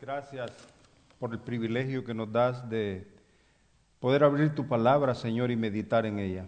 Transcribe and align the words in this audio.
Gracias 0.00 0.50
por 1.18 1.32
el 1.32 1.40
privilegio 1.40 2.02
que 2.04 2.14
nos 2.14 2.32
das 2.32 2.66
de 2.70 3.06
poder 3.98 4.24
abrir 4.24 4.54
tu 4.54 4.66
palabra, 4.66 5.14
Señor, 5.14 5.50
y 5.50 5.56
meditar 5.56 6.06
en 6.06 6.18
ella. 6.18 6.46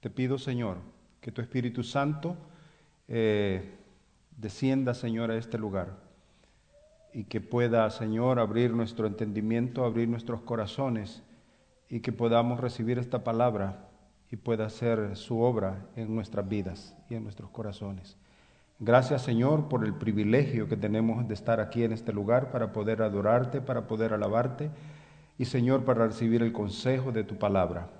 Te 0.00 0.08
pido, 0.08 0.38
Señor, 0.38 0.78
que 1.20 1.30
tu 1.30 1.42
Espíritu 1.42 1.82
Santo 1.82 2.38
eh, 3.08 3.74
descienda, 4.38 4.94
Señor, 4.94 5.30
a 5.30 5.36
este 5.36 5.58
lugar 5.58 5.98
y 7.12 7.24
que 7.24 7.42
pueda, 7.42 7.90
Señor, 7.90 8.38
abrir 8.38 8.72
nuestro 8.72 9.06
entendimiento, 9.06 9.84
abrir 9.84 10.08
nuestros 10.08 10.40
corazones 10.40 11.22
y 11.90 12.00
que 12.00 12.12
podamos 12.12 12.58
recibir 12.58 12.98
esta 12.98 13.22
palabra 13.22 13.86
y 14.30 14.36
pueda 14.36 14.64
hacer 14.64 15.14
su 15.14 15.42
obra 15.42 15.86
en 15.94 16.14
nuestras 16.14 16.48
vidas 16.48 16.96
y 17.10 17.16
en 17.16 17.24
nuestros 17.24 17.50
corazones. 17.50 18.16
Gracias 18.82 19.20
Señor 19.20 19.68
por 19.68 19.84
el 19.84 19.92
privilegio 19.92 20.66
que 20.66 20.76
tenemos 20.76 21.28
de 21.28 21.34
estar 21.34 21.60
aquí 21.60 21.84
en 21.84 21.92
este 21.92 22.14
lugar 22.14 22.50
para 22.50 22.72
poder 22.72 23.02
adorarte, 23.02 23.60
para 23.60 23.86
poder 23.86 24.14
alabarte 24.14 24.70
y 25.36 25.44
Señor 25.44 25.84
para 25.84 26.06
recibir 26.06 26.42
el 26.42 26.50
consejo 26.50 27.12
de 27.12 27.22
tu 27.22 27.36
palabra. 27.36 27.90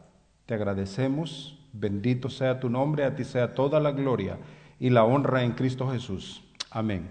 Te 0.46 0.54
agradecemos, 0.54 1.58
bendito 1.74 2.30
sea 2.30 2.60
tu 2.60 2.70
nombre, 2.70 3.04
a 3.04 3.14
ti 3.14 3.24
sea 3.24 3.52
toda 3.52 3.78
la 3.78 3.92
gloria 3.92 4.38
y 4.78 4.88
la 4.88 5.04
honra 5.04 5.42
en 5.42 5.52
Cristo 5.52 5.86
Jesús. 5.90 6.42
Amén. 6.70 7.10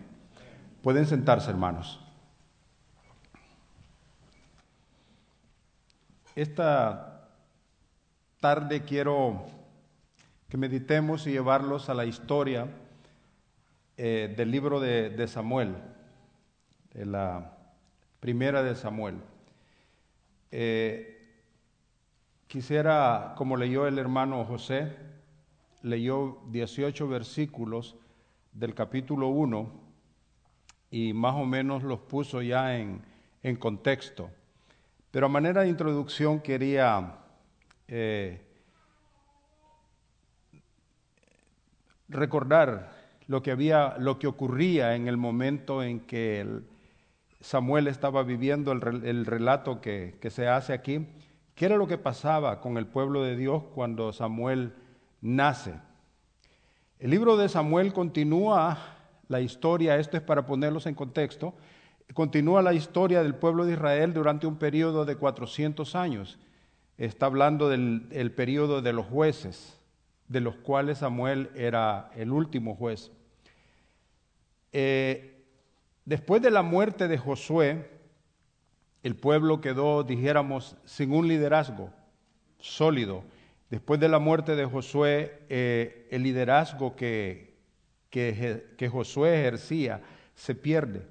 Pueden 0.82 1.06
sentarse 1.06 1.52
hermanos. 1.52 2.04
Esta 6.36 7.30
tarde 8.40 8.82
quiero 8.82 9.46
que 10.48 10.58
meditemos 10.58 11.28
y 11.28 11.34
llevarlos 11.34 11.88
a 11.88 11.94
la 11.94 12.06
historia 12.06 12.68
eh, 14.02 14.34
del 14.34 14.50
libro 14.50 14.80
de, 14.80 15.28
Samuel, 15.28 15.76
de 16.94 17.06
la 17.06 17.58
primera 18.22 18.64
de 18.64 18.74
Samuel. 18.74 19.18
Eh, 20.52 21.22
quisiera, 22.48 23.34
como 23.36 23.58
leyó 23.58 23.88
el 23.88 24.00
hermano 24.00 24.46
José, 24.46 24.96
leyó 25.82 26.40
18 26.48 27.10
versículos 27.10 27.98
del 28.54 28.74
capítulo 28.74 29.28
1 29.28 29.70
y 30.92 31.12
más 31.12 31.36
o 31.36 31.44
menos 31.44 31.84
los 31.84 32.00
puso 32.00 32.42
ya 32.42 32.78
en, 32.78 33.04
contexto. 33.60 34.30
Pero 35.12 35.26
a 35.26 35.30
manera 35.30 35.64
de 35.64 35.68
introducción 35.68 36.40
quería 36.40 37.18
eh, 37.90 38.48
recordar 42.08 42.99
lo 43.30 43.44
que, 43.44 43.52
había, 43.52 43.96
lo 44.00 44.18
que 44.18 44.26
ocurría 44.26 44.96
en 44.96 45.08
el 45.08 45.16
momento 45.16 45.84
en 45.84 46.00
que 46.00 46.62
Samuel 47.40 47.88
estaba 47.88 48.24
viviendo 48.24 48.72
el, 48.72 49.24
relato 49.24 49.82
que, 49.82 50.18
se 50.32 50.48
hace 50.48 50.74
aquí. 50.74 51.06
¿Qué 51.54 51.68
era 51.68 51.78
lo 51.78 51.88
que 51.88 52.00
pasaba 52.00 52.60
con 52.60 52.76
el 52.78 52.88
pueblo 52.88 53.22
de 53.22 53.36
Dios 53.36 53.62
cuando 53.76 54.12
Samuel 54.14 54.74
nace? 55.22 55.76
El 56.98 57.12
libro 57.12 57.38
de 57.38 57.50
Samuel 57.50 57.94
continúa 57.94 58.80
la 59.28 59.42
historia, 59.42 59.98
esto 59.98 60.18
es 60.18 60.24
para 60.24 60.48
ponerlos 60.48 60.88
en 60.88 60.96
contexto, 60.96 61.54
continúa 62.16 62.64
la 62.64 62.74
historia 62.74 63.22
del 63.22 63.36
pueblo 63.36 63.68
de 63.68 63.74
Israel 63.74 64.12
durante 64.12 64.48
un 64.48 64.56
periodo 64.56 65.06
de 65.06 65.18
400 65.18 65.94
años. 65.94 66.40
Está 66.98 67.28
hablando 67.28 67.70
del 67.70 68.32
periodo 68.36 68.82
de 68.82 68.92
los 68.92 69.06
jueces, 69.06 69.80
de 70.28 70.42
los 70.42 70.56
cuales 70.56 70.98
Samuel 70.98 71.52
era 71.54 72.10
el 72.16 72.32
último 72.32 72.76
juez. 72.76 73.12
Eh, 74.72 75.44
después 76.06 76.42
de 76.42 76.52
la 76.52 76.62
muerte 76.62 77.08
de 77.08 77.18
Josué, 77.18 77.90
el 79.04 79.16
pueblo 79.16 79.62
quedó, 79.62 80.04
dijéramos, 80.04 80.76
sin 80.86 81.14
un 81.14 81.28
liderazgo 81.28 81.92
sólido. 82.60 83.24
Después 83.70 84.00
de 84.00 84.10
la 84.10 84.20
muerte 84.20 84.56
de 84.56 84.66
Josué, 84.66 85.44
eh, 85.50 86.08
el 86.12 86.24
liderazgo 86.24 86.96
que, 86.96 87.56
que, 88.10 88.90
Josué 88.92 89.40
ejercía 89.40 90.02
se 90.36 90.56
pierde. 90.56 91.06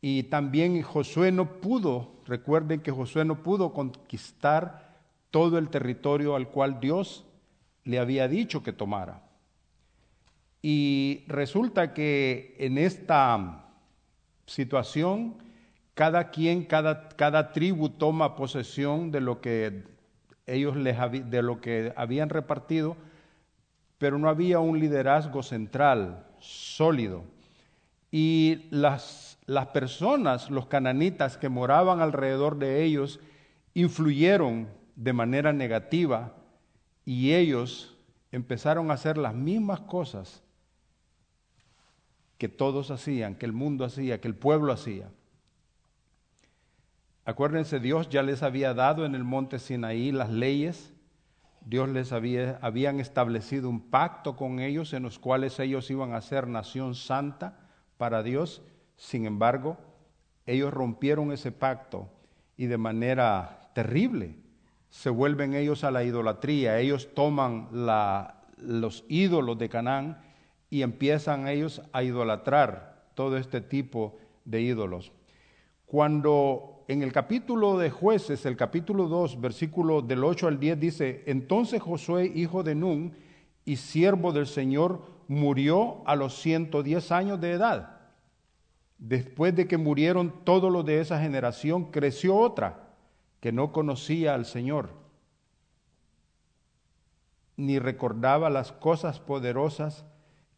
Y 0.00 0.24
también 0.24 0.80
Josué 0.82 1.32
no 1.32 1.60
pudo, 1.60 2.22
recuerden 2.26 2.80
que 2.80 2.92
Josué 2.92 3.24
no 3.24 3.42
pudo 3.42 3.72
conquistar 3.72 4.94
todo 5.30 5.58
el 5.58 5.68
territorio 5.68 6.36
al 6.36 6.48
cual 6.48 6.78
Dios 6.78 7.26
le 7.84 7.98
había 7.98 8.28
dicho 8.28 8.62
que 8.62 8.72
tomara. 8.72 9.23
Y 10.66 11.24
resulta 11.28 11.92
que 11.92 12.56
en 12.58 12.78
esta 12.78 13.66
situación, 14.46 15.36
cada 15.92 16.30
quien, 16.30 16.64
cada, 16.64 17.10
cada 17.10 17.52
tribu 17.52 17.90
toma 17.90 18.34
posesión 18.34 19.10
de 19.10 19.20
lo 19.20 19.42
que 19.42 19.82
ellos 20.46 20.74
les 20.74 20.96
de 21.28 21.42
lo 21.42 21.60
que 21.60 21.92
habían 21.96 22.30
repartido, 22.30 22.96
pero 23.98 24.18
no 24.18 24.30
había 24.30 24.58
un 24.58 24.80
liderazgo 24.80 25.42
central, 25.42 26.26
sólido. 26.38 27.24
Y 28.10 28.62
las, 28.70 29.36
las 29.44 29.66
personas, 29.66 30.48
los 30.48 30.64
cananitas 30.64 31.36
que 31.36 31.50
moraban 31.50 32.00
alrededor 32.00 32.56
de 32.56 32.84
ellos, 32.84 33.20
influyeron 33.74 34.68
de 34.96 35.12
manera 35.12 35.52
negativa 35.52 36.32
y 37.04 37.34
ellos 37.34 37.98
empezaron 38.32 38.90
a 38.90 38.94
hacer 38.94 39.18
las 39.18 39.34
mismas 39.34 39.80
cosas 39.80 40.42
que 42.44 42.48
todos 42.50 42.90
hacían, 42.90 43.36
que 43.36 43.46
el 43.46 43.54
mundo 43.54 43.86
hacía, 43.86 44.20
que 44.20 44.28
el 44.28 44.34
pueblo 44.34 44.70
hacía. 44.70 45.08
Acuérdense, 47.24 47.80
Dios 47.80 48.10
ya 48.10 48.22
les 48.22 48.42
había 48.42 48.74
dado 48.74 49.06
en 49.06 49.14
el 49.14 49.24
monte 49.24 49.58
Sinaí 49.58 50.12
las 50.12 50.28
leyes, 50.28 50.92
Dios 51.64 51.88
les 51.88 52.12
había 52.12 52.58
habían 52.60 53.00
establecido 53.00 53.70
un 53.70 53.80
pacto 53.88 54.36
con 54.36 54.60
ellos 54.60 54.92
en 54.92 55.04
los 55.04 55.18
cuales 55.18 55.58
ellos 55.58 55.90
iban 55.90 56.12
a 56.12 56.20
ser 56.20 56.46
nación 56.46 56.94
santa 56.94 57.70
para 57.96 58.22
Dios. 58.22 58.60
Sin 58.96 59.24
embargo, 59.24 59.78
ellos 60.44 60.70
rompieron 60.70 61.32
ese 61.32 61.50
pacto 61.50 62.10
y 62.58 62.66
de 62.66 62.76
manera 62.76 63.70
terrible 63.74 64.36
se 64.90 65.08
vuelven 65.08 65.54
ellos 65.54 65.82
a 65.82 65.90
la 65.90 66.04
idolatría. 66.04 66.78
Ellos 66.78 67.08
toman 67.14 67.70
los 68.58 69.06
ídolos 69.08 69.56
de 69.56 69.70
Canaán 69.70 70.18
y 70.74 70.82
empiezan 70.82 71.46
ellos 71.46 71.82
a 71.92 72.02
idolatrar 72.02 73.04
todo 73.14 73.36
este 73.36 73.60
tipo 73.60 74.18
de 74.44 74.60
ídolos. 74.60 75.12
Cuando 75.86 76.84
en 76.88 77.04
el 77.04 77.12
capítulo 77.12 77.78
de 77.78 77.90
jueces, 77.90 78.44
el 78.44 78.56
capítulo 78.56 79.06
2, 79.06 79.40
versículo 79.40 80.02
del 80.02 80.24
8 80.24 80.48
al 80.48 80.58
10 80.58 80.80
dice, 80.80 81.22
entonces 81.26 81.80
Josué, 81.80 82.26
hijo 82.34 82.64
de 82.64 82.74
Nun 82.74 83.14
y 83.64 83.76
siervo 83.76 84.32
del 84.32 84.48
Señor, 84.48 85.02
murió 85.28 86.02
a 86.08 86.16
los 86.16 86.40
110 86.40 87.12
años 87.12 87.40
de 87.40 87.52
edad. 87.52 88.00
Después 88.98 89.54
de 89.54 89.68
que 89.68 89.78
murieron 89.78 90.42
todos 90.42 90.72
los 90.72 90.84
de 90.84 90.98
esa 90.98 91.20
generación, 91.20 91.92
creció 91.92 92.34
otra 92.34 92.96
que 93.38 93.52
no 93.52 93.70
conocía 93.70 94.34
al 94.34 94.44
Señor, 94.44 94.90
ni 97.56 97.78
recordaba 97.78 98.50
las 98.50 98.72
cosas 98.72 99.20
poderosas 99.20 100.04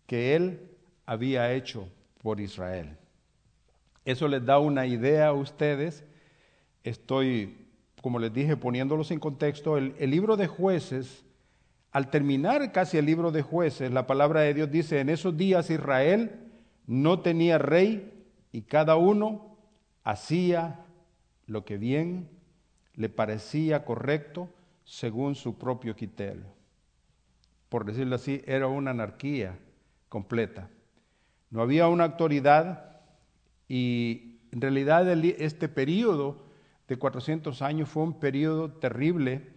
que 0.07 0.35
él 0.37 0.71
había 1.05 1.53
hecho 1.53 1.89
por 2.23 2.41
Israel. 2.41 2.97
Eso 4.05 4.29
les 4.29 4.45
da 4.45 4.59
una 4.59 4.87
idea 4.87 5.29
a 5.29 5.33
ustedes. 5.33 6.05
Estoy, 6.85 7.67
como 8.01 8.19
les 8.19 8.33
dije, 8.33 8.57
poniéndolos 8.57 9.11
en 9.11 9.19
contexto. 9.19 9.77
El, 9.77 9.95
libro 10.11 10.37
de 10.37 10.47
jueces, 10.47 11.25
al 11.91 12.11
terminar 12.11 12.73
casi 12.73 12.99
el 12.99 13.07
libro 13.07 13.33
de 13.33 13.43
jueces, 13.43 13.91
la 13.91 14.07
palabra 14.07 14.41
de 14.41 14.55
Dios 14.55 14.71
dice, 14.71 15.01
en 15.01 15.09
esos 15.09 15.37
días 15.37 15.71
Israel 15.71 16.41
no 16.87 17.21
tenía 17.21 17.59
rey 17.59 18.13
y 18.53 18.63
cada 18.63 18.97
uno 18.97 19.57
hacía 20.05 20.85
lo 21.47 21.65
que 21.65 21.79
bien 21.79 22.29
le 22.95 23.09
parecía 23.09 23.85
correcto 23.85 24.49
según 24.85 25.35
su 25.35 25.59
propio 25.59 25.97
criterio. 25.97 26.45
Por 27.69 27.85
decirlo 27.85 28.15
así, 28.15 28.43
era 28.47 28.69
una 28.69 28.93
anarquía 28.93 29.59
completa. 30.09 30.71
No 31.51 31.63
había 31.63 31.89
una 31.89 32.05
autoridad 32.05 33.01
y 33.69 34.39
en 34.53 34.61
realidad 34.61 35.09
este 35.09 35.69
periodo 35.69 36.45
de 36.89 36.97
400 36.99 37.63
años 37.63 37.89
fue 37.89 38.03
un 38.05 38.19
periodo 38.21 38.71
terrible, 38.71 39.53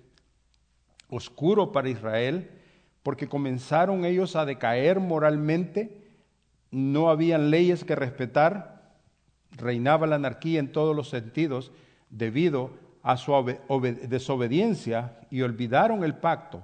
oscuro 1.10 1.72
para 1.72 1.90
Israel, 1.90 2.50
porque 3.04 3.28
comenzaron 3.28 4.06
ellos 4.06 4.36
a 4.36 4.46
decaer 4.46 5.00
moralmente, 5.00 6.10
no 6.72 7.10
habían 7.10 7.50
leyes 7.50 7.84
que 7.84 7.96
respetar, 7.96 8.98
reinaba 9.52 10.08
la 10.08 10.16
anarquía 10.16 10.60
en 10.60 10.72
todos 10.72 10.96
los 10.96 11.10
sentidos 11.10 11.72
debido 12.10 12.72
a 13.02 13.18
su 13.18 13.34
desobediencia 14.08 15.20
y 15.32 15.42
olvidaron 15.42 16.04
el 16.04 16.16
pacto 16.16 16.64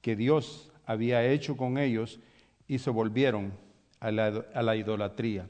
que 0.00 0.16
Dios 0.16 0.70
había 0.84 1.24
hecho 1.24 1.56
con 1.56 1.78
ellos 1.78 2.20
y 2.68 2.78
se 2.78 2.90
volvieron 2.90 3.52
a 4.00 4.10
la, 4.10 4.76
idolatría. 4.76 5.48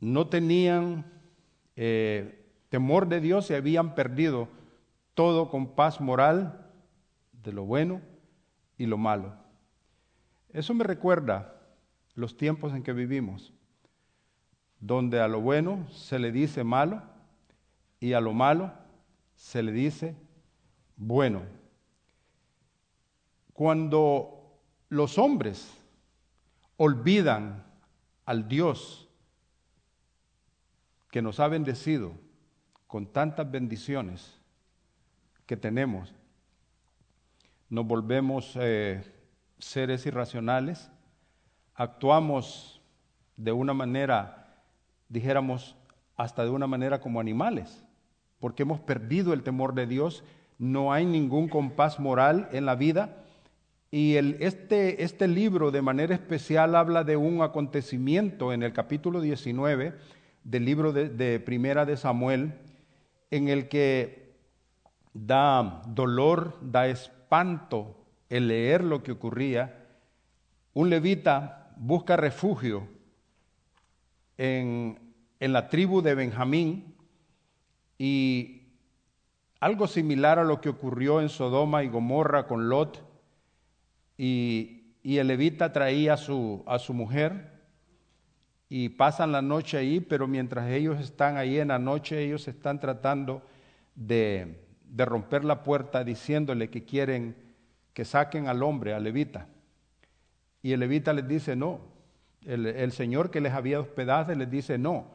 no 0.00 0.26
tenían 0.26 1.04
eh, 1.76 2.46
temor 2.68 3.08
de 3.08 3.20
Dios 3.20 3.50
y 3.50 3.54
habían 3.54 3.94
perdido 3.94 4.48
todo 5.14 5.50
compás 5.50 6.00
moral 6.00 6.70
de 7.32 7.52
lo 7.52 7.64
bueno 7.64 8.00
y 8.78 8.86
lo 8.86 8.98
malo. 8.98 9.34
Eso 10.52 10.74
me 10.74 10.84
recuerda 10.84 11.54
los 12.14 12.36
tiempos 12.36 12.72
en 12.74 12.82
que 12.82 12.92
vivimos, 12.92 13.52
donde 14.80 15.20
a 15.20 15.28
lo 15.28 15.40
bueno 15.40 15.88
se 15.90 16.18
le 16.18 16.32
dice 16.32 16.64
malo 16.64 17.02
y 18.00 18.12
a 18.12 18.20
lo 18.20 18.32
malo 18.32 18.72
se 19.34 19.62
le 19.62 19.72
dice 19.72 20.16
bueno. 20.96 21.42
Cuando 23.52 24.41
los 24.92 25.16
hombres 25.16 25.72
olvidan 26.76 27.64
al 28.26 28.46
Dios 28.46 29.08
que 31.10 31.22
nos 31.22 31.40
ha 31.40 31.48
bendecido 31.48 32.12
con 32.86 33.06
tantas 33.06 33.50
bendiciones 33.50 34.38
que 35.46 35.56
tenemos, 35.56 36.14
nos 37.70 37.86
volvemos 37.86 38.52
eh, 38.60 39.02
seres 39.58 40.04
irracionales, 40.04 40.90
actuamos 41.74 42.82
de 43.38 43.52
una 43.52 43.72
manera, 43.72 44.62
dijéramos, 45.08 45.74
hasta 46.16 46.44
de 46.44 46.50
una 46.50 46.66
manera 46.66 47.00
como 47.00 47.18
animales, 47.18 47.82
porque 48.40 48.64
hemos 48.64 48.78
perdido 48.78 49.32
el 49.32 49.42
temor 49.42 49.72
de 49.72 49.86
Dios, 49.86 50.22
no 50.58 50.92
hay 50.92 51.06
ningún 51.06 51.48
compás 51.48 51.98
moral 51.98 52.50
en 52.52 52.66
la 52.66 52.74
vida. 52.74 53.21
Y 53.94 54.16
este, 54.16 55.04
este 55.04 55.28
libro 55.28 55.70
de 55.70 55.82
manera 55.82 56.14
especial 56.14 56.76
habla 56.76 57.04
de 57.04 57.18
un 57.18 57.42
acontecimiento 57.42 58.54
en 58.54 58.62
el 58.62 58.72
capítulo 58.72 59.20
19 59.20 59.92
del 60.44 60.64
libro 60.64 60.94
de, 60.94 61.10
de 61.10 61.38
Primera 61.40 61.84
de 61.84 61.98
Samuel, 61.98 62.54
en 63.30 63.48
el 63.48 63.68
que 63.68 64.32
da 65.12 65.82
dolor, 65.88 66.56
da 66.62 66.86
espanto 66.88 68.06
el 68.30 68.48
leer 68.48 68.82
lo 68.82 69.02
que 69.02 69.12
ocurría. 69.12 69.84
Un 70.72 70.88
levita 70.88 71.74
busca 71.76 72.16
refugio 72.16 72.88
en, 74.38 74.98
en 75.38 75.52
la 75.52 75.68
tribu 75.68 76.00
de 76.00 76.14
Benjamín 76.14 76.94
y 77.98 78.68
algo 79.60 79.86
similar 79.86 80.38
a 80.38 80.44
lo 80.44 80.62
que 80.62 80.70
ocurrió 80.70 81.20
en 81.20 81.28
Sodoma 81.28 81.84
y 81.84 81.88
Gomorra 81.88 82.46
con 82.46 82.70
Lot, 82.70 83.11
y, 84.24 85.18
el 85.18 85.26
levita 85.26 85.72
traía 85.72 86.14
a 86.14 86.16
su, 86.16 86.62
a 86.64 86.78
su 86.78 86.94
mujer 86.94 87.50
y 88.68 88.90
pasan 88.90 89.32
la 89.32 89.42
noche 89.42 89.78
ahí, 89.78 89.98
pero 89.98 90.28
mientras 90.28 90.70
ellos 90.70 91.00
están 91.00 91.36
ahí 91.36 91.58
en 91.58 91.68
la 91.68 91.80
noche, 91.80 92.22
ellos 92.22 92.46
están 92.46 92.78
tratando 92.78 93.42
de, 93.96 94.64
de 94.84 95.04
romper 95.04 95.42
la 95.42 95.64
puerta 95.64 96.04
diciéndole 96.04 96.70
que 96.70 96.84
quieren 96.84 97.34
que 97.92 98.04
saquen 98.04 98.46
al 98.46 98.62
hombre, 98.62 98.94
al 98.94 99.02
levita. 99.02 99.48
Y 100.62 100.70
el 100.70 100.78
levita 100.78 101.12
les 101.12 101.26
dice 101.26 101.56
no, 101.56 101.80
el, 102.44 102.92
Señor 102.92 103.32
que 103.32 103.40
les 103.40 103.52
había 103.52 103.80
hospedado 103.80 104.32
les 104.36 104.48
dice 104.48 104.78
no. 104.78 105.10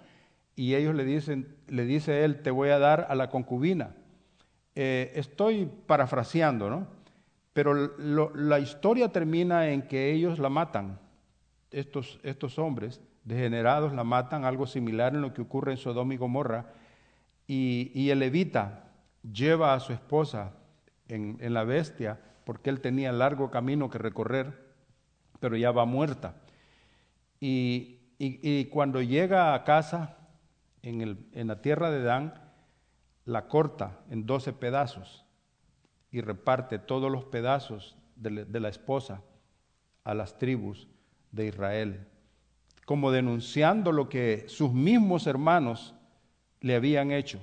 Y 0.53 0.75
ellos 0.75 0.93
le 0.93 1.05
dicen, 1.05 1.55
le 1.69 1.85
dice 1.85 2.25
él, 2.25 2.41
te 2.41 2.51
voy 2.51 2.69
a 2.69 2.79
dar 2.79 3.07
a 3.09 3.15
la 3.15 3.29
concubina. 3.29 3.95
Eh, 4.75 5.13
estoy 5.15 5.71
parafraseando, 5.85 6.69
¿no? 6.69 6.96
Pero 7.57 7.73
la 8.35 8.59
historia 8.59 9.11
termina 9.11 9.69
en 9.69 9.87
que 9.87 10.11
ellos 10.11 10.37
la 10.37 10.47
matan, 10.47 10.99
estos, 11.71 12.19
estos 12.21 12.59
hombres 12.59 13.01
degenerados 13.23 13.93
la 13.93 14.03
matan, 14.03 14.45
algo 14.45 14.67
similar 14.67 15.15
en 15.15 15.21
lo 15.21 15.33
que 15.33 15.41
ocurre 15.41 15.71
en 15.71 15.79
Sodoma 15.79 16.13
y 16.13 16.17
Gomorra, 16.17 16.67
y, 17.47 17.89
y 17.95 18.11
el 18.11 18.19
levita 18.19 18.91
lleva 19.23 19.73
a 19.73 19.79
su 19.79 19.91
esposa 19.91 20.51
en, 21.07 21.39
en 21.39 21.55
la 21.55 21.63
bestia, 21.63 22.19
porque 22.43 22.69
él 22.69 22.79
tenía 22.79 23.11
largo 23.11 23.49
camino 23.49 23.89
que 23.89 23.97
recorrer, 23.97 24.53
pero 25.39 25.57
ya 25.57 25.71
va 25.71 25.85
muerta. 25.85 26.35
Y, 27.39 28.65
cuando 28.69 29.01
llega 29.01 29.55
a 29.55 29.63
casa, 29.63 30.15
en, 30.83 31.25
la 31.33 31.61
tierra 31.63 31.89
de 31.89 32.03
Dan, 32.03 32.35
la 33.25 33.47
corta 33.47 33.97
en 34.11 34.27
doce 34.27 34.53
pedazos 34.53 35.26
y 36.17 36.21
reparte 36.21 36.79
todos 36.79 37.11
los 37.11 37.25
pedazos 37.25 37.95
de 38.15 38.59
la 38.59 38.69
esposa 38.69 39.21
a 40.03 40.15
las 40.15 40.37
tribus 40.39 40.87
de 41.31 41.45
Israel, 41.45 42.07
como 42.85 43.11
denunciando 43.11 43.91
lo 43.91 44.09
que 44.09 44.45
sus 44.47 44.73
mismos 44.73 45.27
hermanos 45.27 45.93
le 46.59 46.75
habían 46.75 47.11
hecho, 47.11 47.39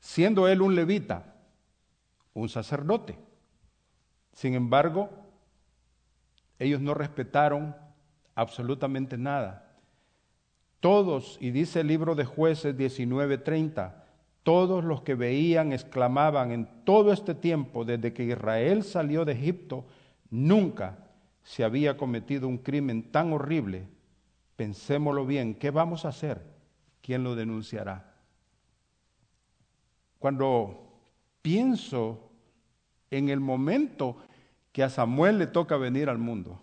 siendo 0.00 0.48
él 0.48 0.62
un 0.62 0.74
levita, 0.74 1.34
un 2.32 2.48
sacerdote. 2.48 3.18
Sin 4.32 4.54
embargo, 4.54 5.10
ellos 6.58 6.80
no 6.80 6.94
respetaron 6.94 7.76
absolutamente 8.34 9.18
nada. 9.18 9.76
Todos, 10.80 11.36
y 11.38 11.50
dice 11.50 11.80
el 11.80 11.88
libro 11.88 12.14
de 12.14 12.24
jueces 12.24 12.74
19:30, 12.78 14.03
todos 14.44 14.84
los 14.84 15.02
que 15.02 15.14
veían 15.14 15.72
exclamaban 15.72 16.52
en 16.52 16.68
todo 16.84 17.12
este 17.12 17.34
tiempo, 17.34 17.84
desde 17.84 18.12
que 18.12 18.24
Israel 18.24 18.84
salió 18.84 19.24
de 19.24 19.32
Egipto, 19.32 19.86
nunca 20.30 20.98
se 21.42 21.64
había 21.64 21.96
cometido 21.96 22.46
un 22.46 22.58
crimen 22.58 23.10
tan 23.10 23.32
horrible. 23.32 23.88
Pensémoslo 24.56 25.26
bien, 25.26 25.54
¿qué 25.54 25.70
vamos 25.70 26.04
a 26.04 26.08
hacer? 26.08 26.42
¿Quién 27.00 27.24
lo 27.24 27.34
denunciará? 27.34 28.14
Cuando 30.18 30.92
pienso 31.42 32.30
en 33.10 33.30
el 33.30 33.40
momento 33.40 34.16
que 34.72 34.82
a 34.82 34.90
Samuel 34.90 35.38
le 35.38 35.46
toca 35.46 35.76
venir 35.76 36.08
al 36.08 36.18
mundo, 36.18 36.60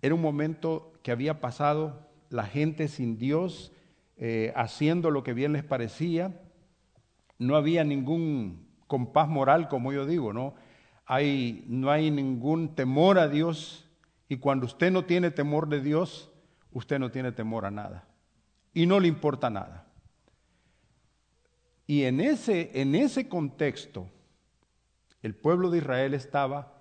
era 0.00 0.14
un 0.14 0.22
momento 0.22 0.92
que 1.02 1.10
había 1.10 1.40
pasado 1.40 2.08
la 2.30 2.44
gente 2.44 2.86
sin 2.86 3.18
Dios, 3.18 3.72
eh, 4.18 4.52
haciendo 4.56 5.10
lo 5.10 5.22
que 5.22 5.32
bien 5.32 5.52
les 5.52 5.62
parecía. 5.62 6.40
No 7.38 7.56
había 7.56 7.84
ningún 7.84 8.66
compás 8.88 9.28
moral, 9.28 9.68
como 9.68 9.92
yo 9.92 10.06
digo, 10.06 10.32
¿no? 10.32 10.54
Hay, 11.06 11.64
no 11.68 11.90
hay 11.90 12.10
ningún 12.10 12.74
temor 12.74 13.18
a 13.18 13.28
Dios. 13.28 13.88
Y 14.28 14.38
cuando 14.38 14.66
usted 14.66 14.90
no 14.90 15.04
tiene 15.04 15.30
temor 15.30 15.68
de 15.68 15.80
Dios, 15.80 16.30
usted 16.72 16.98
no 16.98 17.10
tiene 17.10 17.30
temor 17.32 17.64
a 17.64 17.70
nada. 17.70 18.08
Y 18.74 18.86
no 18.86 18.98
le 18.98 19.08
importa 19.08 19.50
nada. 19.50 19.86
Y 21.86 22.04
en 22.04 22.20
ese, 22.20 22.70
en 22.74 22.94
ese 22.94 23.28
contexto, 23.28 24.08
el 25.22 25.34
pueblo 25.34 25.70
de 25.70 25.78
Israel 25.78 26.12
estaba 26.12 26.74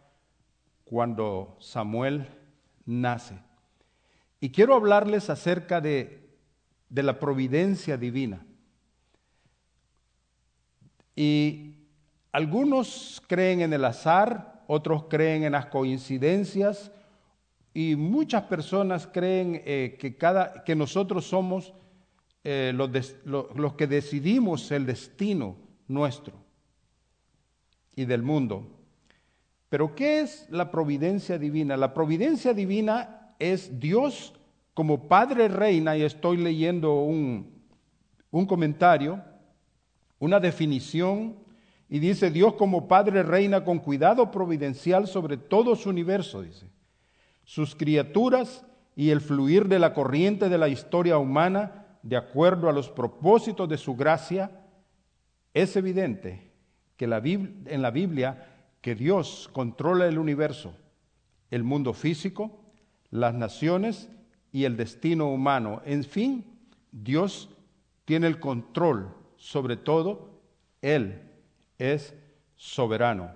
cuando 0.84 1.56
Samuel 1.60 2.28
nace. 2.86 3.40
Y 4.40 4.50
quiero 4.50 4.76
hablarles 4.76 5.30
acerca 5.30 5.82
de, 5.82 6.27
de 6.89 7.03
la 7.03 7.20
providencia 7.20 7.98
divina. 7.98 8.46
Y 11.15 11.75
algunos 12.32 13.22
creen 13.27 13.62
en 13.62 13.74
el 13.74 13.84
azar, 13.86 14.63
otros 14.67 15.06
creen 15.10 15.44
en 15.44 15.53
las 15.53 15.67
coincidencias 15.67 16.91
y 17.74 17.96
muchas 17.96 18.44
personas 18.44 19.08
creen 19.08 19.62
eh, 19.65 19.98
que, 20.00 20.15
cada, 20.15 20.63
que 20.63 20.75
nosotros 20.75 21.25
somos 21.25 21.74
eh, 22.44 22.72
los, 22.74 22.89
los 23.25 23.74
que 23.74 23.88
decidimos 23.88 24.72
el 24.72 24.86
destino 24.86 25.58
nuestro 25.88 26.34
y 27.96 28.06
del 28.06 28.22
mundo. 28.22 28.77
Pero 29.70 29.96
¿qué 29.96 30.22
es 30.22 30.48
la 30.50 30.72
providencia 30.72 31.38
divina? 31.38 31.75
La 31.75 31.94
providencia 31.94 32.53
divina 32.53 33.34
es 33.39 33.79
Dios 33.79 34.34
como 34.78 35.08
Padre 35.08 35.48
Reina, 35.48 35.98
y 35.98 36.04
estoy 36.04 36.38
leyendo 36.38 37.02
un, 37.02 37.64
un 38.30 38.46
comentario, 38.46 39.24
una 40.20 40.40
definición, 40.40 41.36
y 41.90 41.98
dice 41.98 42.30
Dios 42.30 42.54
como 42.54 42.88
Padre 42.88 43.24
Reina 43.24 43.66
con 43.66 43.80
cuidado 43.80 44.30
providencial 44.30 45.08
sobre 45.08 45.36
todo 45.36 45.76
su 45.76 45.90
universo, 45.90 46.44
dice. 46.44 46.70
Sus 47.44 47.76
criaturas 47.76 48.68
y 48.96 49.10
el 49.10 49.20
fluir 49.20 49.68
de 49.68 49.80
la 49.80 49.96
corriente 49.96 50.48
de 50.48 50.60
la 50.60 50.70
historia 50.70 51.18
humana 51.18 51.88
de 52.04 52.16
acuerdo 52.16 52.70
a 52.70 52.74
los 52.74 52.88
propósitos 52.88 53.68
de 53.68 53.80
su 53.80 53.96
gracia, 53.96 54.52
es 55.56 55.76
evidente 55.76 56.52
que 56.98 57.08
la 57.08 57.18
en 57.18 57.82
la 57.82 57.90
Biblia 57.90 58.48
que 58.82 58.94
Dios 58.94 59.50
controla 59.54 60.06
el 60.06 60.20
universo, 60.20 60.76
el 61.50 61.64
mundo 61.64 61.94
físico, 61.94 62.62
las 63.10 63.34
naciones 63.34 64.12
y 64.58 64.66
el 64.66 64.76
destino 64.76 65.30
humano. 65.30 65.84
En 65.86 66.04
fin, 66.04 66.44
Dios 66.92 67.48
tiene 68.06 68.26
el 68.26 68.40
control 68.40 69.14
sobre 69.38 69.78
todo, 69.78 70.32
Él 70.82 71.22
es 71.78 72.16
soberano. 72.56 73.30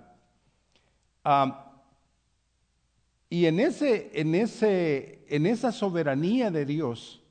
y 3.30 3.46
en, 3.46 3.60
ese, 3.60 4.10
en, 4.20 4.34
ese, 4.34 5.24
en 5.28 5.46
esa 5.46 5.72
soberanía 5.72 6.50
de 6.50 6.66
Dios, 6.66 7.22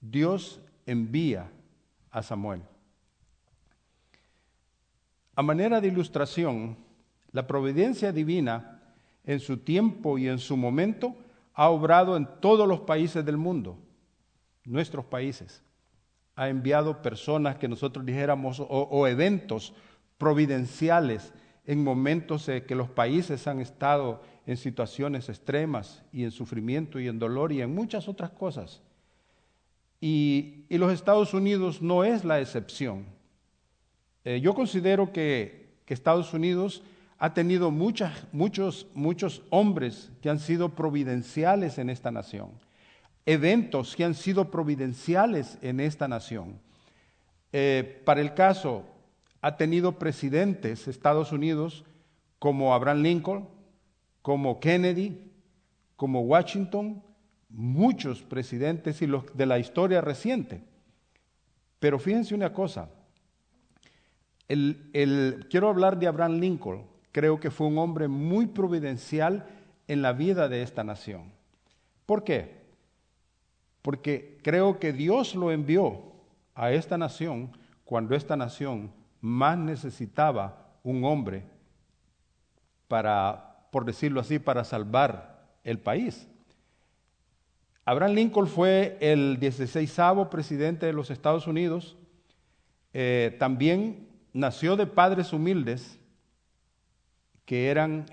Dios 0.00 0.60
envía 0.86 1.50
a 2.08 2.22
Samuel. 2.22 2.62
A 5.34 5.42
manera 5.42 5.80
de 5.80 5.88
ilustración, 5.88 6.76
la 7.32 7.48
providencia 7.48 8.12
divina 8.12 8.80
en 9.24 9.40
su 9.40 9.56
tiempo 9.56 10.18
y 10.18 10.28
en 10.28 10.38
su 10.38 10.56
momento 10.56 11.16
ha 11.54 11.68
obrado 11.68 12.16
en 12.16 12.26
todos 12.40 12.66
los 12.66 12.80
países 12.80 13.24
del 13.24 13.36
mundo, 13.36 13.78
nuestros 14.64 15.04
países. 15.04 15.62
Ha 16.34 16.48
enviado 16.48 17.02
personas 17.02 17.56
que 17.56 17.68
nosotros 17.68 18.06
dijéramos 18.06 18.58
o, 18.60 19.06
eventos 19.06 19.74
providenciales 20.16 21.32
en 21.66 21.84
momentos 21.84 22.48
en 22.48 22.64
que 22.64 22.74
los 22.74 22.88
países 22.88 23.46
han 23.46 23.60
estado 23.60 24.22
en 24.46 24.56
situaciones 24.56 25.28
extremas 25.28 26.02
y 26.12 26.24
en 26.24 26.30
sufrimiento 26.30 26.98
y 26.98 27.08
en 27.08 27.18
dolor 27.18 27.52
y 27.52 27.60
en 27.60 27.74
muchas 27.74 28.08
otras 28.08 28.30
cosas. 28.30 28.82
Y, 30.00 30.64
los 30.70 30.92
Estados 30.92 31.32
Unidos 31.32 31.80
no 31.80 32.02
es 32.02 32.24
la 32.24 32.40
excepción. 32.40 33.04
Eh, 34.24 34.40
yo 34.40 34.54
considero 34.54 35.12
que, 35.12 35.62
Estados 35.92 36.32
Unidos 36.32 36.82
ha 37.22 37.34
tenido 37.34 37.70
muchos, 37.70 38.88
muchos 38.94 39.42
hombres 39.50 40.10
que 40.20 40.28
han 40.28 40.40
sido 40.40 40.70
providenciales 40.70 41.78
en 41.78 41.88
esta 41.88 42.10
nación, 42.10 42.50
eventos 43.26 43.94
que 43.94 44.02
han 44.02 44.14
sido 44.14 44.50
providenciales 44.50 45.56
en 45.62 45.78
esta 45.78 46.08
nación. 46.08 46.58
Eh, 47.52 48.02
para 48.04 48.22
el 48.22 48.34
caso, 48.34 48.82
ha 49.40 49.56
tenido 49.56 50.00
presidentes 50.00 50.88
Estados 50.88 51.30
Unidos 51.30 51.84
como 52.40 52.74
Abraham 52.74 53.02
Lincoln, 53.02 53.48
como 54.20 54.58
Kennedy, 54.58 55.30
como 55.94 56.22
Washington, 56.22 57.04
muchos 57.48 58.20
presidentes 58.22 59.00
y 59.00 59.06
los 59.06 59.26
de 59.36 59.46
la 59.46 59.60
historia 59.60 60.00
reciente. 60.00 60.64
Pero 61.78 62.00
fíjense 62.00 62.34
una 62.34 62.52
cosa, 62.52 62.90
el, 64.48 65.46
quiero 65.48 65.68
hablar 65.68 65.96
de 66.00 66.08
Abraham 66.08 66.40
Lincoln, 66.40 66.90
creo 67.12 67.38
que 67.38 67.50
fue 67.50 67.66
un 67.66 67.78
hombre 67.78 68.08
muy 68.08 68.46
providencial 68.46 69.46
en 69.86 70.02
la 70.02 70.12
vida 70.12 70.48
de 70.48 70.62
esta 70.62 70.82
nación. 70.82 71.32
¿Por 72.06 72.24
qué? 72.24 72.62
Porque 73.82 74.38
creo 74.42 74.78
que 74.78 74.92
Dios 74.92 75.34
lo 75.34 75.52
envió 75.52 76.02
a 76.54 76.72
esta 76.72 76.98
nación 76.98 77.52
cuando 77.84 78.14
esta 78.14 78.36
nación 78.36 78.90
más 79.20 79.56
necesitaba 79.56 80.66
un 80.82 81.04
hombre 81.04 81.44
para 82.88 83.52
por 83.72 83.86
decirlo 83.86 84.20
así, 84.20 84.38
para 84.38 84.64
salvar 84.64 85.48
el 85.64 85.78
país. 85.78 86.28
Abraham 87.86 88.12
Lincoln 88.12 88.46
fue 88.46 88.98
el 89.00 89.40
16 89.40 89.98
presidente 90.30 90.84
de 90.84 90.92
los 90.92 91.10
Estados 91.10 91.46
Unidos. 91.46 91.96
Eh, 92.92 93.34
también 93.38 94.06
nació 94.34 94.76
de 94.76 94.86
padres 94.86 95.32
humildes 95.32 95.98
que 97.52 97.68
eran 97.68 98.06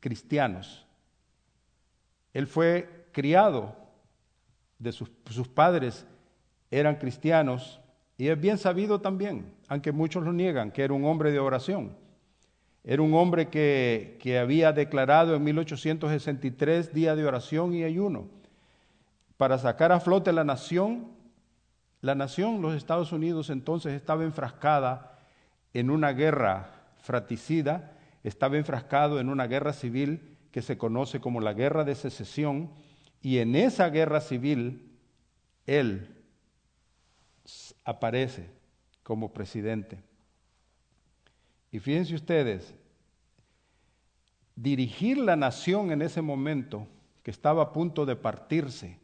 cristianos. 0.00 0.84
Él 2.34 2.48
fue 2.48 3.06
criado 3.12 3.76
de 4.80 4.90
sus, 4.90 5.08
sus 5.26 5.46
padres, 5.46 6.04
eran 6.72 6.96
cristianos, 6.96 7.78
y 8.18 8.26
es 8.26 8.40
bien 8.40 8.58
sabido 8.58 9.00
también, 9.00 9.54
aunque 9.68 9.92
muchos 9.92 10.24
lo 10.24 10.32
niegan, 10.32 10.72
que 10.72 10.82
era 10.82 10.92
un 10.92 11.04
hombre 11.04 11.30
de 11.30 11.38
oración. 11.38 11.96
Era 12.82 13.00
un 13.00 13.14
hombre 13.14 13.48
que, 13.48 14.38
había 14.42 14.72
declarado 14.72 15.36
en 15.36 15.44
1863 15.44 16.92
día 16.92 17.14
de 17.14 17.24
oración 17.24 17.72
y 17.72 17.84
ayuno 17.84 18.26
para 19.36 19.56
sacar 19.58 19.92
a 19.92 20.00
flote 20.00 20.32
la 20.32 20.42
nación. 20.42 21.06
La 22.00 22.16
nación, 22.16 22.60
los 22.60 22.74
Estados 22.74 23.12
Unidos, 23.12 23.50
entonces 23.50 23.92
estaba 23.92 24.24
enfrascada 24.24 25.16
en 25.74 25.90
una 25.90 26.10
guerra 26.10 26.70
fratricida, 26.98 27.92
estaba 28.22 28.56
enfrascado 28.56 29.20
en 29.20 29.28
una 29.28 29.46
guerra 29.46 29.72
civil 29.72 30.36
que 30.50 30.62
se 30.62 30.76
conoce 30.76 31.20
como 31.20 31.40
la 31.40 31.52
guerra 31.52 31.84
de 31.84 31.94
secesión, 31.94 32.70
y 33.22 33.38
en 33.38 33.54
esa 33.54 33.88
guerra 33.90 34.20
civil 34.20 34.98
él 35.66 36.16
aparece 37.84 38.50
como 39.02 39.32
presidente. 39.32 40.02
Y 41.70 41.78
fíjense 41.78 42.14
ustedes, 42.14 42.74
dirigir 44.56 45.18
la 45.18 45.36
nación 45.36 45.92
en 45.92 46.02
ese 46.02 46.22
momento, 46.22 46.86
que 47.22 47.30
estaba 47.30 47.62
a 47.62 47.72
punto 47.72 48.06
de 48.06 48.16
partirse, 48.16 48.98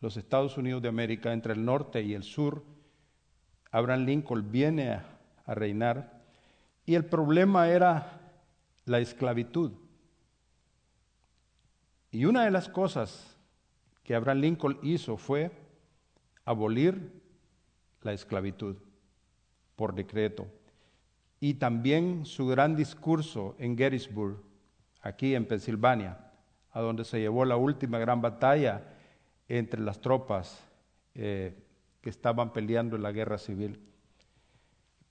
los 0.00 0.16
Estados 0.16 0.56
Unidos 0.58 0.82
de 0.82 0.88
América 0.88 1.32
entre 1.32 1.54
el 1.54 1.64
norte 1.64 2.02
y 2.02 2.14
el 2.14 2.22
sur, 2.22 2.64
Abraham 3.70 4.04
Lincoln 4.04 4.52
viene 4.52 4.90
a, 4.90 5.18
a 5.46 5.54
reinar 5.54 6.22
y 6.84 6.94
el 6.94 7.04
problema 7.04 7.68
era 7.68 8.21
la 8.84 8.98
esclavitud. 8.98 9.72
Y 12.10 12.24
una 12.24 12.44
de 12.44 12.50
las 12.50 12.68
cosas 12.68 13.36
que 14.04 14.14
Abraham 14.14 14.38
Lincoln 14.38 14.78
hizo 14.82 15.16
fue 15.16 15.50
abolir 16.44 17.22
la 18.02 18.12
esclavitud 18.12 18.76
por 19.76 19.94
decreto 19.94 20.46
y 21.40 21.54
también 21.54 22.24
su 22.24 22.46
gran 22.46 22.76
discurso 22.76 23.56
en 23.58 23.76
Gettysburg, 23.76 24.42
aquí 25.00 25.34
en 25.34 25.46
Pensilvania, 25.46 26.30
a 26.70 26.80
donde 26.80 27.04
se 27.04 27.18
llevó 27.18 27.44
la 27.44 27.56
última 27.56 27.98
gran 27.98 28.20
batalla 28.20 28.94
entre 29.48 29.80
las 29.80 30.00
tropas 30.00 30.64
eh, 31.14 31.54
que 32.00 32.10
estaban 32.10 32.52
peleando 32.52 32.96
en 32.96 33.02
la 33.02 33.12
guerra 33.12 33.38
civil. 33.38 33.80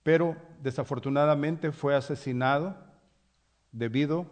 Pero 0.04 0.36
desafortunadamente 0.62 1.72
fue 1.72 1.96
asesinado 1.96 2.78
debido 3.72 4.28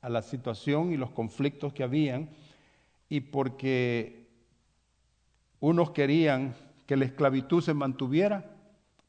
a 0.00 0.08
la 0.08 0.22
situación 0.22 0.92
y 0.92 0.96
los 0.96 1.10
conflictos 1.10 1.72
que 1.72 1.82
habían 1.82 2.30
y 3.08 3.20
porque 3.20 4.28
unos 5.60 5.90
querían 5.90 6.54
que 6.86 6.96
la 6.96 7.04
esclavitud 7.04 7.62
se 7.62 7.74
mantuviera 7.74 8.56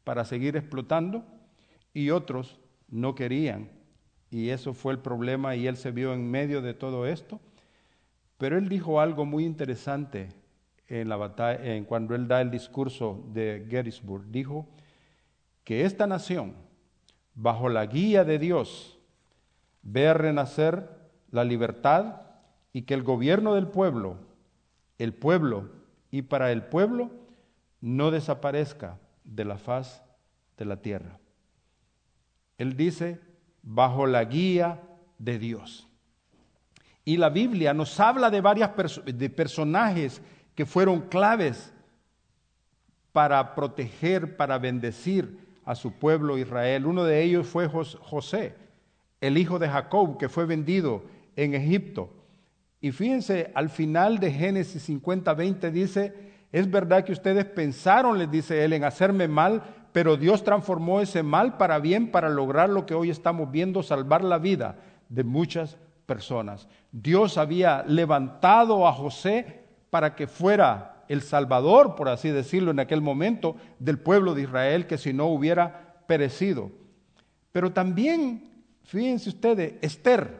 para 0.03 0.25
seguir 0.25 0.55
explotando 0.55 1.23
y 1.93 2.09
otros 2.09 2.59
no 2.87 3.15
querían. 3.15 3.69
Y 4.29 4.49
eso 4.49 4.73
fue 4.73 4.93
el 4.93 4.99
problema 4.99 5.55
y 5.55 5.67
él 5.67 5.77
se 5.77 5.91
vio 5.91 6.13
en 6.13 6.29
medio 6.29 6.61
de 6.61 6.73
todo 6.73 7.05
esto. 7.05 7.39
Pero 8.37 8.57
él 8.57 8.69
dijo 8.69 8.99
algo 8.99 9.25
muy 9.25 9.45
interesante 9.45 10.29
en 10.87 11.09
la 11.09 11.15
batalla, 11.15 11.75
en 11.75 11.85
cuando 11.85 12.15
él 12.15 12.27
da 12.27 12.41
el 12.41 12.51
discurso 12.51 13.23
de 13.33 13.65
Gettysburg. 13.69 14.25
Dijo 14.29 14.67
que 15.63 15.85
esta 15.85 16.07
nación, 16.07 16.53
bajo 17.35 17.67
la 17.67 17.85
guía 17.85 18.23
de 18.23 18.39
Dios, 18.39 18.96
ve 19.89 20.09
a 20.09 20.13
renacer 20.13 20.89
la 21.31 21.45
libertad 21.45 22.21
y 22.73 22.81
que 22.81 22.93
el 22.93 23.03
gobierno 23.03 23.55
del 23.55 23.67
pueblo, 23.67 24.17
el 24.97 25.13
pueblo 25.13 25.69
y 26.11 26.23
para 26.23 26.51
el 26.51 26.63
pueblo, 26.63 27.09
no 27.79 28.11
desaparezca 28.11 28.97
de 29.23 29.45
la 29.45 29.57
faz 29.57 30.03
de 30.57 30.65
la 30.65 30.81
tierra. 30.81 31.19
Él 32.57 32.75
dice, 32.75 33.21
bajo 33.61 34.07
la 34.07 34.25
guía 34.25 34.81
de 35.19 35.39
Dios. 35.39 35.87
Y 37.05 37.15
la 37.15 37.29
Biblia 37.29 37.73
nos 37.73 37.97
habla 38.01 38.29
de 38.29 38.41
varios 38.41 39.01
de 39.05 39.29
personajes 39.29 40.21
que 40.53 40.65
fueron 40.65 41.01
claves 41.01 41.73
para 43.13 43.55
proteger, 43.55 44.35
para 44.35 44.57
bendecir 44.57 45.39
a 45.63 45.75
su 45.75 45.93
pueblo 45.93 46.37
Israel. 46.37 46.85
Uno 46.85 47.05
de 47.05 47.23
ellos 47.23 47.47
fue 47.47 47.67
José, 47.69 48.66
el 49.21 49.37
hijo 49.37 49.59
de 49.59 49.69
Jacob, 49.69 50.17
que 50.17 50.29
fue 50.29 50.45
vendido 50.45 51.03
en 51.35 51.53
Egipto. 51.53 52.09
Y 52.81 52.91
fíjense, 52.91 53.51
al 53.55 53.69
final 53.69 54.19
de 54.19 54.31
Génesis 54.31 54.83
50, 54.83 55.33
20 55.33 55.71
dice, 55.71 56.13
es 56.51 56.69
verdad 56.69 57.03
que 57.03 57.11
ustedes 57.11 57.45
pensaron, 57.45 58.17
les 58.17 58.29
dice 58.29 58.63
él, 58.63 58.73
en 58.73 58.83
hacerme 58.83 59.27
mal, 59.27 59.63
pero 59.91 60.15
Dios 60.15 60.43
transformó 60.43 61.01
ese 61.01 61.23
mal 61.23 61.57
para 61.57 61.79
bien 61.79 62.11
para 62.11 62.29
lograr 62.29 62.69
lo 62.69 62.85
que 62.85 62.93
hoy 62.93 63.09
estamos 63.09 63.51
viendo, 63.51 63.81
salvar 63.81 64.23
la 64.23 64.37
vida 64.37 64.77
de 65.09 65.23
muchas 65.23 65.77
personas. 66.05 66.67
Dios 66.91 67.37
había 67.37 67.83
levantado 67.83 68.87
a 68.87 68.93
José 68.93 69.63
para 69.89 70.15
que 70.15 70.27
fuera 70.27 71.03
el 71.07 71.21
salvador, 71.21 71.95
por 71.95 72.09
así 72.09 72.29
decirlo, 72.29 72.71
en 72.71 72.79
aquel 72.79 73.01
momento 73.01 73.55
del 73.79 73.97
pueblo 73.97 74.33
de 74.35 74.43
Israel, 74.43 74.87
que 74.87 74.97
si 74.97 75.13
no 75.13 75.27
hubiera 75.27 76.03
perecido. 76.05 76.71
Pero 77.51 77.71
también, 77.71 78.56
fíjense 78.87 79.29
ustedes, 79.29 79.73
Esther, 79.81 80.39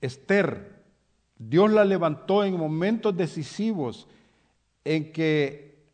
Esther, 0.00 0.82
Dios 1.38 1.70
la 1.70 1.84
levantó 1.84 2.42
en 2.42 2.56
momentos 2.56 3.14
decisivos 3.14 4.08
en 4.84 5.12
que 5.12 5.84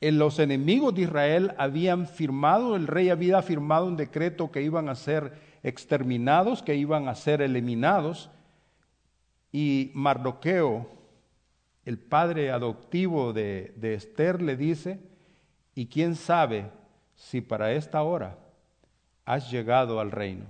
los 0.00 0.38
enemigos 0.38 0.94
de 0.94 1.02
Israel 1.02 1.54
habían 1.56 2.06
firmado, 2.06 2.76
el 2.76 2.86
rey 2.86 3.08
había 3.08 3.40
firmado 3.40 3.86
un 3.86 3.96
decreto 3.96 4.52
que 4.52 4.62
iban 4.62 4.90
a 4.90 4.94
ser 4.94 5.32
exterminados, 5.62 6.62
que 6.62 6.76
iban 6.76 7.08
a 7.08 7.14
ser 7.14 7.40
eliminados, 7.40 8.30
y 9.50 9.90
Mardoqueo 9.94 10.90
el 11.86 11.98
padre 11.98 12.50
adoptivo 12.50 13.32
de, 13.32 13.72
de 13.76 13.94
Esther, 13.94 14.42
le 14.42 14.58
dice, 14.58 15.00
y 15.74 15.86
quién 15.86 16.16
sabe 16.16 16.70
si 17.16 17.40
para 17.40 17.72
esta 17.72 18.02
hora 18.02 18.36
has 19.28 19.50
llegado 19.50 20.00
al 20.00 20.10
reino. 20.10 20.46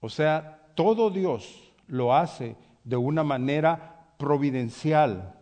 O 0.00 0.08
sea, 0.08 0.72
todo 0.74 1.08
Dios 1.08 1.72
lo 1.86 2.16
hace 2.16 2.56
de 2.82 2.96
una 2.96 3.22
manera 3.22 4.08
providencial. 4.18 5.32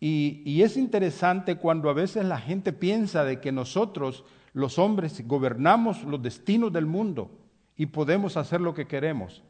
Y, 0.00 0.62
es 0.62 0.78
interesante 0.78 1.56
cuando 1.56 1.90
a 1.90 1.92
veces 1.92 2.24
la 2.24 2.38
gente 2.38 2.72
piensa 2.72 3.24
de 3.24 3.40
que 3.40 3.52
nosotros, 3.52 4.24
los 4.54 4.78
hombres, 4.78 5.22
gobernamos 5.28 6.02
los 6.04 6.22
destinos 6.22 6.72
del 6.72 6.86
mundo 6.86 7.30
y 7.76 7.84
podemos 7.84 8.38
hacer 8.38 8.62
lo 8.62 8.72
que 8.72 8.86
queremos. 8.86 9.42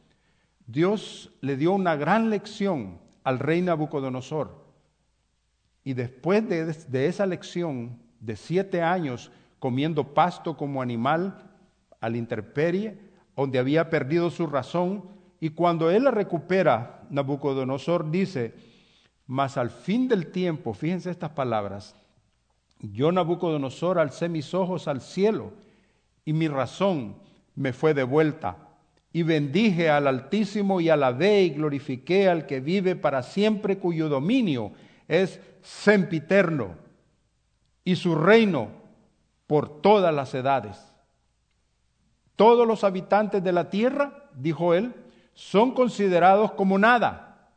Dios 0.66 1.30
le 1.42 1.56
dio 1.56 1.70
una 1.70 1.94
gran 1.94 2.28
lección 2.28 2.98
al 3.22 3.38
rey 3.38 3.62
Nabucodonosor. 3.62 4.64
Y 5.84 5.92
después 5.94 6.48
de, 6.48 6.64
de 6.64 7.06
esa 7.06 7.24
lección 7.24 8.00
de 8.18 8.34
siete 8.34 8.82
años 8.82 9.30
comiendo 9.60 10.14
pasto 10.14 10.56
como 10.56 10.82
animal 10.82 11.52
a 12.00 12.08
la 12.08 12.16
intemperie, 12.16 12.98
donde 13.36 13.60
había 13.60 13.88
perdido 13.88 14.30
su 14.30 14.46
razón, 14.48 15.04
y 15.38 15.50
cuando 15.50 15.90
él 15.90 16.04
la 16.04 16.10
recupera, 16.10 17.06
Nabucodonosor 17.10 18.10
dice, 18.10 18.54
mas 19.26 19.56
al 19.56 19.70
fin 19.70 20.08
del 20.08 20.32
tiempo, 20.32 20.74
fíjense 20.74 21.10
estas 21.10 21.30
palabras, 21.30 21.94
yo 22.80 23.12
Nabucodonosor 23.12 23.98
alcé 23.98 24.28
mis 24.28 24.52
ojos 24.54 24.88
al 24.88 25.00
cielo 25.00 25.52
y 26.24 26.32
mi 26.32 26.48
razón 26.48 27.16
me 27.54 27.72
fue 27.72 27.94
devuelta. 27.94 28.56
Y 29.12 29.22
bendije 29.22 29.90
al 29.90 30.06
Altísimo 30.06 30.80
y 30.80 30.88
alabé 30.88 31.42
y 31.42 31.50
glorifiqué 31.50 32.28
al 32.28 32.46
que 32.46 32.60
vive 32.60 32.96
para 32.96 33.22
siempre, 33.22 33.78
cuyo 33.78 34.08
dominio 34.08 34.72
es 35.08 35.40
sempiterno 35.62 36.76
y 37.84 37.96
su 37.96 38.14
reino 38.14 38.79
por 39.50 39.82
todas 39.82 40.14
las 40.14 40.32
edades. 40.32 40.78
Todos 42.36 42.68
los 42.68 42.84
habitantes 42.84 43.42
de 43.42 43.50
la 43.50 43.68
tierra, 43.68 44.30
dijo 44.36 44.74
él, 44.74 44.94
son 45.34 45.74
considerados 45.74 46.52
como 46.52 46.78
nada. 46.78 47.48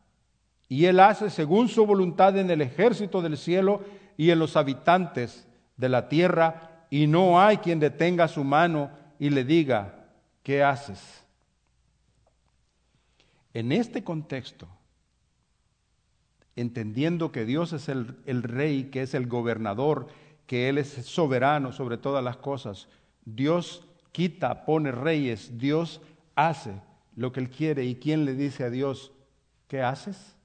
Y 0.68 0.86
él 0.86 1.00
hace 1.00 1.30
según 1.30 1.70
su 1.70 1.86
voluntad 1.86 2.36
en 2.40 2.50
el 2.50 2.62
ejército 2.62 3.22
del 3.22 3.38
cielo 3.38 3.82
y 4.18 4.32
en 4.32 4.40
los 4.40 4.58
habitantes 4.58 5.48
de 5.78 5.88
la 5.88 6.10
tierra, 6.10 6.88
y 6.90 7.06
no 7.06 7.40
hay 7.40 7.58
quien 7.58 7.80
detenga 7.80 8.28
su 8.28 8.44
mano 8.44 8.90
y 9.20 9.30
le 9.30 9.44
diga, 9.44 10.08
¿qué 10.42 10.64
haces? 10.64 11.24
En 13.54 13.72
este 13.72 14.04
contexto, 14.04 14.68
entendiendo 16.56 17.32
que 17.32 17.46
Dios 17.46 17.72
es 17.72 17.88
el, 17.88 18.18
el, 18.26 18.42
rey, 18.42 18.86
que 18.86 19.04
es 19.04 19.14
el 19.14 19.28
gobernador, 19.28 20.08
que 20.48 20.70
Él 20.70 20.78
es 20.78 20.90
soberano 20.90 21.72
sobre 21.72 21.98
todas 21.98 22.24
las 22.24 22.38
cosas, 22.38 22.88
Dios 23.26 23.88
quita, 24.12 24.66
pone 24.66 24.92
reyes, 24.92 25.58
Dios 25.58 26.02
hace 26.36 26.74
lo 27.16 27.32
que 27.32 27.40
Él 27.40 27.50
quiere. 27.50 27.86
¿Y 27.86 27.96
quién 27.96 28.26
le 28.26 28.34
dice 28.34 28.64
a 28.64 28.70
Dios, 28.70 29.12
¿qué 29.68 29.82
haces? 29.82 30.36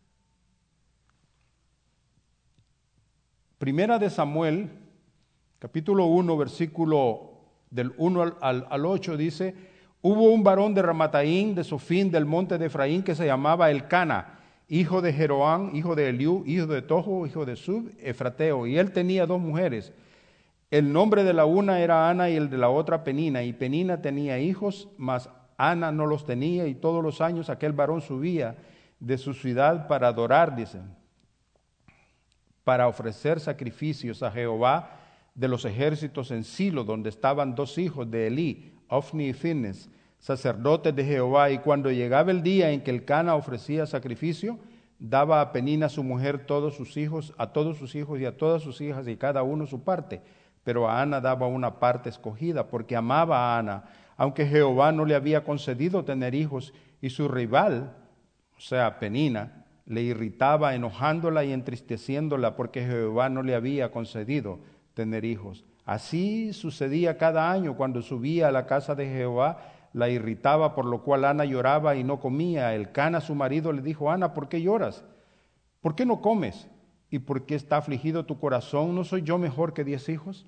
Primera 3.58 3.98
de 3.98 4.08
Samuel, 4.08 4.70
capítulo 5.58 6.06
1, 6.06 6.36
versículo 6.36 7.32
del 7.70 7.92
1 7.96 8.36
al, 8.40 8.66
al, 8.70 8.86
8 8.86 9.16
dice, 9.16 9.54
hubo 10.00 10.32
un 10.32 10.44
varón 10.44 10.74
de 10.74 10.82
Ramataín, 10.82 11.54
de 11.54 11.64
Sofín, 11.64 12.10
del 12.10 12.24
monte 12.24 12.56
de 12.56 12.66
Efraín, 12.66 13.02
que 13.02 13.16
se 13.16 13.26
llamaba 13.26 13.70
Elcana, 13.70 14.37
hijo 14.68 15.00
de 15.00 15.12
Jeroán, 15.12 15.74
hijo 15.74 15.96
de 15.96 16.10
Eliú, 16.10 16.44
hijo 16.46 16.66
de 16.66 16.82
Tojo, 16.82 17.26
hijo 17.26 17.46
de 17.46 17.56
Sub, 17.56 17.90
Efrateo, 17.98 18.66
y 18.66 18.78
él 18.78 18.92
tenía 18.92 19.26
dos 19.26 19.40
mujeres. 19.40 19.92
El 20.70 20.92
nombre 20.92 21.24
de 21.24 21.32
la 21.32 21.46
una 21.46 21.80
era 21.80 22.10
Ana 22.10 22.28
y 22.28 22.36
el 22.36 22.50
de 22.50 22.58
la 22.58 22.68
otra 22.68 23.02
Penina, 23.02 23.42
y 23.42 23.54
Penina 23.54 24.02
tenía 24.02 24.38
hijos, 24.38 24.88
mas 24.98 25.30
Ana 25.56 25.90
no 25.90 26.06
los 26.06 26.26
tenía, 26.26 26.66
y 26.66 26.74
todos 26.74 27.02
los 27.02 27.22
años 27.22 27.48
aquel 27.48 27.72
varón 27.72 28.02
subía 28.02 28.56
de 29.00 29.16
su 29.16 29.32
ciudad 29.32 29.88
para 29.88 30.08
adorar, 30.08 30.54
dicen, 30.54 30.82
para 32.62 32.86
ofrecer 32.86 33.40
sacrificios 33.40 34.22
a 34.22 34.30
Jehová 34.30 34.90
de 35.34 35.48
los 35.48 35.64
ejércitos 35.64 36.30
en 36.30 36.44
Silo, 36.44 36.84
donde 36.84 37.08
estaban 37.08 37.54
dos 37.54 37.78
hijos 37.78 38.10
de 38.10 38.26
Elí, 38.26 38.74
Ofni 38.88 39.28
y 39.28 39.32
Fines, 39.32 39.88
sacerdotes 40.18 40.94
de 40.94 41.04
Jehová, 41.04 41.50
y 41.50 41.58
cuando 41.58 41.90
llegaba 41.90 42.30
el 42.30 42.42
día 42.42 42.70
en 42.70 42.82
que 42.82 42.90
el 42.90 43.04
Cana 43.04 43.34
ofrecía 43.34 43.86
sacrificio, 43.86 44.58
daba 44.98 45.40
a 45.40 45.52
Penina 45.52 45.88
su 45.88 46.02
mujer 46.02 46.46
todos 46.46 46.74
sus 46.74 46.96
hijos, 46.96 47.34
a 47.38 47.52
todos 47.52 47.78
sus 47.78 47.94
hijos 47.94 48.20
y 48.20 48.26
a 48.26 48.36
todas 48.36 48.62
sus 48.62 48.80
hijas, 48.80 49.06
y 49.08 49.16
cada 49.16 49.42
uno 49.42 49.66
su 49.66 49.84
parte. 49.84 50.20
Pero 50.64 50.88
a 50.88 51.00
Ana 51.00 51.20
daba 51.20 51.46
una 51.46 51.78
parte 51.78 52.08
escogida, 52.08 52.66
porque 52.68 52.96
amaba 52.96 53.38
a 53.38 53.58
Ana, 53.58 53.84
aunque 54.16 54.46
Jehová 54.46 54.90
no 54.92 55.04
le 55.04 55.14
había 55.14 55.44
concedido 55.44 56.04
tener 56.04 56.34
hijos, 56.34 56.74
y 57.00 57.10
su 57.10 57.28
rival, 57.28 57.94
o 58.56 58.60
sea, 58.60 58.98
Penina, 58.98 59.64
le 59.86 60.02
irritaba 60.02 60.74
enojándola 60.74 61.44
y 61.44 61.52
entristeciéndola, 61.52 62.56
porque 62.56 62.84
Jehová 62.84 63.28
no 63.28 63.42
le 63.42 63.54
había 63.54 63.90
concedido 63.90 64.58
tener 64.94 65.24
hijos. 65.24 65.64
Así 65.86 66.52
sucedía 66.52 67.16
cada 67.16 67.50
año 67.50 67.76
cuando 67.76 68.02
subía 68.02 68.48
a 68.48 68.52
la 68.52 68.66
casa 68.66 68.94
de 68.94 69.06
Jehová, 69.06 69.58
la 69.92 70.08
irritaba, 70.08 70.74
por 70.74 70.84
lo 70.84 71.02
cual 71.02 71.24
Ana 71.24 71.44
lloraba 71.44 71.96
y 71.96 72.04
no 72.04 72.20
comía. 72.20 72.74
El 72.74 72.92
Cana, 72.92 73.20
su 73.20 73.34
marido, 73.34 73.72
le 73.72 73.82
dijo, 73.82 74.10
Ana, 74.10 74.34
¿por 74.34 74.48
qué 74.48 74.62
lloras? 74.62 75.04
¿Por 75.80 75.94
qué 75.94 76.04
no 76.04 76.20
comes? 76.20 76.68
¿Y 77.10 77.20
por 77.20 77.46
qué 77.46 77.54
está 77.54 77.78
afligido 77.78 78.26
tu 78.26 78.38
corazón? 78.38 78.94
¿No 78.94 79.04
soy 79.04 79.22
yo 79.22 79.38
mejor 79.38 79.72
que 79.72 79.84
diez 79.84 80.08
hijos? 80.08 80.46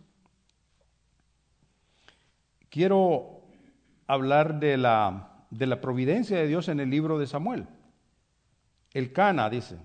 Quiero 2.68 3.40
hablar 4.06 4.60
de 4.60 4.76
la, 4.76 5.44
de 5.50 5.66
la 5.66 5.80
providencia 5.80 6.36
de 6.36 6.46
Dios 6.46 6.68
en 6.68 6.80
el 6.80 6.90
libro 6.90 7.18
de 7.18 7.26
Samuel. 7.26 7.66
El 8.92 9.12
Cana, 9.12 9.48
dice. 9.48 9.76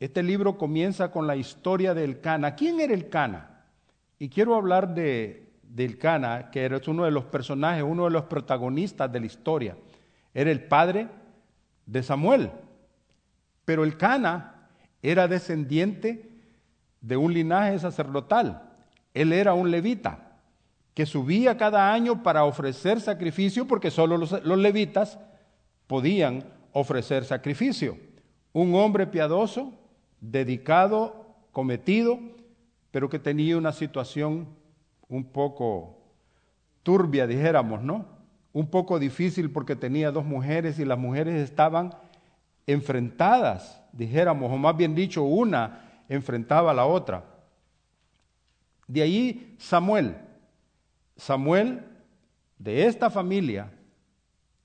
Este 0.00 0.22
libro 0.22 0.58
comienza 0.58 1.10
con 1.10 1.26
la 1.26 1.36
historia 1.36 1.94
del 1.94 2.20
Cana. 2.20 2.54
¿Quién 2.54 2.80
era 2.80 2.94
el 2.94 3.08
Cana? 3.08 3.64
Y 4.18 4.28
quiero 4.28 4.54
hablar 4.54 4.94
de, 4.94 5.47
del 5.68 5.98
que 5.98 6.64
era 6.64 6.80
uno 6.86 7.04
de 7.04 7.10
los 7.10 7.24
personajes, 7.24 7.82
uno 7.82 8.04
de 8.04 8.10
los 8.10 8.24
protagonistas 8.24 9.10
de 9.12 9.20
la 9.20 9.26
historia. 9.26 9.76
Era 10.34 10.50
el 10.50 10.64
padre 10.64 11.08
de 11.86 12.02
Samuel. 12.02 12.50
Pero 13.64 13.84
el 13.84 13.96
Cana 13.96 14.68
era 15.02 15.28
descendiente 15.28 16.30
de 17.00 17.16
un 17.16 17.32
linaje 17.32 17.78
sacerdotal. 17.78 18.62
Él 19.14 19.32
era 19.32 19.54
un 19.54 19.70
levita 19.70 20.40
que 20.94 21.06
subía 21.06 21.56
cada 21.56 21.92
año 21.92 22.22
para 22.22 22.44
ofrecer 22.44 23.00
sacrificio 23.00 23.66
porque 23.66 23.90
solo 23.90 24.16
los, 24.16 24.42
los 24.44 24.58
levitas 24.58 25.18
podían 25.86 26.44
ofrecer 26.72 27.24
sacrificio. 27.24 27.96
Un 28.52 28.74
hombre 28.74 29.06
piadoso, 29.06 29.72
dedicado, 30.20 31.36
cometido, 31.52 32.18
pero 32.90 33.08
que 33.08 33.18
tenía 33.18 33.56
una 33.56 33.72
situación 33.72 34.57
un 35.08 35.24
poco 35.24 35.98
turbia, 36.82 37.26
dijéramos, 37.26 37.82
¿no? 37.82 38.06
Un 38.52 38.68
poco 38.68 38.98
difícil 38.98 39.50
porque 39.50 39.76
tenía 39.76 40.10
dos 40.10 40.24
mujeres 40.24 40.78
y 40.78 40.84
las 40.84 40.98
mujeres 40.98 41.34
estaban 41.42 41.94
enfrentadas, 42.66 43.82
dijéramos, 43.92 44.52
o 44.52 44.56
más 44.56 44.76
bien 44.76 44.94
dicho, 44.94 45.22
una 45.22 46.02
enfrentaba 46.08 46.70
a 46.70 46.74
la 46.74 46.86
otra. 46.86 47.24
De 48.86 49.02
ahí 49.02 49.54
Samuel. 49.58 50.16
Samuel, 51.16 51.84
de 52.58 52.86
esta 52.86 53.10
familia, 53.10 53.72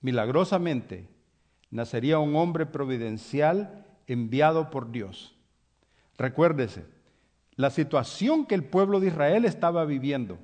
milagrosamente, 0.02 1.08
nacería 1.72 2.20
un 2.20 2.36
hombre 2.36 2.66
providencial 2.66 3.86
enviado 4.06 4.70
por 4.70 4.92
Dios. 4.92 5.36
Recuérdese, 6.18 6.86
la 7.56 7.70
situación 7.70 8.46
que 8.46 8.56
el 8.56 8.64
pueblo 8.64 9.00
de 9.00 9.08
Israel 9.08 9.46
estaba 9.46 9.86
viviendo. 9.86 10.40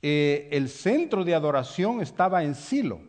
Eh, 0.00 0.48
el 0.52 0.68
centro 0.68 1.24
de 1.24 1.34
adoración 1.34 2.00
estaba 2.00 2.44
en 2.44 2.54
Silo 2.54 3.00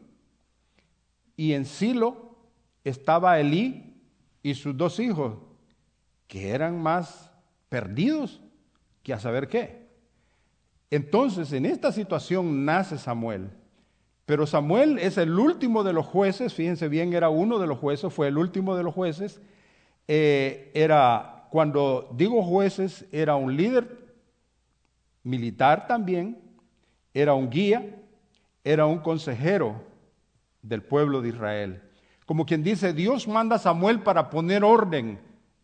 y 1.36 1.53
en 1.53 1.65
Silo 1.65 2.36
estaba 2.83 3.39
Elí 3.39 4.01
y 4.41 4.55
sus 4.55 4.75
dos 4.75 4.99
hijos, 4.99 5.38
que 6.27 6.49
eran 6.49 6.81
más 6.81 7.31
perdidos 7.69 8.41
que 9.03 9.13
a 9.13 9.19
saber 9.19 9.47
qué. 9.47 9.88
Entonces, 10.89 11.51
en 11.53 11.65
esta 11.65 11.91
situación 11.91 12.65
nace 12.65 12.97
Samuel. 12.97 13.49
Pero 14.25 14.45
Samuel 14.45 14.99
es 14.99 15.17
el 15.17 15.38
último 15.38 15.83
de 15.83 15.93
los 15.93 16.05
jueces, 16.05 16.53
fíjense 16.53 16.89
bien, 16.89 17.13
era 17.13 17.29
uno 17.29 17.60
de 17.60 17.67
los 17.67 17.77
jueces, 17.77 18.12
fue 18.12 18.27
el 18.27 18.38
último 18.38 18.75
de 18.75 18.83
los 18.83 18.93
jueces, 18.93 19.39
eh, 20.07 20.71
era 20.73 21.37
cuando 21.49 22.10
digo 22.15 22.43
jueces, 22.43 23.05
era 23.12 23.36
un 23.36 23.55
líder 23.55 24.07
militar 25.23 25.88
también, 25.88 26.39
era 27.13 27.33
un 27.33 27.49
guía, 27.49 27.95
era 28.63 28.86
un 28.86 28.99
consejero 28.99 29.81
del 30.62 30.83
pueblo 30.83 31.21
de 31.21 31.29
Israel. 31.29 31.81
Como 32.25 32.45
quien 32.45 32.63
dice, 32.63 32.93
Dios 32.93 33.27
manda 33.27 33.55
a 33.55 33.60
Samuel 33.60 34.01
para 34.01 34.29
poner 34.29 34.63
orden 34.63 35.19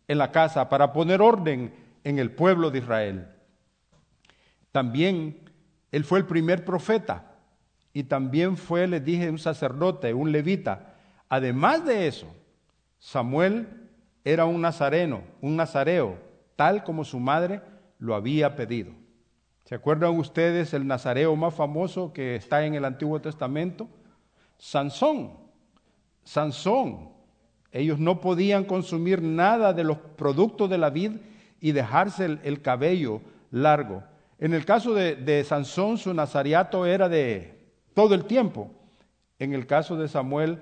en 0.08 0.18
la 0.18 0.32
casa, 0.32 0.68
para 0.68 0.92
poner 0.92 1.20
orden 1.20 1.74
en 2.04 2.18
el 2.18 2.30
pueblo 2.30 2.70
de 2.70 2.78
Israel. 2.78 3.28
También 4.72 5.38
él 5.92 6.04
fue 6.04 6.18
el 6.18 6.26
primer 6.26 6.64
profeta 6.64 7.36
y 7.92 8.04
también 8.04 8.56
fue, 8.56 8.86
les 8.86 9.04
dije, 9.04 9.30
un 9.30 9.38
sacerdote, 9.38 10.12
un 10.12 10.32
levita. 10.32 10.94
Además 11.28 11.84
de 11.84 12.08
eso, 12.08 12.26
Samuel 12.98 13.83
era 14.24 14.46
un 14.46 14.60
nazareno, 14.60 15.22
un 15.40 15.56
nazareo, 15.56 16.16
tal 16.56 16.82
como 16.82 17.04
su 17.04 17.20
madre 17.20 17.60
lo 17.98 18.14
había 18.14 18.56
pedido. 18.56 18.92
¿Se 19.64 19.74
acuerdan 19.74 20.18
ustedes 20.18 20.74
el 20.74 20.86
nazareo 20.86 21.36
más 21.36 21.54
famoso 21.54 22.12
que 22.12 22.36
está 22.36 22.64
en 22.64 22.74
el 22.74 22.84
Antiguo 22.84 23.20
Testamento? 23.20 23.88
Sansón. 24.58 25.32
Sansón. 26.22 27.10
Ellos 27.72 27.98
no 27.98 28.20
podían 28.20 28.64
consumir 28.64 29.20
nada 29.20 29.72
de 29.72 29.84
los 29.84 29.98
productos 29.98 30.70
de 30.70 30.78
la 30.78 30.90
vid 30.90 31.12
y 31.60 31.72
dejarse 31.72 32.38
el, 32.42 32.62
cabello 32.62 33.20
largo. 33.50 34.02
En 34.38 34.54
el 34.54 34.64
caso 34.64 34.94
de, 34.94 35.44
Sansón, 35.44 35.98
su 35.98 36.12
nazariato 36.12 36.86
era 36.86 37.08
de 37.08 37.58
todo 37.94 38.14
el 38.14 38.26
tiempo. 38.26 38.70
En 39.38 39.54
el 39.54 39.66
caso 39.66 39.96
de 39.96 40.08
Samuel, 40.08 40.60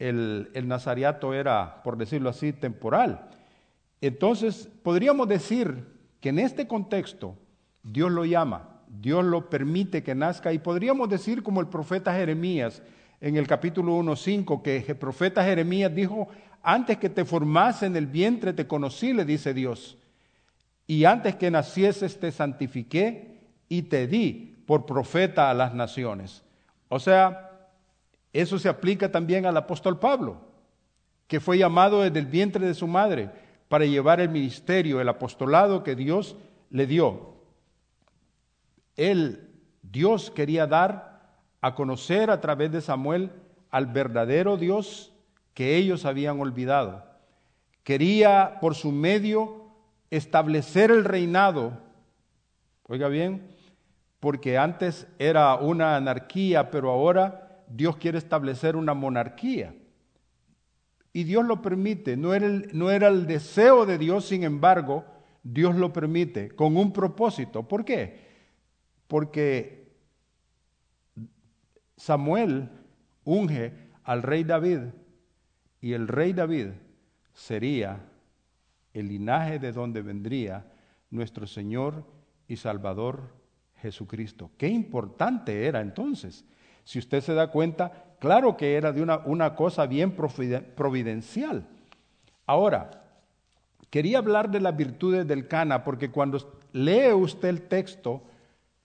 el, 0.00 0.50
el 0.54 0.66
nazariato 0.66 1.32
era, 1.32 1.82
por 1.84 1.96
decirlo 1.96 2.30
así, 2.30 2.52
temporal. 2.52 3.28
Entonces, 4.00 4.68
podríamos 4.82 5.28
decir 5.28 5.86
que 6.20 6.30
en 6.30 6.40
este 6.40 6.66
contexto, 6.66 7.36
Dios 7.84 8.10
lo 8.10 8.24
llama, 8.24 8.80
Dios 8.88 9.24
lo 9.24 9.48
permite 9.48 10.02
que 10.02 10.14
nazca 10.14 10.52
y 10.52 10.58
podríamos 10.58 11.08
decir 11.08 11.44
como 11.44 11.60
el 11.60 11.68
profeta 11.68 12.12
Jeremías 12.12 12.82
en 13.20 13.36
el 13.36 13.46
capítulo 13.46 13.98
1.5, 13.98 14.62
que 14.62 14.84
el 14.88 14.96
profeta 14.96 15.44
Jeremías 15.44 15.94
dijo, 15.94 16.28
antes 16.62 16.98
que 16.98 17.08
te 17.08 17.24
formase 17.24 17.86
en 17.86 17.96
el 17.96 18.06
vientre 18.06 18.52
te 18.52 18.66
conocí, 18.66 19.12
le 19.12 19.24
dice 19.24 19.54
Dios, 19.54 19.96
y 20.86 21.04
antes 21.04 21.36
que 21.36 21.50
nacieses 21.50 22.18
te 22.18 22.32
santifiqué 22.32 23.38
y 23.68 23.82
te 23.82 24.06
di 24.06 24.56
por 24.66 24.86
profeta 24.86 25.50
a 25.50 25.54
las 25.54 25.74
naciones. 25.74 26.42
O 26.88 26.98
sea, 26.98 27.49
eso 28.32 28.58
se 28.58 28.68
aplica 28.68 29.10
también 29.10 29.46
al 29.46 29.56
apóstol 29.56 29.98
Pablo, 29.98 30.40
que 31.26 31.40
fue 31.40 31.58
llamado 31.58 32.02
desde 32.02 32.18
el 32.18 32.26
vientre 32.26 32.66
de 32.66 32.74
su 32.74 32.86
madre 32.86 33.30
para 33.68 33.84
llevar 33.84 34.20
el 34.20 34.28
ministerio, 34.28 35.00
el 35.00 35.08
apostolado 35.08 35.82
que 35.82 35.94
Dios 35.94 36.36
le 36.70 36.86
dio. 36.86 37.34
Él, 38.96 39.48
Dios 39.82 40.30
quería 40.30 40.66
dar 40.66 41.10
a 41.60 41.74
conocer 41.74 42.30
a 42.30 42.40
través 42.40 42.72
de 42.72 42.80
Samuel 42.80 43.30
al 43.70 43.86
verdadero 43.86 44.56
Dios 44.56 45.12
que 45.54 45.76
ellos 45.76 46.04
habían 46.04 46.40
olvidado. 46.40 47.04
Quería 47.82 48.58
por 48.60 48.74
su 48.74 48.92
medio 48.92 49.66
establecer 50.10 50.90
el 50.90 51.04
reinado. 51.04 51.78
Oiga 52.88 53.08
bien, 53.08 53.48
porque 54.20 54.58
antes 54.58 55.06
era 55.18 55.54
una 55.56 55.96
anarquía, 55.96 56.70
pero 56.70 56.90
ahora 56.90 57.49
Dios 57.70 57.96
quiere 57.96 58.18
establecer 58.18 58.76
una 58.76 58.94
monarquía. 58.94 59.74
Y 61.12 61.24
Dios 61.24 61.44
lo 61.44 61.60
permite, 61.62 62.16
no 62.16 62.34
era, 62.34 63.08
el, 63.08 63.26
deseo 63.26 63.84
de 63.84 63.98
Dios, 63.98 64.26
sin 64.26 64.44
embargo, 64.44 65.04
Dios 65.42 65.74
lo 65.74 65.92
permite 65.92 66.50
con 66.50 66.76
un 66.76 66.92
propósito. 66.92 67.66
¿Por 67.66 67.84
qué? 67.84 68.28
Porque 69.08 69.92
Samuel 71.96 72.70
unge 73.24 73.72
al 74.04 74.22
rey 74.22 74.44
David 74.44 74.80
y 75.80 75.94
el 75.94 76.06
rey 76.06 76.32
David 76.32 76.68
sería 77.32 78.04
el 78.92 79.08
linaje 79.08 79.58
de 79.58 79.72
donde 79.72 80.02
vendría 80.02 80.70
nuestro 81.10 81.46
Señor 81.46 82.04
y 82.46 82.56
Salvador 82.56 83.34
Jesucristo. 83.82 84.50
Qué 84.56 84.68
importante 84.68 85.66
era 85.66 85.80
entonces. 85.80 86.44
Si 86.90 86.98
usted 86.98 87.20
se 87.20 87.34
da 87.34 87.52
cuenta, 87.52 87.92
claro 88.18 88.56
que 88.56 88.74
era 88.74 88.90
de 88.90 89.00
una, 89.00 89.18
una 89.18 89.54
cosa 89.54 89.86
bien 89.86 90.10
providencial. 90.10 91.64
Ahora, 92.46 93.04
quería 93.90 94.18
hablar 94.18 94.50
de 94.50 94.58
las 94.58 94.76
virtudes 94.76 95.24
del 95.28 95.46
Cana, 95.46 95.84
porque 95.84 96.10
cuando 96.10 96.60
lee 96.72 97.12
usted 97.12 97.46
el 97.46 97.62
texto, 97.68 98.24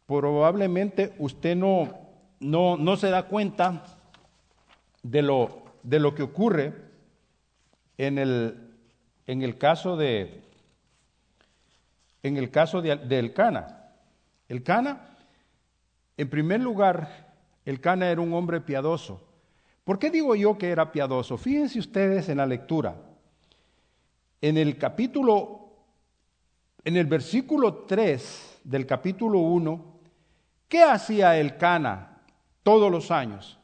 probablemente 0.06 1.16
usted 1.18 1.56
no, 1.56 1.98
no, 2.40 2.78
no 2.78 2.96
se 2.96 3.10
da 3.10 3.24
cuenta 3.24 3.84
de 5.02 5.24
lo, 5.24 5.64
de 5.82 6.00
lo 6.00 6.14
que 6.14 6.22
ocurre 6.22 6.76
en 7.98 8.20
el, 8.20 8.70
en 9.26 9.42
el 9.42 9.58
caso 9.58 9.98
de 9.98 10.44
en 12.22 12.38
el 12.38 12.52
caso 12.52 12.84
de, 12.84 12.98
del 12.98 13.34
Cana. 13.34 13.90
El 14.48 14.62
Cana, 14.62 15.18
en 16.18 16.30
primer 16.30 16.62
lugar, 16.62 17.25
el 17.66 17.82
Cana 17.82 18.10
era 18.10 18.22
un 18.22 18.34
hombre 18.34 18.62
piadoso. 18.62 19.22
¿Por 19.84 20.00
qué 20.00 20.10
digo 20.10 20.36
yo 20.36 20.58
que 20.58 20.70
era 20.70 20.92
piadoso? 20.92 21.38
Fíjense 21.38 21.80
ustedes 21.80 22.30
en 22.30 22.38
la 22.38 22.46
lectura. 22.46 22.96
En 24.42 24.58
el 24.58 24.78
capítulo, 24.78 25.70
en 26.84 26.98
el 26.98 27.06
versículo 27.08 27.86
3 27.86 28.62
del 28.64 28.86
capítulo 28.86 29.40
1, 29.40 29.96
¿Qué 30.68 30.84
hacía 30.84 31.38
el 31.38 31.58
Cana 31.58 32.18
todos 32.64 32.92
los 32.92 33.12
años? 33.12 33.60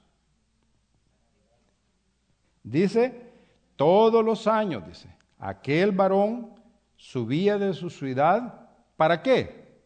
Dice, 2.64 3.32
todos 3.76 4.24
los 4.24 4.48
años, 4.48 4.86
dice, 4.86 5.10
aquel 5.40 5.92
varón 5.92 6.54
subía 6.96 7.58
de 7.58 7.74
su 7.74 7.90
ciudad, 7.90 8.70
¿para 8.96 9.24
qué? 9.24 9.82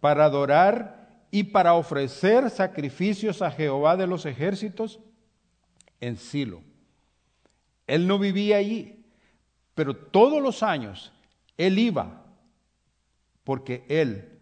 Para 0.00 0.24
adorar 0.24 1.03
y 1.34 1.42
para 1.42 1.74
ofrecer 1.74 2.48
sacrificios 2.48 3.42
a 3.42 3.50
Jehová 3.50 3.96
de 3.96 4.06
los 4.06 4.24
ejércitos 4.24 5.00
en 6.00 6.16
Silo. 6.16 6.62
Él 7.88 8.06
no 8.06 8.20
vivía 8.20 8.58
allí, 8.58 9.04
pero 9.74 9.96
todos 9.96 10.40
los 10.40 10.62
años 10.62 11.12
él 11.56 11.80
iba, 11.80 12.22
porque 13.42 13.84
él 13.88 14.38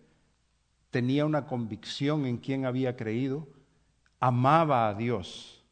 tenía 0.91 1.25
una 1.25 1.47
convicción 1.47 2.27
en 2.27 2.37
quien 2.37 2.67
había 2.67 2.95
creído, 2.95 3.49
amaba 4.21 4.91
a 4.91 4.93
Dios. 4.93 5.65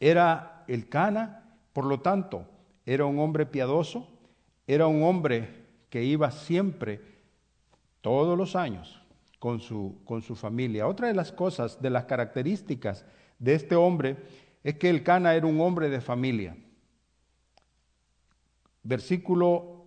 Era 0.00 0.64
el 0.66 0.88
Cana, 0.88 1.56
por 1.72 1.84
lo 1.84 2.00
tanto, 2.00 2.48
era 2.84 3.04
un 3.04 3.20
hombre 3.20 3.46
piadoso, 3.46 4.08
era 4.66 4.88
un 4.88 5.04
hombre 5.04 5.66
que 5.88 6.02
iba 6.02 6.32
siempre, 6.32 7.00
todos 8.00 8.36
los 8.36 8.56
años, 8.56 9.01
con 9.42 9.58
su, 9.58 9.98
con 10.04 10.22
su 10.22 10.36
familia. 10.36 10.86
Otra 10.86 11.08
de 11.08 11.14
las 11.14 11.32
cosas, 11.32 11.82
de 11.82 11.90
las 11.90 12.04
características 12.04 13.04
de 13.40 13.56
este 13.56 13.74
hombre, 13.74 14.18
es 14.62 14.76
que 14.76 14.88
el 14.88 15.02
Cana 15.02 15.34
era 15.34 15.48
un 15.48 15.60
hombre 15.60 15.90
de 15.90 16.00
familia. 16.00 16.56
Versículo 18.84 19.84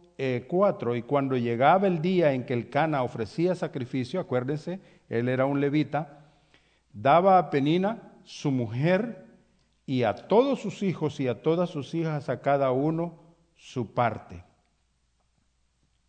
4, 0.50 0.94
eh, 0.94 0.98
y 0.98 1.02
cuando 1.04 1.38
llegaba 1.38 1.88
el 1.88 2.02
día 2.02 2.34
en 2.34 2.46
que 2.46 2.54
el 2.54 2.70
Cana 2.70 3.02
ofrecía 3.02 3.56
sacrificio, 3.56 4.20
acuérdense, 4.20 4.82
él 5.08 5.30
era 5.30 5.46
un 5.46 5.62
levita, 5.62 6.26
daba 6.92 7.38
a 7.38 7.50
Penina, 7.50 8.12
su 8.26 8.52
mujer, 8.52 9.26
y 9.86 10.04
a 10.04 10.16
todos 10.16 10.60
sus 10.60 10.84
hijos 10.84 11.22
y 11.22 11.30
a 11.30 11.42
todas 11.42 11.70
sus 11.70 11.94
hijas, 11.94 12.28
a 12.28 12.42
cada 12.42 12.72
uno 12.72 13.18
su 13.56 13.94
parte. 13.94 14.44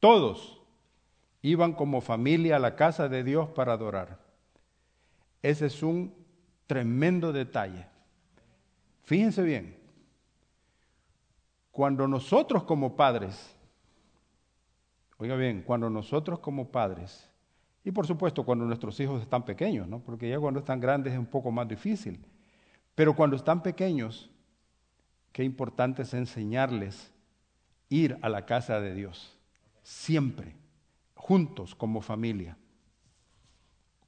Todos 0.01 0.56
iban 1.43 1.73
como 1.73 2.01
familia 2.01 2.57
a 2.57 2.61
la 2.61 2.77
casa 2.77 3.09
de 3.09 3.25
Dios 3.25 3.49
para 3.51 3.75
adorar. 3.75 4.19
Ese 5.43 5.67
es 5.67 5.83
un 5.83 6.15
tremendo 6.67 7.33
detalle. 7.33 7.87
Fíjense 9.03 9.43
bien, 9.43 9.77
cuando 11.71 12.09
nosotros 12.09 12.65
como 12.65 12.97
padres 12.97 13.57
Oiga 15.19 15.35
bien, 15.37 15.63
cuando 15.63 15.89
nosotros 15.89 16.41
como 16.41 16.71
padres, 16.71 17.31
y 17.85 17.91
por 17.91 18.07
supuesto 18.07 18.45
cuando 18.45 18.67
nuestros 18.67 18.99
hijos 19.01 19.23
están 19.23 19.45
pequeños, 19.45 19.89
¿no? 19.89 20.01
porque 20.01 20.29
ya 20.29 20.39
cuando 20.39 20.61
están 20.61 20.81
grandes 20.81 21.15
es 21.15 21.19
un 21.19 21.27
poco 21.27 21.51
más 21.51 21.67
difícil, 21.67 22.21
pero 22.95 23.17
cuando 23.17 23.37
están 23.37 23.63
pequeños, 23.63 24.31
qué 25.33 25.43
importante 25.43 26.03
es 26.03 26.13
enseñarles 26.13 27.13
ir 27.89 28.19
a 28.21 28.29
la 28.29 28.45
casa 28.45 28.81
de 28.81 28.95
Dios, 28.95 29.39
siempre, 29.83 30.55
juntos 31.17 31.75
como 31.75 32.01
familia, 32.01 32.57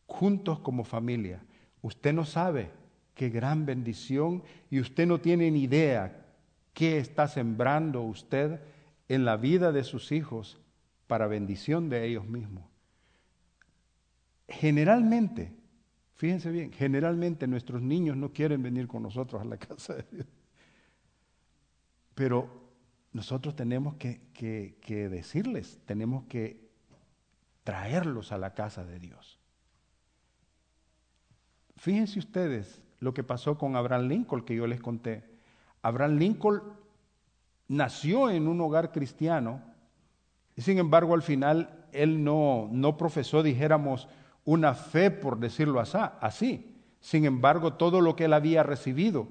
juntos 0.06 0.60
como 0.60 0.84
familia. 0.84 1.42
Usted 1.82 2.12
no 2.12 2.24
sabe 2.24 2.70
qué 3.16 3.28
gran 3.28 3.66
bendición 3.66 4.44
y 4.70 4.78
usted 4.78 5.08
no 5.08 5.20
tiene 5.20 5.50
ni 5.50 5.64
idea 5.64 6.24
qué 6.72 6.98
está 6.98 7.26
sembrando 7.26 8.02
usted 8.02 8.60
en 9.08 9.24
la 9.24 9.36
vida 9.36 9.72
de 9.72 9.82
sus 9.82 10.12
hijos 10.12 10.60
para 11.08 11.26
bendición 11.26 11.88
de 11.88 12.06
ellos 12.06 12.26
mismos. 12.26 12.64
Generalmente, 14.48 15.58
Fíjense 16.18 16.50
bien, 16.50 16.72
generalmente 16.72 17.46
nuestros 17.46 17.80
niños 17.80 18.16
no 18.16 18.32
quieren 18.32 18.60
venir 18.60 18.88
con 18.88 19.04
nosotros 19.04 19.40
a 19.40 19.44
la 19.44 19.56
casa 19.56 19.94
de 19.94 20.04
Dios. 20.10 20.26
Pero 22.16 22.50
nosotros 23.12 23.54
tenemos 23.54 23.94
que, 23.94 24.22
que 24.32 25.08
decirles, 25.08 25.78
tenemos 25.86 26.24
que 26.24 26.67
traerlos 27.68 28.32
a 28.32 28.38
la 28.38 28.54
casa 28.54 28.82
de 28.82 28.98
Dios. 28.98 29.38
Fíjense 31.76 32.18
ustedes 32.18 32.80
lo 32.98 33.12
que 33.12 33.22
pasó 33.22 33.58
con 33.58 33.76
Abraham 33.76 34.08
Lincoln 34.08 34.46
que 34.46 34.54
yo 34.54 34.66
les 34.66 34.80
conté. 34.80 35.22
Abraham 35.82 36.16
Lincoln 36.16 36.62
nació 37.66 38.30
en 38.30 38.48
un 38.48 38.58
hogar 38.62 38.90
cristiano, 38.90 39.60
y 40.56 40.62
sin 40.62 40.78
embargo 40.78 41.12
al 41.12 41.20
final 41.20 41.84
él 41.92 42.24
no, 42.24 42.70
no 42.72 42.96
profesó, 42.96 43.42
dijéramos, 43.42 44.08
una 44.46 44.72
fe, 44.72 45.10
por 45.10 45.38
decirlo 45.38 45.78
así. 45.78 46.74
Sin 47.00 47.26
embargo, 47.26 47.74
todo 47.74 48.00
lo 48.00 48.16
que 48.16 48.24
él 48.24 48.32
había 48.32 48.62
recibido 48.62 49.28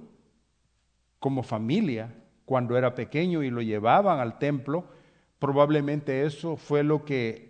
como 1.17 1.41
familia 1.41 2.13
cuando 2.45 2.77
era 2.77 2.93
pequeño 2.93 3.41
y 3.41 3.49
lo 3.49 3.63
llevaban 3.63 4.19
al 4.19 4.37
templo, 4.37 4.85
probablemente 5.39 6.23
eso 6.23 6.55
fue 6.55 6.83
lo 6.83 7.03
que 7.03 7.46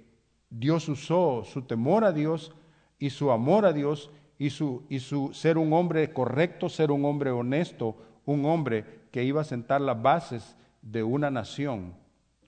Dios 0.49 0.87
usó, 0.89 1.43
su 1.43 1.63
temor 1.63 2.03
a 2.03 2.11
Dios 2.11 2.53
y 2.99 3.09
su 3.09 3.31
amor 3.31 3.65
a 3.65 3.73
Dios 3.73 4.09
y 4.39 4.49
su, 4.49 4.83
y 4.89 4.99
su 4.99 5.33
ser 5.33 5.57
un 5.57 5.73
hombre 5.73 6.13
correcto, 6.13 6.69
ser 6.69 6.91
un 6.91 7.05
hombre 7.05 7.31
honesto, 7.31 7.95
un 8.25 8.45
hombre 8.45 8.85
que 9.11 9.23
iba 9.23 9.41
a 9.41 9.45
sentar 9.45 9.81
las 9.81 10.01
bases 10.01 10.55
de 10.81 11.03
una 11.03 11.29
nación, 11.29 11.93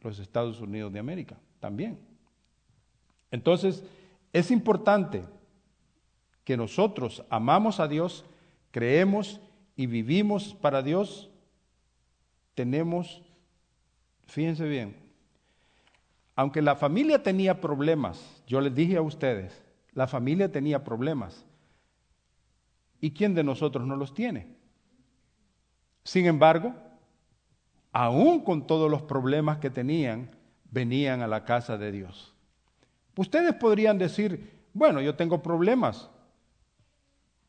los 0.01 0.19
Estados 0.19 0.61
Unidos 0.61 0.93
de 0.93 0.99
América, 0.99 1.37
también. 1.59 1.99
Entonces, 3.31 3.83
es 4.31 4.51
importante 4.51 5.23
que 6.43 6.57
nosotros 6.57 7.23
amamos 7.29 7.79
a 7.79 7.87
Dios, 7.87 8.25
creemos 8.71 9.39
y 9.75 9.87
vivimos 9.87 10.55
para 10.55 10.81
Dios. 10.81 11.29
Tenemos, 12.55 13.21
fíjense 14.25 14.67
bien, 14.67 14.95
aunque 16.39 16.61
la 16.61 16.77
familia 16.77 17.21
tenía 17.21 17.59
problemas, 17.59 18.41
yo 18.47 18.61
les 18.61 18.73
dije 18.73 18.95
a 18.95 19.01
ustedes, 19.01 19.61
la 19.91 20.07
familia 20.07 20.49
tenía 20.49 20.85
problemas. 20.85 21.45
¿Y 23.01 23.11
quién 23.11 23.35
de 23.35 23.43
nosotros 23.43 23.85
no 23.85 23.97
los 23.97 24.13
tiene? 24.13 24.55
Sin 26.05 26.27
embargo, 26.27 26.73
aún 27.91 28.39
con 28.45 28.65
todos 28.67 28.89
los 28.89 29.01
problemas 29.01 29.57
que 29.57 29.69
tenían, 29.69 30.33
venían 30.71 31.21
a 31.21 31.27
la 31.27 31.43
casa 31.43 31.77
de 31.77 31.91
Dios. 31.91 32.33
Ustedes 33.17 33.53
podrían 33.55 33.97
decir, 33.97 34.63
bueno, 34.73 35.01
yo 35.01 35.15
tengo 35.15 35.43
problemas. 35.43 36.09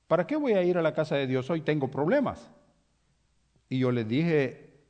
¿Para 0.09 0.27
qué 0.27 0.35
voy 0.35 0.55
a 0.55 0.65
ir 0.65 0.77
a 0.79 0.83
la 0.83 0.95
casa 0.95 1.15
de 1.15 1.29
Dios? 1.29 1.49
Hoy 1.49 1.61
tengo 1.61 1.93
problemas. 1.93 2.51
Y 3.69 3.79
yo 3.79 3.93
les 3.93 4.09
dije 4.09 4.83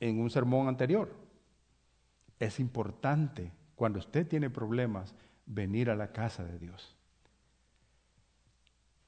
en 0.00 0.18
un 0.18 0.30
sermón 0.30 0.66
anterior, 0.66 1.22
es 2.44 2.60
importante 2.60 3.52
cuando 3.74 3.98
usted 3.98 4.26
tiene 4.26 4.50
problemas 4.50 5.14
venir 5.46 5.90
a 5.90 5.96
la 5.96 6.12
casa 6.12 6.44
de 6.44 6.58
Dios 6.58 6.96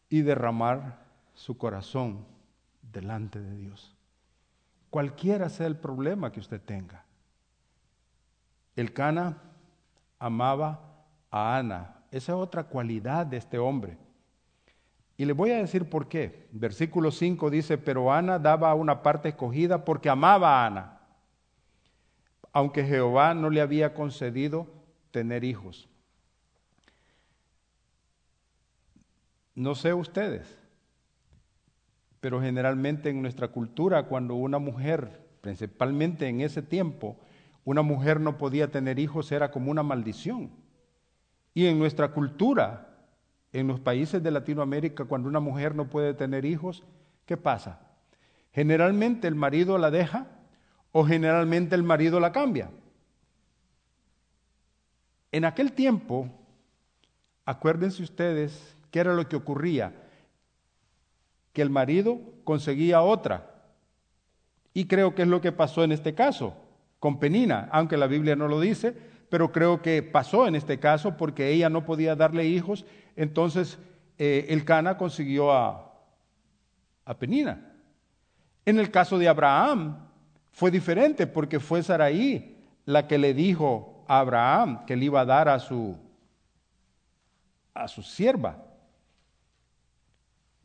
y 0.09 0.23
derramar 0.23 1.05
su 1.35 1.57
corazón 1.59 2.25
delante 2.83 3.41
de 3.41 3.57
Dios. 3.57 3.95
Cualquiera 4.91 5.49
sea 5.49 5.67
el 5.67 5.77
problema 5.77 6.33
que 6.33 6.41
usted 6.41 6.61
tenga. 6.61 7.05
El 8.75 8.93
Cana 8.93 9.39
amaba 10.19 11.05
a 11.31 11.57
Ana. 11.57 11.97
Esa 12.11 12.33
es 12.33 12.39
otra 12.39 12.65
cualidad 12.65 13.27
de 13.27 13.37
este 13.37 13.59
hombre. 13.59 13.99
Y 15.17 15.25
le 15.25 15.33
voy 15.33 15.51
a 15.51 15.59
decir 15.59 15.89
por 15.89 16.09
qué. 16.09 16.49
Versículo 16.53 17.11
5 17.11 17.51
dice, 17.51 17.79
pero 17.79 18.13
Ana 18.13 18.39
daba 18.39 18.75
una 18.75 19.03
parte 19.03 19.31
escogida 19.31 19.85
porque 19.85 20.11
amaba 20.11 20.63
a 20.63 20.67
Ana, 20.67 20.96
aunque 22.57 22.85
Jehová 22.85 23.35
no 23.35 23.51
le 23.51 23.61
había 23.61 23.93
concedido 23.93 24.67
tener 25.11 25.45
hijos. 25.45 25.91
No 29.55 29.75
sé 29.75 29.93
ustedes, 29.93 30.59
pero 32.19 32.41
generalmente 32.41 33.11
en 33.11 33.21
nuestra 33.21 33.49
cultura, 33.49 34.05
cuando 34.05 34.37
una 34.37 34.59
mujer, 34.59 35.21
principalmente 35.43 36.29
en 36.29 36.41
ese 36.41 36.63
tiempo, 36.63 37.19
una 37.67 37.83
mujer 37.83 38.21
no 38.21 38.39
podía 38.39 38.71
tener 38.71 38.99
hijos 38.99 39.31
era 39.33 39.51
como 39.51 39.71
una 39.71 39.83
maldición. 39.83 40.51
Y 41.53 41.67
en 41.67 41.79
nuestra 41.79 42.13
cultura, 42.13 42.89
en 43.53 43.67
los 43.67 43.81
países 43.81 44.23
de 44.23 44.31
Latinoamérica, 44.31 45.05
cuando 45.05 45.29
una 45.29 45.41
mujer 45.41 45.75
no 45.75 45.91
puede 45.91 46.15
tener 46.15 46.47
hijos, 46.47 46.85
¿qué 47.27 47.37
pasa? 47.37 47.81
Generalmente 48.51 49.29
el 49.29 49.35
marido 49.35 49.77
la 49.77 49.91
deja 49.91 50.36
o 50.99 51.05
generalmente 51.05 51.75
el 51.75 51.83
marido 51.83 52.19
la 52.19 52.33
cambia. 52.33 52.71
En 55.31 55.45
aquel 55.45 55.73
tiempo, 55.73 56.27
acuérdense 57.45 58.03
ustedes 58.03 58.75
qué 58.91 59.01
era 59.01 59.13
lo 59.13 59.29
que 59.29 59.37
ocurría, 59.37 59.93
que 61.53 61.61
el 61.61 61.69
marido 61.69 62.19
conseguía 62.45 63.03
otra. 63.03 63.67
Y 64.73 64.87
creo 64.87 65.15
que 65.15 65.21
es 65.21 65.29
lo 65.29 65.43
que 65.43 65.53
pasó 65.53 65.85
en 65.85 65.93
este 65.93 66.15
caso 66.15 66.57
con 66.99 67.19
Penina, 67.19 67.69
aunque 67.73 67.99
la 67.99 68.07
Biblia 68.07 68.35
no 68.35 68.49
lo 68.49 68.59
dice, 68.59 68.97
pero 69.29 69.53
creo 69.53 69.83
que 69.83 70.03
pasó 70.03 70.49
en 70.49 70.55
este 70.55 70.79
caso 70.79 71.19
porque 71.19 71.53
ella 71.53 71.69
no 71.69 71.85
podía 71.85 72.17
darle 72.17 72.47
hijos, 72.47 72.87
entonces 73.17 73.79
eh, 74.17 74.47
el 74.49 74.65
Cana 74.65 74.97
consiguió 74.97 75.53
a, 75.53 75.93
a 77.05 77.19
Penina. 77.19 77.75
En 78.65 78.79
el 78.79 78.91
caso 78.91 79.19
de 79.19 79.29
Abraham 79.29 80.06
fue 80.57 80.71
diferente 80.71 81.27
porque 81.27 81.61
fue 81.61 81.83
Saraí 81.83 82.57
la 82.87 83.07
que 83.07 83.19
le 83.19 83.35
dijo 83.35 84.07
a 84.09 84.21
Abraham 84.21 84.87
que 84.87 84.97
le 84.97 85.05
iba 85.05 85.21
a 85.21 85.27
dar 85.27 85.51
a 85.51 85.59
su 85.59 85.99
a 87.75 87.87
su 87.89 88.03
sierva. 88.03 88.65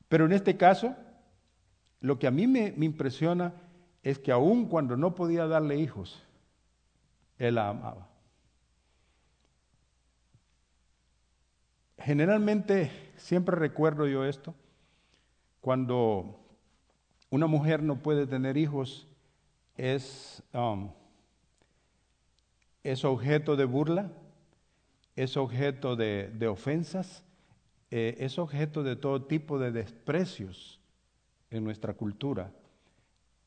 Pero 0.08 0.26
en 0.26 0.32
este 0.32 0.56
caso, 0.56 0.96
lo 2.00 2.18
que 2.20 2.28
a 2.28 2.32
mí 2.32 2.48
me, 2.48 2.72
me 2.78 2.86
impresiona 2.86 3.52
es 4.02 4.18
que 4.18 4.32
aun 4.32 4.70
cuando 4.70 4.96
no 4.96 5.14
podía 5.14 5.46
darle 5.46 5.76
hijos, 5.76 6.26
él 7.38 7.56
la 7.56 7.68
amaba. 7.68 8.08
Generalmente, 11.98 13.12
siempre 13.18 13.58
recuerdo 13.58 14.08
yo 14.08 14.24
esto, 14.24 14.56
cuando 15.60 16.40
una 17.30 17.48
mujer 17.48 17.84
no 17.84 17.98
puede 17.98 18.26
tener 18.26 18.56
hijos, 18.56 19.11
es, 19.82 20.44
um, 20.54 20.92
es 22.84 23.04
objeto 23.04 23.56
de 23.56 23.66
burla, 23.66 24.12
es 25.16 25.38
objeto 25.38 25.96
de, 25.96 26.48
ofensas, 26.48 27.24
eh, 27.90 28.16
es 28.20 28.38
objeto 28.38 28.84
de 28.84 28.96
todo 28.96 29.24
tipo 29.24 29.58
de 29.58 29.72
desprecios 29.72 30.80
en 31.50 31.64
nuestra 31.64 31.96
cultura. 31.96 32.52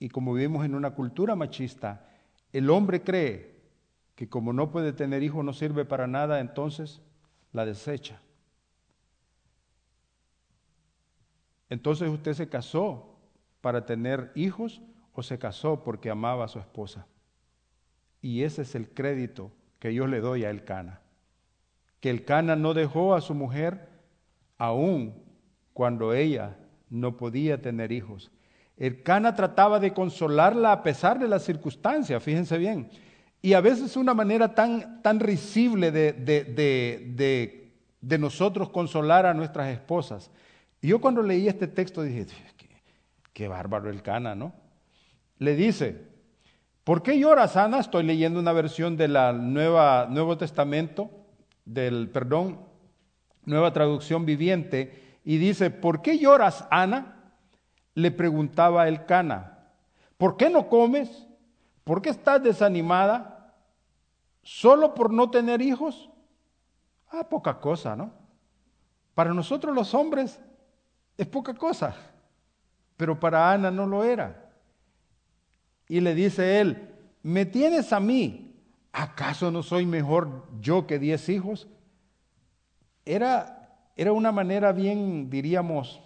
Y 0.00 0.08
como 0.08 0.34
vivimos 0.34 0.64
en 0.64 0.74
una 0.74 0.90
cultura 0.96 1.36
machista, 1.36 2.10
el 2.52 2.68
hombre 2.68 3.02
cree 3.02 3.54
que 4.16 4.28
como 4.28 4.52
no 4.52 4.72
puede 4.72 4.92
tener 4.92 5.22
hijos 5.22 5.44
no 5.44 5.52
sirve 5.52 5.84
para 5.84 6.08
nada, 6.08 6.40
entonces 6.40 7.00
la 7.52 7.64
desecha. 7.64 8.20
Entonces 11.70 12.08
usted 12.08 12.34
se 12.34 12.48
casó 12.48 13.20
para 13.60 13.86
tener 13.86 14.32
hijos 14.34 14.82
o 15.14 15.22
se 15.22 15.38
casó 15.38 15.82
porque 15.82 16.10
amaba 16.10 16.44
a 16.44 16.48
su 16.48 16.58
esposa. 16.58 17.06
Y 18.20 18.42
ese 18.42 18.62
es 18.62 18.74
el 18.74 18.88
crédito 18.88 19.50
que 19.78 19.94
yo 19.94 20.06
le 20.06 20.20
doy 20.20 20.44
a 20.44 20.50
Elcana. 20.50 21.00
Que 22.00 22.10
Elcana 22.10 22.56
no 22.56 22.74
dejó 22.74 23.14
a 23.14 23.20
su 23.20 23.34
mujer 23.34 23.88
aún 24.58 25.14
cuando 25.72 26.12
ella 26.14 26.56
no 26.90 27.16
podía 27.16 27.60
tener 27.60 27.92
hijos. 27.92 28.30
El 28.76 29.02
Cana 29.02 29.34
trataba 29.34 29.78
de 29.78 29.92
consolarla 29.92 30.72
a 30.72 30.82
pesar 30.82 31.18
de 31.18 31.28
las 31.28 31.44
circunstancias, 31.44 32.22
fíjense 32.22 32.58
bien. 32.58 32.88
Y 33.40 33.52
a 33.52 33.60
veces 33.60 33.96
una 33.96 34.14
manera 34.14 34.54
tan, 34.54 35.02
tan 35.02 35.20
risible 35.20 35.90
de, 35.90 36.12
de, 36.12 37.70
de, 38.00 38.18
nosotros 38.18 38.70
consolar 38.70 39.26
a 39.26 39.34
nuestras 39.34 39.68
esposas. 39.68 40.30
Y 40.80 40.88
yo 40.88 41.00
cuando 41.00 41.22
leí 41.22 41.46
este 41.46 41.68
texto 41.68 42.02
dije, 42.02 42.26
qué, 43.32 43.48
bárbaro 43.48 43.90
el 43.90 44.02
Cana, 44.02 44.34
¿no? 44.34 44.52
Le 45.44 45.54
dice, 45.54 46.08
¿por 46.84 47.02
qué 47.02 47.18
lloras, 47.18 47.58
Ana? 47.58 47.80
Estoy 47.80 48.02
leyendo 48.04 48.40
una 48.40 48.52
versión 48.52 48.96
de 48.96 49.08
la 49.08 49.34
nueva, 49.34 50.06
Nuevo 50.08 50.38
Testamento, 50.38 51.10
del, 51.66 52.08
perdón, 52.08 52.60
nueva 53.44 53.74
traducción 53.74 54.24
viviente, 54.24 55.18
y 55.22 55.36
dice, 55.36 55.68
¿por 55.68 56.00
qué 56.00 56.18
lloras, 56.18 56.66
Ana? 56.70 57.14
le 57.94 58.10
preguntaba 58.10 58.88
el 58.88 59.04
Cana, 59.04 59.58
¿por 60.16 60.36
qué 60.36 60.50
no 60.50 60.68
comes? 60.68 61.28
¿Por 61.84 62.02
qué 62.02 62.10
estás 62.10 62.42
desanimada? 62.42 63.54
¿Solo 64.42 64.94
por 64.94 65.12
no 65.12 65.30
tener 65.30 65.62
hijos? 65.62 66.10
Ah, 67.10 67.28
poca 67.28 67.60
cosa, 67.60 67.94
¿no? 67.94 68.10
Para 69.14 69.32
nosotros 69.32 69.74
los 69.74 69.94
hombres 69.94 70.40
es 71.16 71.26
poca 71.26 71.54
cosa, 71.54 71.94
pero 72.96 73.20
para 73.20 73.52
Ana 73.52 73.70
no 73.70 73.86
lo 73.86 74.02
era. 74.02 74.43
Y 75.88 76.00
le 76.00 76.14
dice 76.14 76.60
él, 76.60 76.88
¿me 77.22 77.44
tienes 77.44 77.92
a 77.92 78.00
mí? 78.00 78.54
¿Acaso 78.92 79.50
no 79.50 79.62
soy 79.62 79.86
mejor 79.86 80.46
yo 80.60 80.86
que 80.86 80.98
diez 80.98 81.28
hijos? 81.28 81.68
Era, 83.04 83.78
era 83.96 84.12
una 84.12 84.32
manera 84.32 84.72
bien, 84.72 85.28
diríamos, 85.28 86.00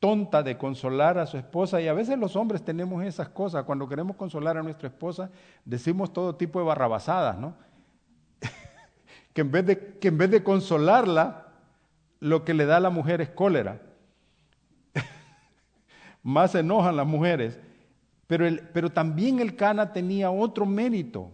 tonta 0.00 0.42
de 0.42 0.56
consolar 0.56 1.18
a 1.18 1.26
su 1.26 1.36
esposa 1.36 1.80
y 1.80 1.86
a 1.86 1.92
veces 1.92 2.18
los 2.18 2.34
hombres 2.34 2.64
tenemos 2.64 3.04
esas 3.04 3.28
cosas. 3.28 3.64
Cuando 3.64 3.88
queremos 3.88 4.16
consolar 4.16 4.56
a 4.56 4.62
nuestra 4.62 4.88
esposa 4.88 5.30
decimos 5.64 6.12
todo 6.12 6.34
tipo 6.34 6.58
de 6.58 6.64
barrabasadas, 6.64 7.38
¿no? 7.38 7.54
que, 9.34 9.42
en 9.42 9.50
vez 9.52 9.66
de, 9.66 9.98
que 9.98 10.08
en 10.08 10.18
vez 10.18 10.30
de 10.30 10.42
consolarla, 10.42 11.48
lo 12.18 12.44
que 12.44 12.54
le 12.54 12.64
da 12.64 12.78
a 12.78 12.80
la 12.80 12.90
mujer 12.90 13.20
es 13.20 13.28
cólera. 13.28 13.80
Más 16.22 16.52
se 16.52 16.60
enojan 16.60 16.96
las 16.96 17.06
mujeres. 17.06 17.60
Pero, 18.30 18.46
el, 18.46 18.60
pero 18.60 18.90
también 18.90 19.40
el 19.40 19.56
Cana 19.56 19.92
tenía 19.92 20.30
otro 20.30 20.64
mérito. 20.64 21.32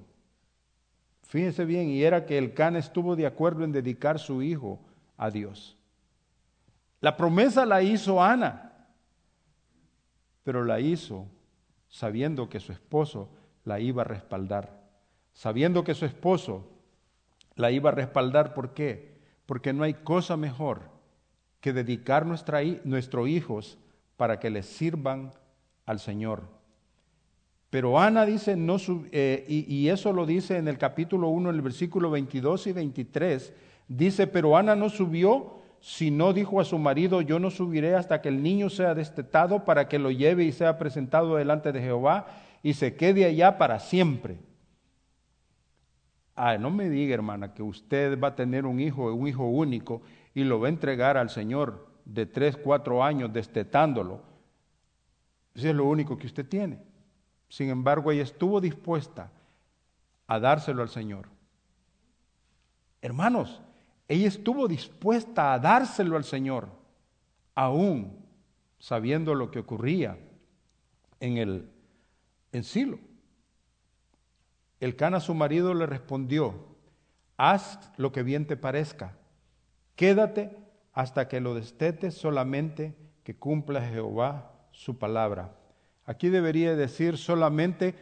Fíjense 1.25 1.67
bien, 1.67 1.91
y 1.91 2.03
era 2.03 2.25
que 2.25 2.39
el 2.39 2.55
Cana 2.55 2.79
estuvo 2.79 3.15
de 3.17 3.27
acuerdo 3.27 3.65
en 3.65 3.73
dedicar 3.73 4.19
su 4.19 4.41
hijo 4.41 4.81
a 5.19 5.31
Dios. 5.31 5.77
La 7.03 7.15
promesa 7.15 7.67
la 7.67 7.83
hizo 7.83 8.23
Ana, 8.23 8.89
pero 10.43 10.65
la 10.65 10.81
hizo 10.81 11.27
sabiendo 11.91 12.49
que 12.49 12.61
su 12.61 12.73
esposo 12.73 13.29
la 13.65 13.79
iba 13.79 14.01
a 14.01 14.07
respaldar, 14.07 14.83
sabiendo 15.35 15.85
que 15.85 15.93
su 15.93 16.07
esposo 16.07 16.67
la 17.57 17.71
iba 17.73 17.91
a 17.91 17.95
respaldar. 17.95 18.55
¿Por 18.55 18.73
qué? 18.73 19.21
Porque 19.45 19.75
no 19.75 19.85
hay 19.85 19.93
cosa 19.93 20.39
mejor 20.39 20.81
que 21.61 21.75
dedicar 21.75 22.25
nuestra, 22.25 22.63
nuestros 22.85 23.29
hijos 23.29 23.77
para 24.17 24.41
que 24.41 24.49
les 24.49 24.65
sirvan 24.65 25.35
al 25.85 26.01
Señor. 26.01 26.56
Pero 27.71 27.99
Ana 27.99 28.25
dice, 28.25 28.57
no, 28.57 28.77
eh, 29.13 29.45
y, 29.49 29.89
eso 29.89 30.13
lo 30.13 30.25
dice 30.25 30.57
en 30.57 30.69
el 30.69 30.79
capítulo 30.79 31.29
1, 31.29 31.51
en 31.51 31.57
el 31.57 31.63
versículo 31.63 32.11
22 32.11 32.69
y 32.69 32.73
23, 32.73 33.53
dice, 33.89 34.27
pero 34.27 34.57
Ana 34.57 34.77
no 34.77 34.89
subió 34.89 35.57
si 35.81 36.11
no 36.11 36.33
dijo 36.33 36.61
a 36.61 36.65
su 36.65 36.79
marido, 36.79 37.21
yo 37.21 37.39
no 37.39 37.51
subiré 37.51 37.95
hasta 37.95 38.21
que 38.21 38.29
el 38.29 38.43
niño 38.43 38.71
sea 38.71 38.95
destetado 38.95 39.65
para 39.65 39.89
que 39.89 39.99
lo 39.99 40.11
lleve 40.11 40.45
y 40.45 40.53
sea 40.53 40.79
presentado 40.79 41.37
delante 41.37 41.71
de 41.73 41.81
Jehová 41.81 42.27
y 42.63 42.75
se 42.75 42.97
quede 42.97 43.25
allá 43.25 43.59
para 43.59 43.79
siempre. 43.79 44.39
Ah, 46.35 46.59
no 46.59 46.71
me 46.71 46.89
diga, 46.91 47.15
hermana, 47.15 47.55
que 47.55 47.63
usted 47.63 48.21
va 48.21 48.29
a 48.29 48.35
tener 48.35 48.67
un 48.67 48.81
hijo, 48.81 49.13
un 49.15 49.29
hijo 49.29 49.45
único, 49.45 50.03
y 50.35 50.45
lo 50.45 50.61
va 50.61 50.67
a 50.67 50.71
entregar 50.71 51.17
al 51.17 51.31
Señor 51.31 51.87
de 52.05 52.27
tres, 52.27 52.57
cuatro 52.57 53.03
años 53.03 53.33
destetándolo. 53.33 54.23
Eso 55.55 55.69
es 55.69 55.75
lo 55.75 55.87
único 55.87 56.19
que 56.19 56.27
usted 56.27 56.47
tiene. 56.47 56.79
Sin 57.49 57.71
embargo, 57.71 58.11
ella 58.11 58.23
estuvo 58.23 58.61
dispuesta 58.61 59.31
a 60.27 60.41
dárselo 60.41 60.83
al 60.83 60.89
Señor. 60.89 61.29
Hermanos, 63.01 63.63
ella 64.09 64.29
estuvo 64.29 64.69
dispuesta 64.69 65.53
a 65.53 65.59
dárselo 65.59 66.17
al 66.17 66.25
Señor, 66.25 66.69
aún 67.55 68.25
sabiendo 68.79 69.35
lo 69.35 69.51
que 69.51 69.61
ocurría 69.61 70.19
en 71.21 71.39
el 71.39 71.71
en 72.53 72.65
Silo. 72.65 72.99
El 74.81 74.97
Cana 74.97 75.21
su 75.21 75.35
marido 75.35 75.75
le 75.75 75.87
respondió: 75.87 76.55
Haz 77.37 77.93
lo 77.97 78.13
que 78.13 78.23
bien 78.23 78.47
te 78.47 78.57
parezca. 78.57 79.17
Quédate 79.95 80.57
hasta 80.93 81.29
que 81.29 81.41
lo 81.41 81.55
destetes 81.55 82.15
solamente 82.15 82.97
que 83.25 83.37
cumpla 83.37 83.83
Jehová 83.83 84.53
su 84.73 84.99
palabra. 84.99 85.55
Aquí 86.07 86.29
debería 86.29 86.77
decir 86.77 87.19
solamente 87.19 87.95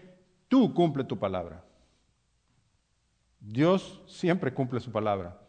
tú 0.49 0.75
cumple 0.75 1.05
tu 1.05 1.19
palabra. 1.19 1.64
Dios 3.40 4.03
siempre 4.07 4.53
cumple 4.53 4.81
su 4.81 4.93
palabra. 4.93 5.40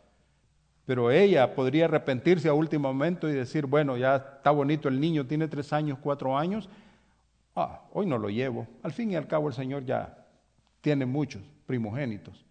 Pero 0.86 1.12
ella 1.12 1.54
podría 1.56 1.86
arrepentirse 1.86 2.48
a 2.48 2.54
último 2.54 2.94
momento 2.94 3.28
y 3.28 3.34
decir, 3.34 3.66
bueno, 3.66 3.98
ya 3.98 4.16
está 4.16 4.52
bonito 4.52 4.88
el 4.88 5.00
niño, 5.00 5.26
tiene 5.26 5.48
tres 5.48 5.74
años, 5.74 5.98
cuatro 6.02 6.38
años, 6.38 6.70
ah, 7.56 7.82
hoy 7.92 8.06
no 8.06 8.18
lo 8.18 8.30
llevo. 8.30 8.68
Al 8.84 8.92
fin 8.92 9.12
y 9.12 9.16
al 9.16 9.28
cabo 9.28 9.48
el 9.48 9.54
Señor 9.54 9.84
ya 9.84 10.26
tiene 10.82 11.06
muchos 11.06 11.42
primogénitos. 11.66 12.46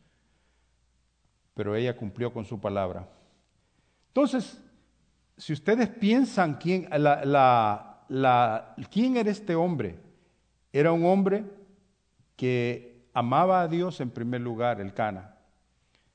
Pero 1.55 1.77
ella 1.77 1.97
cumplió 1.97 2.33
con 2.33 2.45
su 2.45 2.61
palabra. 2.61 3.09
Entonces, 4.09 4.61
si 5.37 5.53
ustedes 5.53 5.89
piensan 5.89 6.55
quién, 6.55 6.89
quién 8.91 9.17
era 9.17 9.31
este 9.31 9.55
hombre, 9.55 9.99
era 10.73 10.93
un 10.93 11.05
hombre 11.05 11.45
que 12.37 13.09
amaba 13.13 13.63
a 13.63 13.69
Dios 13.69 14.01
en 14.01 14.11
primer 14.11 14.41
lugar, 14.41 14.81
el 14.81 14.93
Cana. 14.93 15.37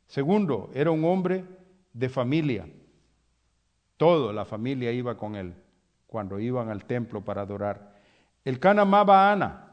Segundo, 0.08 0.70
era 0.74 0.92
un 0.92 1.06
hombre 1.06 1.46
de 1.94 2.10
familia. 2.10 2.68
Toda 3.98 4.34
la 4.34 4.46
familia 4.46 4.92
iba 4.92 5.18
con 5.18 5.36
él 5.36 5.54
cuando 6.08 6.40
iban 6.40 6.70
al 6.70 6.86
templo 6.86 7.24
para 7.24 7.42
adorar. 7.42 7.94
El 8.44 8.60
Cana 8.60 8.82
amaba 8.82 9.30
a 9.30 9.34
Ana. 9.34 9.66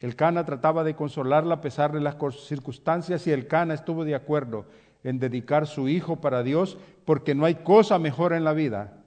El 0.00 0.14
Cana 0.14 0.44
trataba 0.44 0.84
de 0.84 0.94
consolarla 0.94 1.56
a 1.56 1.60
pesar 1.60 1.92
de 1.92 2.00
las 2.00 2.16
circunstancias 2.40 3.26
y 3.26 3.32
el 3.32 3.48
Cana 3.48 3.74
estuvo 3.74 4.04
de 4.04 4.14
acuerdo 4.14 4.66
en 5.02 5.18
dedicar 5.18 5.66
su 5.66 5.88
hijo 5.88 6.16
para 6.16 6.42
Dios 6.42 6.78
porque 7.04 7.34
no 7.34 7.44
hay 7.44 7.56
cosa 7.56 7.98
mejor 7.98 8.32
en 8.32 8.44
la 8.44 8.52
vida 8.52 8.98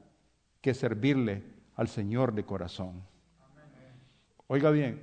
que 0.62 0.74
servirle 0.74 1.43
al 1.82 1.88
Señor 1.88 2.32
de 2.36 2.46
corazón. 2.46 3.02
Oiga 4.46 4.70
bien, 4.70 5.02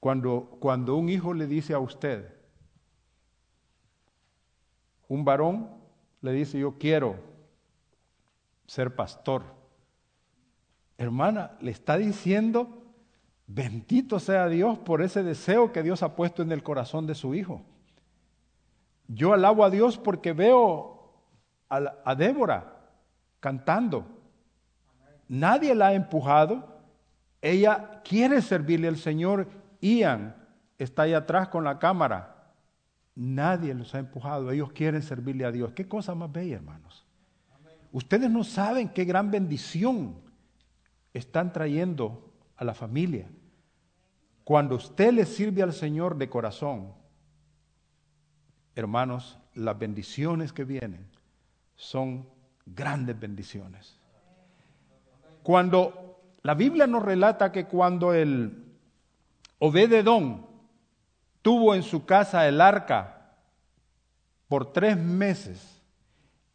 cuando, 0.00 0.58
cuando 0.60 0.96
un 0.96 1.08
hijo 1.08 1.32
le 1.32 1.46
dice 1.46 1.72
a 1.72 1.78
usted, 1.78 2.30
un 5.08 5.24
varón 5.24 5.70
le 6.20 6.32
dice, 6.32 6.58
yo 6.58 6.76
quiero 6.78 7.16
ser 8.66 8.94
pastor. 8.94 9.44
Hermana, 10.98 11.56
le 11.62 11.70
está 11.70 11.96
diciendo, 11.96 12.82
bendito 13.46 14.20
sea 14.20 14.48
Dios 14.48 14.78
por 14.78 15.00
ese 15.00 15.22
deseo 15.22 15.72
que 15.72 15.82
Dios 15.82 16.02
ha 16.02 16.16
puesto 16.16 16.42
en 16.42 16.52
el 16.52 16.62
corazón 16.62 17.06
de 17.06 17.14
su 17.14 17.34
hijo. 17.34 17.62
Yo 19.08 19.32
alabo 19.32 19.64
a 19.64 19.70
Dios 19.70 19.96
porque 19.96 20.34
veo 20.34 21.14
a, 21.70 22.14
Débora 22.14 22.90
cantando. 23.40 24.21
Nadie 25.32 25.74
la 25.74 25.86
ha 25.86 25.94
empujado. 25.94 26.68
Ella 27.40 28.02
quiere 28.04 28.42
servirle 28.42 28.88
al 28.88 28.98
Señor. 28.98 29.48
Ian 29.80 30.36
está 30.76 31.02
ahí 31.02 31.14
atrás 31.14 31.48
con 31.48 31.64
la 31.64 31.78
cámara. 31.78 32.52
Nadie 33.14 33.72
los 33.72 33.94
ha 33.94 33.98
empujado. 33.98 34.50
Ellos 34.50 34.72
quieren 34.72 35.00
servirle 35.00 35.46
a 35.46 35.50
Dios. 35.50 35.72
Qué 35.72 35.88
cosa 35.88 36.14
más 36.14 36.30
bella, 36.30 36.56
hermanos. 36.56 37.06
Ustedes 37.92 38.30
no 38.30 38.44
saben 38.44 38.90
qué 38.90 39.06
gran 39.06 39.30
bendición 39.30 40.16
están 41.14 41.50
trayendo 41.50 42.30
a 42.56 42.64
la 42.64 42.74
familia. 42.74 43.26
Cuando 44.44 44.74
usted 44.74 45.14
le 45.14 45.24
sirve 45.24 45.62
al 45.62 45.72
Señor 45.72 46.18
de 46.18 46.28
corazón, 46.28 46.92
hermanos, 48.74 49.38
las 49.54 49.78
bendiciones 49.78 50.52
que 50.52 50.64
vienen 50.64 51.06
son 51.74 52.28
grandes 52.66 53.18
bendiciones. 53.18 54.01
Cuando 55.42 56.02
la 56.42 56.54
Biblia 56.54 56.86
nos 56.86 57.02
relata 57.02 57.52
que 57.52 57.66
cuando 57.66 58.12
el 58.14 58.64
Obededón 59.58 60.46
tuvo 61.40 61.74
en 61.74 61.82
su 61.82 62.04
casa 62.04 62.48
el 62.48 62.60
arca 62.60 63.36
por 64.48 64.72
tres 64.72 64.96
meses. 64.96 65.80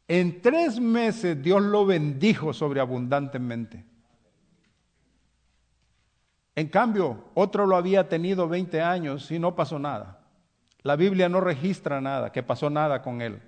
En 0.08 0.42
tres 0.42 0.80
meses 0.80 1.42
Dios 1.42 1.62
lo 1.62 1.86
bendijo 1.86 2.54
sobreabundantemente. 2.54 3.86
En 6.56 6.68
cambio, 6.70 7.26
otro 7.34 7.66
lo 7.66 7.76
había 7.76 8.10
tenido 8.10 8.48
20 8.48 8.82
años 8.82 9.30
y 9.32 9.38
no 9.40 9.56
pasó 9.56 9.78
nada. 9.78 10.22
La 10.82 10.96
Biblia 10.96 11.30
no 11.30 11.40
registra 11.40 12.02
nada, 12.02 12.32
que 12.32 12.44
pasó 12.44 12.70
nada 12.70 13.02
con 13.02 13.22
él. 13.22 13.42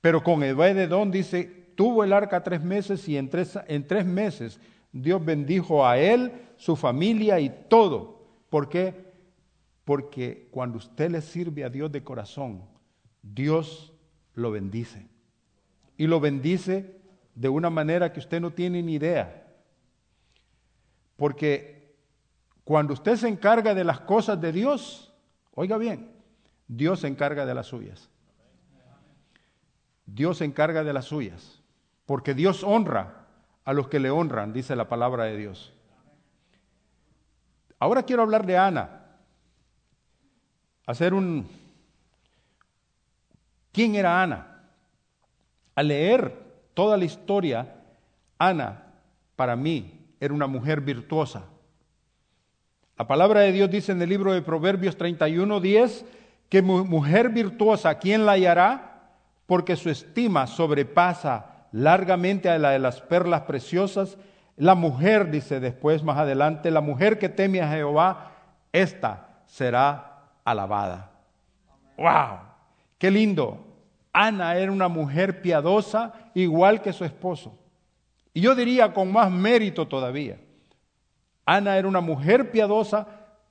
Pero 0.00 0.22
con 0.22 0.42
Edom 0.42 1.10
dice, 1.10 1.67
tuvo 1.78 2.02
el 2.02 2.12
arca 2.12 2.42
tres 2.42 2.60
meses 2.60 3.08
y 3.08 3.16
en 3.16 3.30
tres, 3.30 3.56
en 3.68 3.86
tres 3.86 4.04
meses 4.04 4.58
Dios 4.90 5.24
bendijo 5.24 5.86
a 5.86 5.96
él, 5.96 6.32
su 6.56 6.74
familia 6.74 7.38
y 7.38 7.50
todo. 7.68 8.26
¿Por 8.50 8.68
qué? 8.68 9.12
Porque 9.84 10.48
cuando 10.50 10.78
usted 10.78 11.08
le 11.08 11.22
sirve 11.22 11.62
a 11.62 11.70
Dios 11.70 11.92
de 11.92 12.02
corazón, 12.02 12.64
Dios 13.22 13.92
lo 14.34 14.50
bendice. 14.50 15.06
Y 15.96 16.08
lo 16.08 16.18
bendice 16.18 16.96
de 17.36 17.48
una 17.48 17.70
manera 17.70 18.12
que 18.12 18.18
usted 18.18 18.40
no 18.40 18.50
tiene 18.50 18.82
ni 18.82 18.94
idea. 18.94 19.46
Porque 21.16 21.94
cuando 22.64 22.92
usted 22.92 23.14
se 23.14 23.28
encarga 23.28 23.72
de 23.72 23.84
las 23.84 24.00
cosas 24.00 24.40
de 24.40 24.50
Dios, 24.50 25.14
oiga 25.54 25.78
bien, 25.78 26.10
Dios 26.66 26.98
se 26.98 27.06
encarga 27.06 27.46
de 27.46 27.54
las 27.54 27.68
suyas. 27.68 28.10
Dios 30.06 30.38
se 30.38 30.44
encarga 30.44 30.82
de 30.82 30.92
las 30.92 31.04
suyas. 31.04 31.57
Porque 32.08 32.32
Dios 32.32 32.64
honra 32.64 33.26
a 33.66 33.74
los 33.74 33.88
que 33.88 34.00
le 34.00 34.10
honran, 34.10 34.54
dice 34.54 34.74
la 34.74 34.88
palabra 34.88 35.24
de 35.24 35.36
Dios. 35.36 35.74
Ahora 37.78 38.04
quiero 38.04 38.22
hablar 38.22 38.46
de 38.46 38.56
Ana, 38.56 39.02
hacer 40.86 41.12
un... 41.12 41.46
¿Quién 43.72 43.94
era 43.94 44.22
Ana? 44.22 44.70
Al 45.74 45.88
leer 45.88 46.32
toda 46.72 46.96
la 46.96 47.04
historia, 47.04 47.76
Ana, 48.38 48.84
para 49.36 49.54
mí, 49.54 50.14
era 50.18 50.32
una 50.32 50.46
mujer 50.46 50.80
virtuosa. 50.80 51.44
La 52.96 53.06
palabra 53.06 53.40
de 53.40 53.52
Dios 53.52 53.70
dice 53.70 53.92
en 53.92 54.00
el 54.00 54.08
libro 54.08 54.32
de 54.32 54.40
Proverbios 54.40 54.96
31, 54.96 55.60
10, 55.60 56.06
que 56.48 56.62
mujer 56.62 57.28
virtuosa, 57.28 57.98
¿quién 57.98 58.24
la 58.24 58.32
hallará? 58.32 59.10
Porque 59.44 59.76
su 59.76 59.90
estima 59.90 60.46
sobrepasa 60.46 61.57
largamente 61.72 62.48
a 62.48 62.58
la 62.58 62.70
de 62.70 62.78
las 62.78 63.00
perlas 63.00 63.42
preciosas. 63.42 64.18
La 64.56 64.74
mujer, 64.74 65.30
dice 65.30 65.60
después 65.60 66.02
más 66.02 66.18
adelante, 66.18 66.70
la 66.70 66.80
mujer 66.80 67.18
que 67.18 67.28
teme 67.28 67.60
a 67.60 67.70
Jehová, 67.70 68.32
esta 68.72 69.42
será 69.46 70.22
alabada. 70.44 71.10
¡Wow! 71.96 72.38
¡Qué 72.98 73.10
lindo! 73.10 73.64
Ana 74.12 74.56
era 74.56 74.72
una 74.72 74.88
mujer 74.88 75.42
piadosa, 75.42 76.12
igual 76.34 76.82
que 76.82 76.92
su 76.92 77.04
esposo. 77.04 77.56
Y 78.34 78.40
yo 78.40 78.54
diría 78.54 78.92
con 78.92 79.12
más 79.12 79.30
mérito 79.30 79.86
todavía. 79.86 80.40
Ana 81.44 81.76
era 81.76 81.88
una 81.88 82.00
mujer 82.00 82.50
piadosa, 82.50 83.06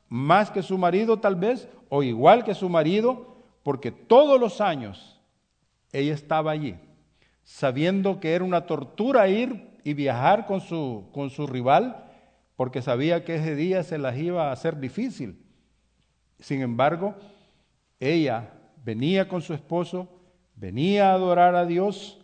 más 0.09 0.51
que 0.51 0.61
su 0.61 0.77
marido 0.77 1.19
tal 1.19 1.35
vez, 1.35 1.67
o 1.89 2.03
igual 2.03 2.43
que 2.43 2.53
su 2.53 2.69
marido, 2.69 3.37
porque 3.63 3.91
todos 3.91 4.39
los 4.39 4.61
años 4.61 5.19
ella 5.91 6.13
estaba 6.13 6.51
allí, 6.51 6.77
sabiendo 7.47 8.19
que 8.19 8.35
era 8.35 8.43
una 8.43 8.65
tortura 8.65 9.29
ir 9.29 9.79
y 9.85 9.93
viajar 9.93 10.45
con 10.45 10.59
su, 10.59 11.07
con 11.13 11.29
su 11.29 11.47
rival, 11.47 12.11
porque 12.57 12.81
sabía 12.81 13.23
que 13.23 13.35
ese 13.35 13.55
día 13.55 13.83
se 13.83 13.97
las 13.97 14.17
iba 14.17 14.49
a 14.49 14.51
hacer 14.51 14.81
difícil. 14.81 15.41
Sin 16.39 16.61
embargo, 16.61 17.15
ella 18.01 18.51
venía 18.83 19.29
con 19.29 19.41
su 19.41 19.53
esposo, 19.53 20.09
venía 20.57 21.09
a 21.09 21.13
adorar 21.13 21.55
a 21.55 21.65
Dios, 21.65 22.19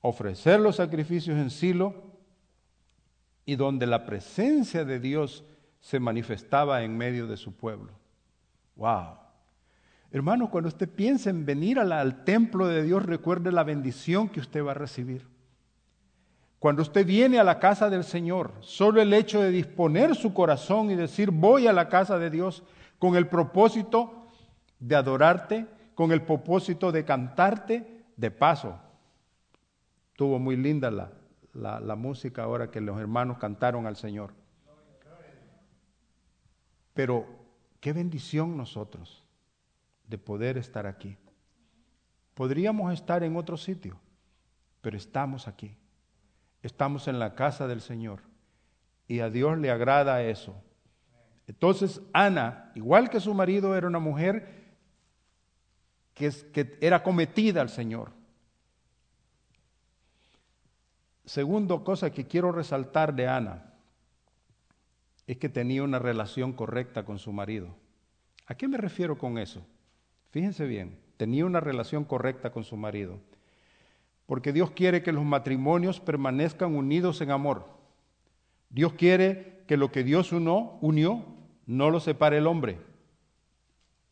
ofrecer 0.00 0.60
los 0.60 0.76
sacrificios 0.76 1.36
en 1.38 1.50
Silo, 1.50 1.94
y 3.44 3.56
donde 3.56 3.86
la 3.86 4.06
presencia 4.06 4.84
de 4.84 5.00
Dios 5.00 5.44
se 5.80 5.98
manifestaba 5.98 6.84
en 6.84 6.96
medio 6.96 7.26
de 7.26 7.36
su 7.36 7.52
pueblo. 7.52 7.90
Wow. 8.76 9.16
Hermano, 10.10 10.50
cuando 10.50 10.68
usted 10.68 10.88
piensa 10.88 11.28
en 11.28 11.44
venir 11.44 11.78
al 11.78 12.24
templo 12.24 12.66
de 12.66 12.82
Dios, 12.82 13.04
recuerde 13.04 13.52
la 13.52 13.62
bendición 13.62 14.28
que 14.28 14.40
usted 14.40 14.64
va 14.64 14.70
a 14.70 14.74
recibir. 14.74 15.26
Cuando 16.58 16.82
usted 16.82 17.06
viene 17.06 17.38
a 17.38 17.44
la 17.44 17.58
casa 17.58 17.90
del 17.90 18.04
Señor, 18.04 18.52
solo 18.60 19.00
el 19.00 19.12
hecho 19.12 19.40
de 19.40 19.50
disponer 19.50 20.16
su 20.16 20.32
corazón 20.32 20.90
y 20.90 20.96
decir 20.96 21.30
voy 21.30 21.66
a 21.66 21.72
la 21.72 21.88
casa 21.88 22.18
de 22.18 22.30
Dios 22.30 22.64
con 22.98 23.16
el 23.16 23.28
propósito 23.28 24.26
de 24.80 24.96
adorarte, 24.96 25.66
con 25.94 26.10
el 26.10 26.22
propósito 26.22 26.90
de 26.90 27.04
cantarte, 27.04 28.04
de 28.16 28.30
paso. 28.30 28.76
Tuvo 30.16 30.38
muy 30.38 30.56
linda 30.56 30.90
la, 30.90 31.12
la, 31.52 31.78
la 31.80 31.94
música 31.94 32.42
ahora 32.42 32.70
que 32.70 32.80
los 32.80 32.98
hermanos 32.98 33.38
cantaron 33.38 33.86
al 33.86 33.96
Señor. 33.96 34.32
Pero 36.94 37.26
qué 37.78 37.92
bendición 37.92 38.56
nosotros 38.56 39.27
de 40.08 40.18
poder 40.18 40.58
estar 40.58 40.86
aquí. 40.86 41.16
Podríamos 42.34 42.92
estar 42.92 43.22
en 43.22 43.36
otro 43.36 43.56
sitio, 43.56 44.00
pero 44.80 44.96
estamos 44.96 45.46
aquí. 45.46 45.76
Estamos 46.62 47.06
en 47.06 47.18
la 47.18 47.34
casa 47.34 47.68
del 47.68 47.80
Señor 47.80 48.20
y 49.06 49.20
a 49.20 49.30
Dios 49.30 49.58
le 49.58 49.70
agrada 49.70 50.22
eso. 50.22 50.60
Entonces 51.46 52.00
Ana, 52.12 52.72
igual 52.74 53.10
que 53.10 53.20
su 53.20 53.32
marido, 53.34 53.76
era 53.76 53.86
una 53.86 53.98
mujer 53.98 54.76
que, 56.14 56.30
que 56.52 56.78
era 56.80 57.02
cometida 57.02 57.60
al 57.60 57.68
Señor. 57.68 58.12
Segundo 61.24 61.84
cosa 61.84 62.10
que 62.10 62.26
quiero 62.26 62.52
resaltar 62.52 63.14
de 63.14 63.28
Ana 63.28 63.74
es 65.26 65.36
que 65.36 65.50
tenía 65.50 65.82
una 65.82 65.98
relación 65.98 66.54
correcta 66.54 67.04
con 67.04 67.18
su 67.18 67.32
marido. 67.32 67.76
¿A 68.46 68.54
qué 68.54 68.66
me 68.66 68.78
refiero 68.78 69.18
con 69.18 69.36
eso? 69.36 69.66
Fíjense 70.30 70.66
bien, 70.66 70.98
tenía 71.16 71.46
una 71.46 71.60
relación 71.60 72.04
correcta 72.04 72.50
con 72.50 72.64
su 72.64 72.76
marido. 72.76 73.18
Porque 74.26 74.52
Dios 74.52 74.70
quiere 74.70 75.02
que 75.02 75.12
los 75.12 75.24
matrimonios 75.24 76.00
permanezcan 76.00 76.74
unidos 76.74 77.20
en 77.20 77.30
amor. 77.30 77.66
Dios 78.68 78.92
quiere 78.92 79.62
que 79.66 79.76
lo 79.76 79.90
que 79.90 80.04
Dios 80.04 80.32
unió, 80.32 80.76
unió 80.80 81.24
no 81.66 81.90
lo 81.90 82.00
separe 82.00 82.38
el 82.38 82.46
hombre. 82.46 82.78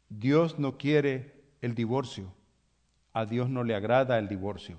Dios 0.09 0.59
no 0.59 0.79
quiere 0.79 1.35
el 1.61 1.75
divorcio. 1.75 2.33
A 3.12 3.27
Dios 3.27 3.49
no 3.49 3.64
le 3.64 3.75
agrada 3.75 4.19
el 4.19 4.29
divorcio. 4.29 4.79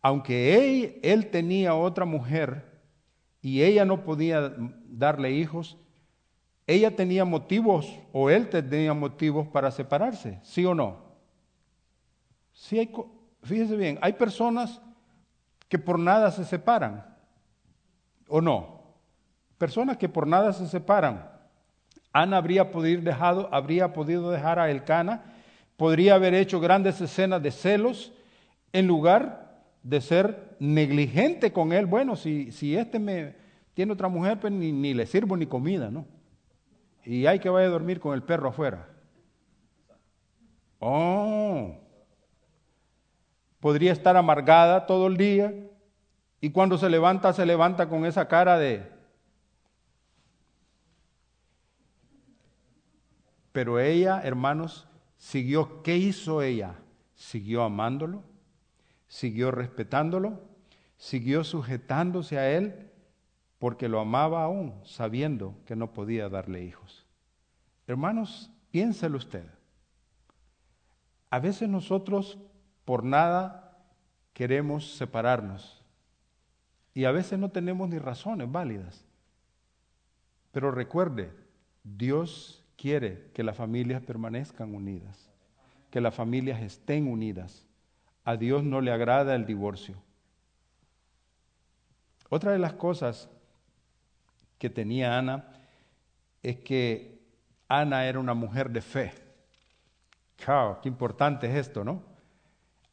Aunque 0.00 0.54
él, 0.56 0.98
él 1.02 1.30
tenía 1.30 1.74
otra 1.74 2.04
mujer, 2.04 2.74
y 3.40 3.62
ella 3.62 3.84
no 3.84 4.04
podía 4.04 4.54
darle 4.88 5.32
hijos, 5.32 5.78
ella 6.66 6.94
tenía 6.96 7.24
motivos 7.24 7.98
o 8.12 8.30
él 8.30 8.48
tenía 8.48 8.94
motivos 8.94 9.46
para 9.48 9.70
separarse, 9.70 10.38
¿sí 10.42 10.64
o 10.64 10.74
no? 10.74 10.96
Sí 12.52 12.78
hay, 12.78 12.90
fíjese 13.42 13.76
bien, 13.76 13.98
hay 14.00 14.14
personas 14.14 14.80
que 15.68 15.78
por 15.78 15.98
nada 15.98 16.30
se 16.30 16.44
separan, 16.44 17.04
¿o 18.28 18.40
no? 18.40 18.82
Personas 19.58 19.96
que 19.96 20.08
por 20.08 20.26
nada 20.26 20.52
se 20.52 20.66
separan. 20.68 21.30
Ana 22.12 22.36
habría 22.38 22.70
podido, 22.70 23.12
habría 23.50 23.92
podido 23.92 24.30
dejar 24.30 24.58
a 24.58 24.70
Elcana, 24.70 25.22
podría 25.76 26.14
haber 26.14 26.32
hecho 26.34 26.60
grandes 26.60 27.00
escenas 27.00 27.42
de 27.42 27.50
celos 27.50 28.12
en 28.72 28.86
lugar 28.86 29.62
de 29.82 30.00
ser 30.00 30.56
negligente 30.60 31.52
con 31.52 31.72
él. 31.72 31.86
Bueno, 31.86 32.16
si, 32.16 32.52
si 32.52 32.76
este 32.76 32.98
me 32.98 33.34
tiene 33.74 33.92
otra 33.92 34.08
mujer, 34.08 34.38
pues 34.40 34.52
ni, 34.52 34.72
ni 34.72 34.94
le 34.94 35.06
sirvo 35.06 35.36
ni 35.36 35.46
comida, 35.46 35.90
¿no? 35.90 36.06
Y 37.04 37.26
hay 37.26 37.38
que 37.38 37.50
vaya 37.50 37.66
a 37.66 37.70
dormir 37.70 38.00
con 38.00 38.14
el 38.14 38.22
perro 38.22 38.48
afuera. 38.48 38.88
Oh, 40.78 41.78
podría 43.60 43.92
estar 43.92 44.16
amargada 44.16 44.86
todo 44.86 45.06
el 45.06 45.16
día 45.16 45.54
y 46.40 46.50
cuando 46.50 46.76
se 46.76 46.90
levanta, 46.90 47.32
se 47.32 47.46
levanta 47.46 47.88
con 47.88 48.04
esa 48.04 48.28
cara 48.28 48.58
de... 48.58 48.92
Pero 53.52 53.80
ella, 53.80 54.20
hermanos, 54.22 54.86
siguió, 55.16 55.82
¿qué 55.82 55.96
hizo 55.96 56.42
ella? 56.42 56.74
Siguió 57.14 57.62
amándolo, 57.62 58.22
siguió 59.06 59.50
respetándolo, 59.50 60.42
siguió 60.98 61.44
sujetándose 61.44 62.38
a 62.38 62.50
él 62.50 62.90
porque 63.64 63.88
lo 63.88 63.98
amaba 63.98 64.44
aún, 64.44 64.74
sabiendo 64.84 65.54
que 65.64 65.74
no 65.74 65.94
podía 65.94 66.28
darle 66.28 66.62
hijos. 66.64 67.06
Hermanos, 67.86 68.50
piénselo 68.70 69.16
usted. 69.16 69.46
A 71.30 71.38
veces 71.38 71.66
nosotros 71.66 72.36
por 72.84 73.04
nada 73.04 73.78
queremos 74.34 74.96
separarnos 74.96 75.82
y 76.92 77.06
a 77.06 77.10
veces 77.10 77.38
no 77.38 77.48
tenemos 77.48 77.88
ni 77.88 77.96
razones 77.96 78.52
válidas. 78.52 79.02
Pero 80.52 80.70
recuerde, 80.70 81.32
Dios 81.84 82.62
quiere 82.76 83.30
que 83.32 83.44
las 83.44 83.56
familias 83.56 84.02
permanezcan 84.02 84.74
unidas, 84.74 85.30
que 85.90 86.02
las 86.02 86.14
familias 86.14 86.60
estén 86.60 87.08
unidas. 87.08 87.66
A 88.26 88.36
Dios 88.36 88.62
no 88.62 88.82
le 88.82 88.92
agrada 88.92 89.34
el 89.34 89.46
divorcio. 89.46 89.96
Otra 92.28 92.52
de 92.52 92.58
las 92.58 92.74
cosas 92.74 93.30
que 94.64 94.70
tenía 94.70 95.18
Ana 95.18 95.44
es 96.42 96.56
que 96.56 97.20
Ana 97.68 98.06
era 98.06 98.18
una 98.18 98.32
mujer 98.32 98.70
de 98.70 98.80
fe. 98.80 99.12
Chao, 100.38 100.80
qué 100.80 100.88
importante 100.88 101.46
es 101.46 101.66
esto, 101.66 101.84
¿no? 101.84 102.02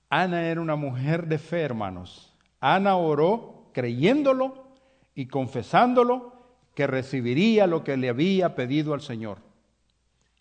Ana 0.10 0.44
era 0.48 0.60
una 0.60 0.76
mujer 0.76 1.28
de 1.28 1.38
fe, 1.38 1.62
hermanos. 1.62 2.36
Ana 2.60 2.98
oró 2.98 3.70
creyéndolo 3.72 4.68
y 5.16 5.28
confesándolo 5.28 6.34
que 6.76 6.88
recibiría 6.88 7.68
lo 7.68 7.86
que 7.86 7.96
le 7.96 8.10
había 8.10 8.54
pedido 8.54 8.94
al 8.94 9.00
Señor. 9.00 9.38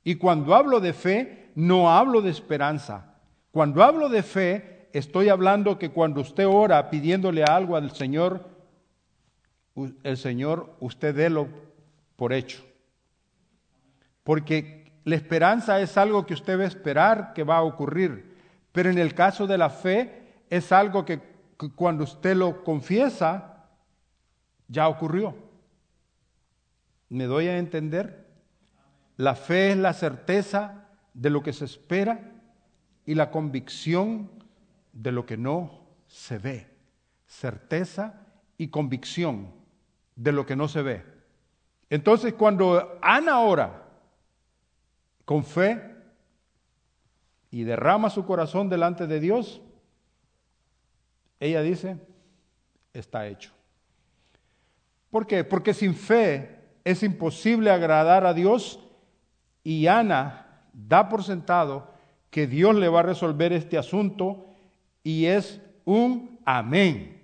Y 0.03 0.16
cuando 0.16 0.57
hablo 0.57 0.81
de 0.81 0.93
fe, 0.93 1.53
no 1.55 1.93
hablo 1.93 2.22
de 2.22 2.31
esperanza. 2.31 3.14
Cuando 3.53 3.85
hablo 3.85 4.09
de 4.09 4.24
fe, 4.24 4.89
estoy 4.93 5.28
hablando 5.28 5.78
que 5.78 5.91
cuando 5.91 6.22
usted 6.22 6.49
ora 6.49 6.91
pidiéndole 6.91 7.45
algo 7.45 7.76
al 7.76 7.93
Señor, 7.93 8.50
el 10.03 10.16
Señor, 10.16 10.76
usted 10.81 11.14
délo 11.14 11.49
por 12.16 12.33
hecho. 12.33 12.64
Porque 14.24 14.93
la 15.05 15.16
esperanza 15.16 15.81
es 15.81 15.97
algo 15.97 16.26
que 16.26 16.35
usted 16.35 16.59
va 16.59 16.64
a 16.64 16.68
esperar 16.68 17.33
que 17.33 17.45
va 17.45 17.59
a 17.59 17.62
ocurrir, 17.62 18.37
pero 18.72 18.91
en 18.91 18.99
el 18.99 19.14
caso 19.14 19.47
de 19.47 19.59
la 19.59 19.70
fe 19.70 20.45
es 20.51 20.72
algo 20.72 21.05
que 21.05 21.20
cuando 21.74 22.05
usted 22.05 22.37
lo 22.37 22.64
confiesa, 22.64 23.66
ya 24.68 24.89
ocurrió. 24.89 25.35
¿Me 27.09 27.24
doy 27.24 27.49
a 27.49 27.59
entender? 27.59 28.28
La 29.16 29.35
fe 29.35 29.72
es 29.72 29.76
la 29.76 29.93
certeza 29.93 30.89
de 31.12 31.31
lo 31.31 31.43
que 31.43 31.53
se 31.53 31.64
espera 31.64 32.33
y 33.05 33.14
la 33.14 33.31
convicción 33.31 34.31
de 34.93 35.12
lo 35.12 35.26
que 35.26 35.37
no 35.37 35.87
se 36.07 36.39
ve. 36.39 36.66
Certeza 37.26 38.26
y 38.57 38.68
convicción 38.68 39.60
de 40.21 40.33
lo 40.33 40.45
que 40.45 40.55
no 40.55 40.68
se 40.68 40.83
ve. 40.83 41.03
Entonces 41.89 42.35
cuando 42.35 42.99
Ana 43.01 43.41
ora 43.41 43.85
con 45.25 45.45
fe 45.45 45.97
y 47.51 47.64
derrama 47.64 48.11
su 48.11 48.27
corazón 48.27 48.68
delante 48.68 49.07
de 49.07 49.18
Dios, 49.18 49.62
ella 51.41 51.62
dice, 51.62 51.97
está 52.93 53.29
hecho. 53.29 53.51
¿Por 55.11 55.27
qué? 55.27 55.43
Porque 55.43 55.73
sin 55.73 55.95
fe 55.95 56.59
es 56.85 57.03
imposible 57.03 57.71
agradar 57.71 58.27
a 58.27 58.35
Dios 58.35 58.79
y 59.64 59.87
Ana 59.87 60.64
da 60.75 61.09
por 61.09 61.25
sentado 61.25 61.95
que 62.29 62.47
Dios 62.47 62.77
le 62.77 62.91
va 62.91 63.01
a 63.01 63.05
resolver 63.05 63.55
este 63.55 63.79
asunto 63.79 64.45
y 65.03 65.25
es 65.25 65.62
un 65.87 66.39
amén. 66.45 67.23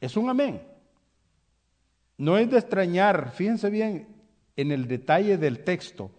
Es 0.00 0.16
un 0.16 0.30
amén. 0.30 0.73
No 2.16 2.38
es 2.38 2.50
de 2.50 2.58
extrañar, 2.58 3.32
fíjense 3.32 3.70
bien 3.70 4.08
en 4.56 4.70
el 4.70 4.86
detalle 4.86 5.36
del 5.36 5.64
texto, 5.64 6.10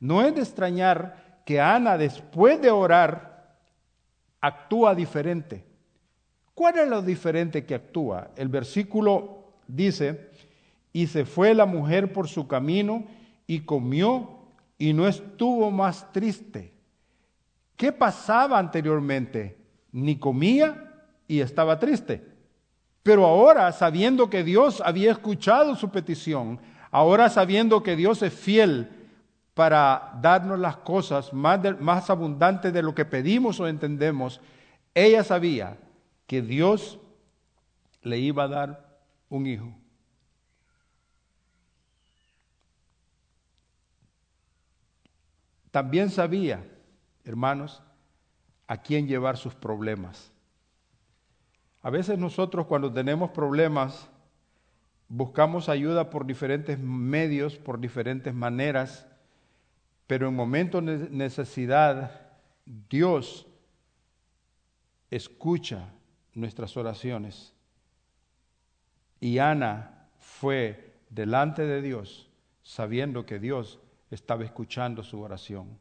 no 0.00 0.22
es 0.22 0.34
de 0.34 0.40
extrañar 0.40 1.42
que 1.44 1.60
Ana 1.60 1.98
después 1.98 2.60
de 2.60 2.70
orar 2.70 3.56
actúa 4.40 4.94
diferente. 4.94 5.64
¿Cuál 6.54 6.78
es 6.78 6.88
lo 6.88 7.02
diferente 7.02 7.64
que 7.64 7.74
actúa? 7.74 8.30
El 8.36 8.48
versículo 8.48 9.54
dice, 9.66 10.30
y 10.92 11.06
se 11.06 11.24
fue 11.24 11.54
la 11.54 11.66
mujer 11.66 12.12
por 12.12 12.28
su 12.28 12.46
camino 12.46 13.04
y 13.46 13.60
comió 13.60 14.42
y 14.78 14.92
no 14.92 15.08
estuvo 15.08 15.70
más 15.70 16.12
triste. 16.12 16.72
¿Qué 17.76 17.92
pasaba 17.92 18.58
anteriormente? 18.58 19.56
Ni 19.92 20.16
comía 20.16 20.92
y 21.26 21.40
estaba 21.40 21.78
triste. 21.78 22.31
Pero 23.02 23.26
ahora, 23.26 23.72
sabiendo 23.72 24.30
que 24.30 24.44
Dios 24.44 24.80
había 24.84 25.10
escuchado 25.10 25.74
su 25.74 25.90
petición, 25.90 26.60
ahora 26.90 27.28
sabiendo 27.28 27.82
que 27.82 27.96
Dios 27.96 28.22
es 28.22 28.32
fiel 28.32 28.88
para 29.54 30.18
darnos 30.20 30.58
las 30.58 30.76
cosas 30.76 31.32
más, 31.32 31.60
más 31.80 32.10
abundantes 32.10 32.72
de 32.72 32.82
lo 32.82 32.94
que 32.94 33.04
pedimos 33.04 33.58
o 33.60 33.66
entendemos, 33.66 34.40
ella 34.94 35.24
sabía 35.24 35.78
que 36.26 36.42
Dios 36.42 36.98
le 38.02 38.18
iba 38.18 38.44
a 38.44 38.48
dar 38.48 38.98
un 39.28 39.46
hijo. 39.46 39.74
También 45.70 46.10
sabía, 46.10 46.64
hermanos, 47.24 47.82
a 48.66 48.76
quién 48.76 49.08
llevar 49.08 49.38
sus 49.38 49.54
problemas. 49.54 50.31
A 51.82 51.90
veces 51.90 52.18
nosotros 52.18 52.66
cuando 52.66 52.92
tenemos 52.92 53.30
problemas 53.30 54.08
buscamos 55.08 55.68
ayuda 55.68 56.08
por 56.08 56.24
diferentes 56.24 56.78
medios, 56.78 57.56
por 57.56 57.78
diferentes 57.78 58.32
maneras, 58.32 59.06
pero 60.06 60.28
en 60.28 60.34
momentos 60.34 60.84
de 60.84 61.10
necesidad 61.10 62.32
Dios 62.64 63.46
escucha 65.10 65.92
nuestras 66.32 66.76
oraciones. 66.76 67.52
Y 69.20 69.38
Ana 69.38 70.08
fue 70.18 70.94
delante 71.10 71.66
de 71.66 71.82
Dios 71.82 72.30
sabiendo 72.62 73.26
que 73.26 73.38
Dios 73.38 73.80
estaba 74.10 74.44
escuchando 74.44 75.02
su 75.02 75.20
oración. 75.20 75.78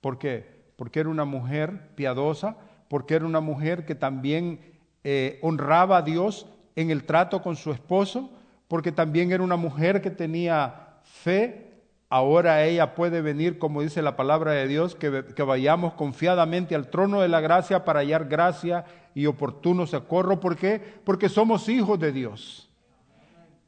¿Por 0.00 0.18
qué? 0.18 0.64
Porque 0.76 1.00
era 1.00 1.08
una 1.08 1.24
mujer 1.24 1.94
piadosa, 1.94 2.56
porque 2.88 3.14
era 3.14 3.26
una 3.26 3.40
mujer 3.40 3.86
que 3.86 3.94
también 3.94 4.79
eh, 5.02 5.38
honraba 5.42 5.98
a 5.98 6.02
Dios 6.02 6.46
en 6.76 6.90
el 6.90 7.04
trato 7.04 7.42
con 7.42 7.56
su 7.56 7.72
esposo, 7.72 8.30
porque 8.68 8.92
también 8.92 9.32
era 9.32 9.42
una 9.42 9.56
mujer 9.56 10.00
que 10.02 10.10
tenía 10.10 10.98
fe. 11.02 11.66
Ahora 12.08 12.64
ella 12.64 12.94
puede 12.94 13.22
venir, 13.22 13.58
como 13.58 13.82
dice 13.82 14.02
la 14.02 14.16
palabra 14.16 14.52
de 14.52 14.68
Dios, 14.68 14.94
que, 14.94 15.24
que 15.34 15.42
vayamos 15.42 15.94
confiadamente 15.94 16.74
al 16.74 16.88
trono 16.88 17.20
de 17.20 17.28
la 17.28 17.40
gracia 17.40 17.84
para 17.84 18.00
hallar 18.00 18.26
gracia 18.28 18.84
y 19.14 19.26
oportuno 19.26 19.86
socorro. 19.86 20.40
¿Por 20.40 20.56
qué? 20.56 20.80
Porque 21.04 21.28
somos 21.28 21.68
hijos 21.68 21.98
de 21.98 22.12
Dios. 22.12 22.68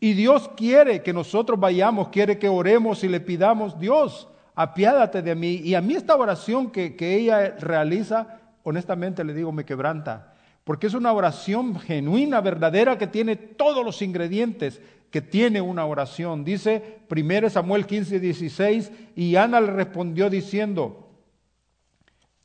Y 0.01 0.15
Dios 0.15 0.51
quiere 0.57 1.03
que 1.03 1.13
nosotros 1.13 1.59
vayamos, 1.59 2.09
quiere 2.09 2.39
que 2.39 2.49
oremos 2.49 3.05
y 3.05 3.09
le 3.09 3.21
pidamos, 3.21 3.79
Dios, 3.79 4.29
apiádate 4.55 5.23
de 5.23 5.35
mí. 5.35 5.55
Y 5.55 5.75
a 5.77 5.81
mí 5.81 5.95
esta 5.95 6.17
oración 6.17 6.71
que, 6.71 6.97
que 6.97 7.17
ella 7.17 7.57
realiza, 7.61 8.41
honestamente 8.65 9.23
le 9.23 9.33
digo, 9.33 9.53
me 9.53 9.65
quebranta 9.65 10.32
porque 10.65 10.87
es 10.87 10.95
una 10.95 11.13
oración 11.13 11.79
genuina, 11.79 12.41
verdadera, 12.41 12.99
que 12.99 13.07
tiene 13.07 13.37
todos 13.37 13.85
los 13.85 14.01
ingredientes 14.03 14.81
que 15.11 15.21
tiene 15.21 15.61
una 15.61 15.85
oración. 15.85 16.45
Dice 16.45 17.01
1 17.11 17.51
Samuel 17.51 17.87
15, 17.87 18.19
16, 18.19 18.93
y 19.15 19.37
Ana 19.37 19.61
le 19.61 19.73
respondió 19.73 20.31
diciendo, 20.31 21.11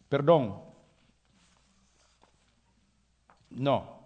perdón, 0.09 0.55
no. 3.49 3.97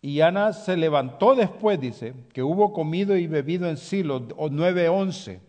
Y 0.00 0.20
Ana 0.20 0.52
se 0.52 0.76
levantó 0.76 1.34
después, 1.34 1.80
dice, 1.80 2.14
que 2.32 2.42
hubo 2.42 2.72
comido 2.72 3.16
y 3.16 3.26
bebido 3.26 3.68
en 3.68 3.76
Silo, 3.76 4.28
9:11. 4.28 5.40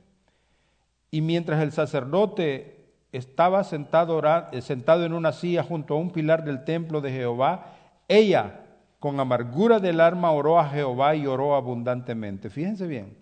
Y 1.11 1.21
mientras 1.21 1.61
el 1.61 1.71
sacerdote 1.71 2.76
estaba 3.11 3.63
sentado, 3.63 4.21
eh, 4.51 4.61
sentado 4.61 5.05
en 5.05 5.13
una 5.13 5.31
silla 5.31 5.63
junto 5.63 5.93
a 5.93 5.97
un 5.97 6.11
pilar 6.11 6.43
del 6.43 6.63
templo 6.63 7.01
de 7.01 7.11
Jehová, 7.11 7.73
ella 8.07 8.63
con 8.99 9.19
amargura 9.19 9.79
del 9.79 9.99
alma 9.99 10.31
oró 10.31 10.59
a 10.59 10.69
Jehová 10.69 11.15
y 11.15 11.25
oró 11.25 11.55
abundantemente. 11.55 12.49
Fíjense 12.49 12.87
bien, 12.87 13.17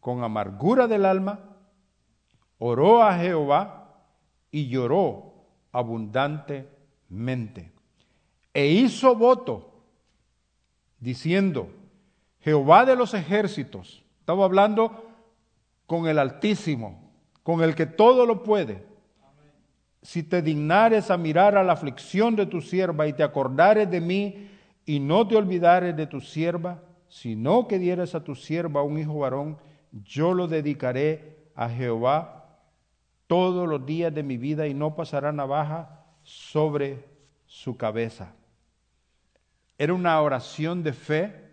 con 0.00 0.22
amargura 0.22 0.86
del 0.86 1.04
alma 1.04 1.40
oró 2.58 3.02
a 3.02 3.16
Jehová 3.18 4.04
y 4.50 4.68
lloró 4.68 5.34
abundantemente. 5.72 7.72
E 8.52 8.68
hizo 8.68 9.14
voto 9.14 9.72
diciendo, 10.98 11.68
Jehová 12.40 12.84
de 12.84 12.96
los 12.96 13.14
ejércitos, 13.14 14.02
estaba 14.20 14.44
hablando 14.44 15.04
con 15.86 16.08
el 16.08 16.18
Altísimo, 16.18 17.12
con 17.42 17.62
el 17.62 17.74
que 17.74 17.86
todo 17.86 18.26
lo 18.26 18.42
puede, 18.42 18.84
si 20.06 20.22
te 20.22 20.40
dignares 20.40 21.10
a 21.10 21.16
mirar 21.16 21.56
a 21.56 21.64
la 21.64 21.72
aflicción 21.72 22.36
de 22.36 22.46
tu 22.46 22.60
sierva 22.60 23.08
y 23.08 23.12
te 23.12 23.24
acordares 23.24 23.90
de 23.90 24.00
mí 24.00 24.48
y 24.84 25.00
no 25.00 25.26
te 25.26 25.34
olvidares 25.34 25.96
de 25.96 26.06
tu 26.06 26.20
sierva, 26.20 26.80
sino 27.08 27.66
que 27.66 27.80
dieres 27.80 28.14
a 28.14 28.22
tu 28.22 28.36
sierva 28.36 28.84
un 28.84 29.00
hijo 29.00 29.18
varón, 29.18 29.58
yo 29.90 30.32
lo 30.32 30.46
dedicaré 30.46 31.48
a 31.56 31.68
Jehová 31.68 32.60
todos 33.26 33.68
los 33.68 33.84
días 33.84 34.14
de 34.14 34.22
mi 34.22 34.36
vida 34.36 34.68
y 34.68 34.74
no 34.74 34.94
pasará 34.94 35.32
navaja 35.32 36.04
sobre 36.22 37.04
su 37.46 37.76
cabeza. 37.76 38.32
Era 39.76 39.92
una 39.92 40.22
oración 40.22 40.84
de 40.84 40.92
fe, 40.92 41.50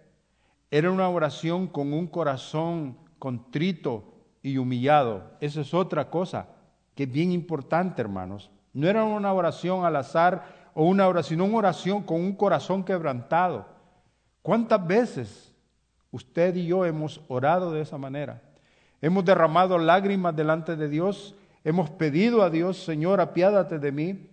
era 0.69 0.91
una 0.91 1.09
oración 1.09 1.65
con 1.65 1.91
un 1.91 2.05
corazón 2.05 2.99
contrito 3.17 4.13
y 4.43 4.57
humillado. 4.57 5.31
Esa 5.41 5.61
es 5.61 5.73
otra 5.73 6.11
cosa 6.11 6.49
que 6.95 7.03
es 7.03 7.11
bien 7.11 7.31
importante, 7.31 8.01
hermanos. 8.01 8.51
No 8.73 8.87
era 8.87 9.03
una 9.03 9.33
oración 9.33 9.85
al 9.85 9.95
azar 9.95 10.71
o 10.73 10.85
una 10.85 11.07
oración, 11.07 11.39
sino 11.39 11.45
una 11.45 11.57
oración 11.57 12.03
con 12.03 12.21
un 12.21 12.33
corazón 12.35 12.83
quebrantado. 12.83 13.67
¿Cuántas 14.41 14.85
veces 14.85 15.53
usted 16.11 16.55
y 16.55 16.67
yo 16.67 16.85
hemos 16.85 17.21
orado 17.27 17.71
de 17.71 17.81
esa 17.81 17.97
manera? 17.97 18.41
Hemos 19.01 19.25
derramado 19.25 19.77
lágrimas 19.77 20.35
delante 20.35 20.75
de 20.75 20.89
Dios, 20.89 21.35
hemos 21.63 21.89
pedido 21.89 22.41
a 22.41 22.49
Dios, 22.49 22.83
Señor, 22.83 23.21
apiádate 23.21 23.79
de 23.79 23.91
mí. 23.91 24.29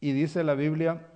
Y 0.00 0.12
dice 0.12 0.44
la 0.44 0.54
Biblia 0.54 1.06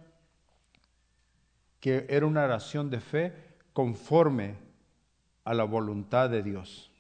que 1.81 2.07
era 2.09 2.27
una 2.27 2.45
oración 2.45 2.91
de 2.91 3.01
fe 3.01 3.33
conforme 3.73 4.57
a 5.45 5.55
la 5.55 5.65
voluntad 5.65 6.29
de 6.29 6.43
Dios. 6.43 6.93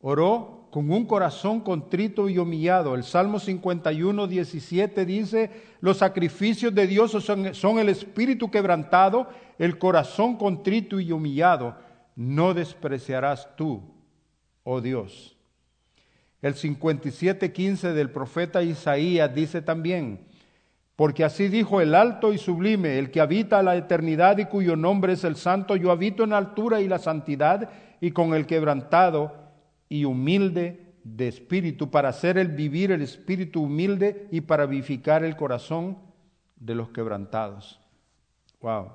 Oró 0.00 0.65
con 0.76 0.90
un 0.90 1.06
corazón 1.06 1.60
contrito 1.60 2.28
y 2.28 2.36
humillado. 2.36 2.94
El 2.94 3.02
Salmo 3.02 3.38
51, 3.38 4.26
17 4.26 5.06
dice, 5.06 5.50
los 5.80 5.96
sacrificios 5.96 6.74
de 6.74 6.86
Dios 6.86 7.12
son, 7.12 7.78
el 7.78 7.88
espíritu 7.88 8.50
quebrantado, 8.50 9.26
el 9.58 9.78
corazón 9.78 10.36
contrito 10.36 11.00
y 11.00 11.12
humillado. 11.12 11.78
No 12.14 12.52
despreciarás 12.52 13.56
tú, 13.56 13.80
oh 14.64 14.82
Dios. 14.82 15.38
El 16.42 16.52
57, 16.52 17.54
15 17.54 17.94
del 17.94 18.10
profeta 18.10 18.62
Isaías 18.62 19.34
dice 19.34 19.62
también, 19.62 20.26
Porque 20.94 21.24
así 21.24 21.48
dijo 21.48 21.80
el 21.80 21.94
alto 21.94 22.34
y 22.34 22.38
sublime, 22.38 22.98
el 22.98 23.10
que 23.10 23.22
habita 23.22 23.62
la 23.62 23.76
eternidad 23.76 24.36
y 24.36 24.44
cuyo 24.44 24.76
nombre 24.76 25.14
es 25.14 25.24
el 25.24 25.36
santo, 25.36 25.74
yo 25.74 25.90
habito 25.90 26.22
en 26.22 26.34
altura 26.34 26.82
y 26.82 26.86
la 26.86 26.98
santidad 26.98 27.70
y 27.98 28.10
con 28.10 28.34
el 28.34 28.44
quebrantado 28.44 29.45
y 29.88 30.04
humilde 30.04 30.94
de 31.04 31.28
espíritu, 31.28 31.90
para 31.90 32.08
hacer 32.08 32.36
el 32.36 32.48
vivir 32.48 32.90
el 32.90 33.02
espíritu 33.02 33.62
humilde 33.62 34.28
y 34.32 34.40
para 34.40 34.66
vivificar 34.66 35.24
el 35.24 35.36
corazón 35.36 35.98
de 36.56 36.74
los 36.74 36.88
quebrantados. 36.90 37.80
Wow. 38.60 38.92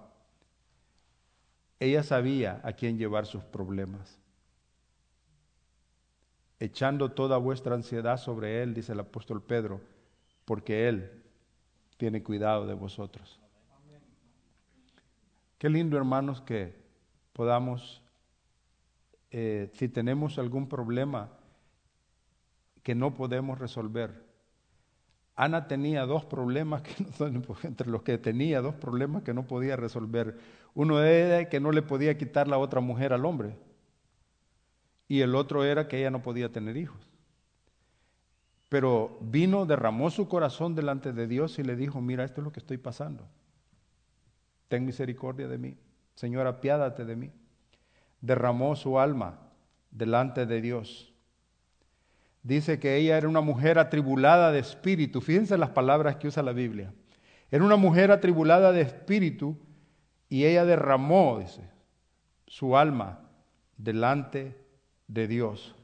Ella 1.80 2.04
sabía 2.04 2.60
a 2.64 2.74
quién 2.74 2.98
llevar 2.98 3.26
sus 3.26 3.44
problemas. 3.44 4.20
Echando 6.60 7.12
toda 7.12 7.38
vuestra 7.38 7.74
ansiedad 7.74 8.18
sobre 8.18 8.62
Él, 8.62 8.74
dice 8.74 8.92
el 8.92 9.00
apóstol 9.00 9.42
Pedro, 9.42 9.82
porque 10.46 10.88
Él 10.88 11.24
tiene 11.98 12.22
cuidado 12.22 12.68
de 12.68 12.74
vosotros. 12.74 13.39
Qué 15.58 15.70
lindo, 15.70 15.98
hermanos, 15.98 16.42
que 16.42 16.76
podamos, 17.34 18.01
eh, 19.32 19.70
si 19.74 19.88
tenemos 19.88 20.38
algún 20.38 20.68
problema 20.68 21.32
que 22.84 22.96
no 22.96 23.14
podemos 23.14 23.60
resolver. 23.60 24.30
Ana 25.36 25.68
tenía 25.68 26.06
dos 26.06 26.26
problemas, 26.26 26.82
que 26.82 26.94
entre 27.64 27.90
los 27.90 28.04
que 28.04 28.18
tenía 28.18 28.62
dos 28.62 28.76
problemas 28.76 29.24
que 29.24 29.34
no 29.34 29.48
podía 29.48 29.76
resolver. 29.76 30.38
Uno 30.74 31.02
era 31.02 31.50
que 31.50 31.60
no 31.60 31.72
le 31.72 31.82
podía 31.82 32.18
quitar 32.18 32.48
la 32.48 32.58
otra 32.58 32.82
mujer 32.82 33.14
al 33.14 33.26
hombre. 33.26 33.56
Y 35.08 35.22
el 35.22 35.36
otro 35.36 35.64
era 35.64 35.88
que 35.88 36.00
ella 36.00 36.12
no 36.12 36.22
podía 36.22 36.52
tener 36.52 36.78
hijos. 36.78 37.00
Pero 38.70 39.18
vino, 39.22 39.66
derramó 39.66 40.10
su 40.10 40.30
corazón 40.30 40.76
delante 40.76 41.12
de 41.12 41.28
Dios 41.28 41.60
y 41.60 41.64
le 41.64 41.76
dijo, 41.76 42.00
mira, 42.00 42.24
esto 42.24 42.40
es 42.42 42.46
lo 42.46 42.52
que 42.52 42.62
estoy 42.62 42.78
pasando. 42.78 43.28
Ten 44.70 44.86
misericordia 44.86 45.48
de 45.50 45.58
mí. 45.58 45.78
Señora, 46.16 46.52
apiádate 46.52 47.04
de 47.04 47.16
mí. 47.16 47.32
Derramó 48.22 48.76
su 48.76 48.99
alma 48.99 49.39
delante 49.89 50.45
de 50.45 50.61
Dios. 50.61 51.13
Dice 52.43 52.80
que 52.80 52.95
ella 52.95 53.17
era 53.17 53.28
una 53.28 53.41
mujer 53.41 53.78
atribulada 53.78 54.51
de 54.51 54.59
espíritu. 54.59 55.22
Fíjense 55.22 55.57
las 55.57 55.69
palabras 55.72 56.15
que 56.15 56.28
usa 56.28 56.41
la 56.41 56.53
Biblia. 56.53 56.93
Era 57.51 57.63
una 57.63 57.76
mujer 57.76 58.11
atribulada 58.11 58.72
de 58.72 58.82
espíritu 58.82 59.57
y 60.30 60.45
ella 60.45 60.65
derramó, 60.65 61.39
dice, 61.39 61.61
su 62.47 62.78
alma 62.78 63.19
delante 63.78 64.57
de 65.07 65.28
Dios. 65.28 65.76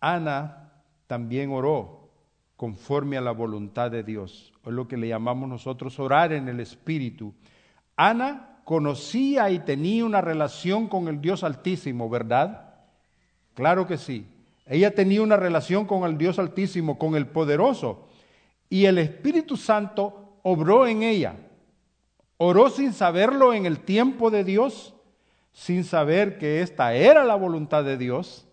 Ana 0.00 0.72
también 1.06 1.50
oró 1.50 2.10
conforme 2.56 3.16
a 3.16 3.22
la 3.22 3.32
voluntad 3.32 3.90
de 3.90 4.02
Dios. 4.02 4.52
Es 4.64 4.72
lo 4.72 4.86
que 4.86 4.96
le 4.96 5.08
llamamos 5.08 5.48
nosotros 5.48 5.98
orar 5.98 6.32
en 6.32 6.48
el 6.48 6.60
Espíritu. 6.60 7.34
Ana 7.96 8.53
conocía 8.64 9.50
y 9.50 9.60
tenía 9.60 10.04
una 10.04 10.20
relación 10.20 10.88
con 10.88 11.08
el 11.08 11.20
Dios 11.20 11.44
Altísimo, 11.44 12.08
¿verdad? 12.08 12.74
Claro 13.54 13.86
que 13.86 13.98
sí. 13.98 14.26
Ella 14.66 14.94
tenía 14.94 15.22
una 15.22 15.36
relación 15.36 15.86
con 15.86 16.04
el 16.04 16.18
Dios 16.18 16.38
Altísimo, 16.38 16.98
con 16.98 17.14
el 17.14 17.26
Poderoso. 17.26 18.08
Y 18.68 18.86
el 18.86 18.98
Espíritu 18.98 19.56
Santo 19.56 20.38
obró 20.42 20.86
en 20.86 21.02
ella. 21.02 21.36
Oró 22.36 22.70
sin 22.70 22.92
saberlo 22.92 23.52
en 23.52 23.66
el 23.66 23.80
tiempo 23.80 24.30
de 24.30 24.42
Dios, 24.42 24.94
sin 25.52 25.84
saber 25.84 26.38
que 26.38 26.62
esta 26.62 26.94
era 26.94 27.24
la 27.24 27.36
voluntad 27.36 27.84
de 27.84 27.96
Dios. 27.96 28.46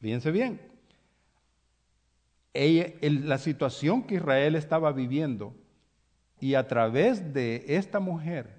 Fíjense 0.00 0.30
bien 0.30 0.66
la 3.02 3.38
situación 3.38 4.02
que 4.02 4.16
Israel 4.16 4.54
estaba 4.54 4.92
viviendo 4.92 5.54
y 6.40 6.54
a 6.54 6.66
través 6.66 7.32
de 7.32 7.64
esta 7.68 8.00
mujer 8.00 8.55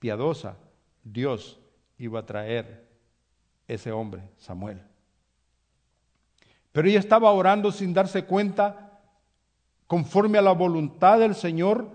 piadosa, 0.00 0.56
Dios 1.04 1.60
iba 1.98 2.18
a 2.18 2.26
traer 2.26 2.88
ese 3.68 3.92
hombre, 3.92 4.22
Samuel. 4.38 4.82
Pero 6.72 6.88
ella 6.88 6.98
estaba 6.98 7.30
orando 7.30 7.70
sin 7.70 7.94
darse 7.94 8.24
cuenta, 8.24 9.00
conforme 9.86 10.38
a 10.38 10.42
la 10.42 10.52
voluntad 10.52 11.18
del 11.20 11.34
Señor, 11.34 11.88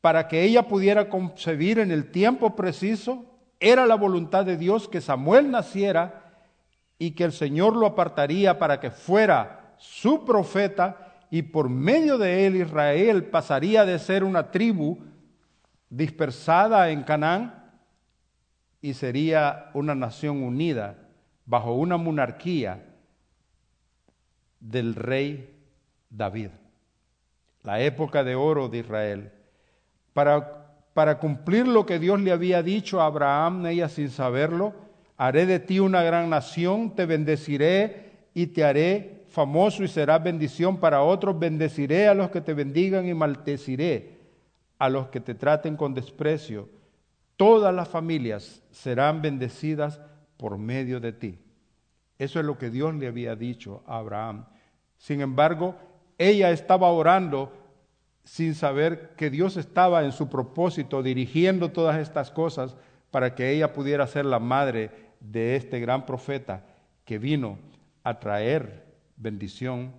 para 0.00 0.28
que 0.28 0.42
ella 0.42 0.66
pudiera 0.66 1.08
concebir 1.08 1.78
en 1.78 1.90
el 1.90 2.10
tiempo 2.10 2.56
preciso. 2.56 3.24
Era 3.60 3.86
la 3.86 3.94
voluntad 3.94 4.44
de 4.44 4.56
Dios 4.56 4.88
que 4.88 5.00
Samuel 5.00 5.50
naciera 5.50 6.42
y 6.98 7.12
que 7.12 7.24
el 7.24 7.32
Señor 7.32 7.76
lo 7.76 7.86
apartaría 7.86 8.58
para 8.58 8.80
que 8.80 8.90
fuera 8.90 9.74
su 9.78 10.24
profeta, 10.24 11.08
y 11.30 11.42
por 11.42 11.68
medio 11.68 12.18
de 12.18 12.46
él 12.46 12.56
Israel 12.56 13.24
pasaría 13.24 13.84
de 13.86 13.98
ser 13.98 14.22
una 14.22 14.50
tribu 14.50 14.98
dispersada 15.92 16.88
en 16.88 17.02
Canaán 17.02 17.70
y 18.80 18.94
sería 18.94 19.70
una 19.74 19.94
nación 19.94 20.42
unida 20.42 20.96
bajo 21.44 21.74
una 21.74 21.98
monarquía 21.98 22.82
del 24.58 24.94
rey 24.94 25.54
David, 26.08 26.48
la 27.62 27.80
época 27.82 28.24
de 28.24 28.34
oro 28.34 28.70
de 28.70 28.78
Israel. 28.78 29.32
Para, 30.14 30.78
para 30.94 31.18
cumplir 31.18 31.68
lo 31.68 31.84
que 31.84 31.98
Dios 31.98 32.18
le 32.22 32.32
había 32.32 32.62
dicho 32.62 33.02
a 33.02 33.06
Abraham, 33.06 33.66
ella 33.66 33.90
sin 33.90 34.08
saberlo, 34.08 34.72
haré 35.18 35.44
de 35.44 35.60
ti 35.60 35.78
una 35.78 36.02
gran 36.02 36.30
nación, 36.30 36.94
te 36.94 37.04
bendeciré 37.04 38.12
y 38.32 38.46
te 38.46 38.64
haré 38.64 39.24
famoso 39.28 39.84
y 39.84 39.88
será 39.88 40.18
bendición 40.18 40.78
para 40.78 41.02
otros. 41.02 41.38
Bendeciré 41.38 42.08
a 42.08 42.14
los 42.14 42.30
que 42.30 42.40
te 42.40 42.54
bendigan 42.54 43.06
y 43.06 43.12
maldeciré 43.12 44.11
a 44.82 44.88
los 44.88 45.06
que 45.10 45.20
te 45.20 45.36
traten 45.36 45.76
con 45.76 45.94
desprecio. 45.94 46.68
Todas 47.36 47.72
las 47.72 47.86
familias 47.86 48.64
serán 48.72 49.22
bendecidas 49.22 50.00
por 50.36 50.58
medio 50.58 50.98
de 50.98 51.12
ti. 51.12 51.38
Eso 52.18 52.40
es 52.40 52.44
lo 52.44 52.58
que 52.58 52.68
Dios 52.68 52.92
le 52.96 53.06
había 53.06 53.36
dicho 53.36 53.84
a 53.86 53.98
Abraham. 53.98 54.46
Sin 54.98 55.20
embargo, 55.20 55.76
ella 56.18 56.50
estaba 56.50 56.90
orando 56.90 57.52
sin 58.24 58.56
saber 58.56 59.14
que 59.16 59.30
Dios 59.30 59.56
estaba 59.56 60.02
en 60.02 60.10
su 60.10 60.28
propósito 60.28 61.00
dirigiendo 61.00 61.70
todas 61.70 61.98
estas 61.98 62.32
cosas 62.32 62.74
para 63.12 63.36
que 63.36 63.52
ella 63.52 63.72
pudiera 63.72 64.04
ser 64.08 64.24
la 64.24 64.40
madre 64.40 64.90
de 65.20 65.54
este 65.54 65.78
gran 65.78 66.06
profeta 66.06 66.66
que 67.04 67.18
vino 67.18 67.56
a 68.02 68.18
traer 68.18 68.84
bendición 69.14 69.94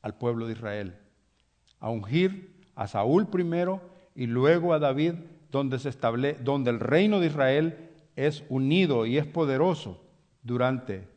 al 0.00 0.14
pueblo 0.14 0.46
de 0.46 0.54
Israel. 0.54 0.96
A 1.78 1.90
ungir 1.90 2.51
a 2.74 2.86
Saúl 2.86 3.28
primero 3.28 3.80
y 4.14 4.26
luego 4.26 4.72
a 4.74 4.78
David, 4.78 5.14
donde, 5.50 5.78
se 5.78 5.88
establece, 5.88 6.42
donde 6.42 6.70
el 6.70 6.80
reino 6.80 7.20
de 7.20 7.26
Israel 7.26 7.90
es 8.16 8.44
unido 8.48 9.06
y 9.06 9.18
es 9.18 9.26
poderoso 9.26 10.02
durante 10.42 11.08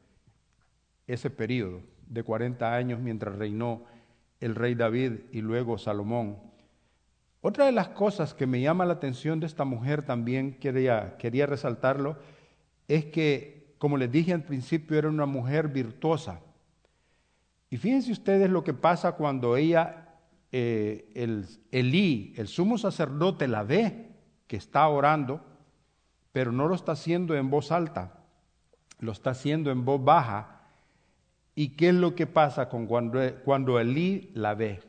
ese 1.08 1.30
periodo 1.30 1.82
de 2.08 2.24
40 2.24 2.74
años 2.74 3.00
mientras 3.00 3.36
reinó 3.36 3.84
el 4.40 4.56
rey 4.56 4.76
David 4.76 5.14
y 5.32 5.42
luego 5.42 5.78
Salomón. 5.78 6.38
Otra 7.42 7.66
de 7.66 7.72
las 7.72 7.90
cosas 7.90 8.34
que 8.34 8.48
me 8.48 8.62
llama 8.62 8.86
la 8.86 8.94
atención 8.94 9.40
de 9.40 9.46
esta 9.46 9.66
mujer 9.66 10.04
también 10.04 10.56
quería, 10.60 11.16
quería 11.18 11.46
resaltarlo 11.46 12.18
es 12.88 13.06
que 13.06 13.56
como 13.78 13.98
les 13.98 14.12
dije 14.12 14.34
al 14.34 14.44
principio, 14.44 14.98
era 14.98 15.10
una 15.10 15.26
mujer 15.26 15.68
virtuosa. 15.68 16.40
Y 17.70 17.78
fíjense 17.78 18.12
ustedes 18.12 18.50
lo 18.50 18.64
que 18.64 18.74
pasa 18.74 19.14
cuando 19.14 19.58
ella, 19.58 20.05
eh, 20.58 21.12
el 21.16 21.48
Elí, 21.70 22.34
el 22.38 22.48
sumo 22.48 22.78
sacerdote, 22.78 23.46
la 23.46 23.64
ve 23.64 24.12
que 24.48 24.56
está 24.56 24.88
orando, 24.88 25.42
pero 26.32 26.54
no 26.54 26.70
lo 26.70 26.76
está 26.76 26.94
haciendo 26.94 27.36
en 27.36 27.50
voz 27.50 27.74
alta, 27.74 28.24
lo 29.00 29.12
está 29.12 29.32
haciendo 29.32 29.70
en 29.70 29.84
voz 29.84 30.02
baja. 30.02 30.62
¿Y 31.56 31.76
qué 31.76 31.90
es 31.90 31.96
lo 31.96 32.16
que 32.16 32.26
pasa 32.26 32.70
con 32.70 32.88
cuando, 32.88 33.20
cuando 33.44 33.82
Elí 33.82 34.32
la 34.34 34.56
ve? 34.56 34.80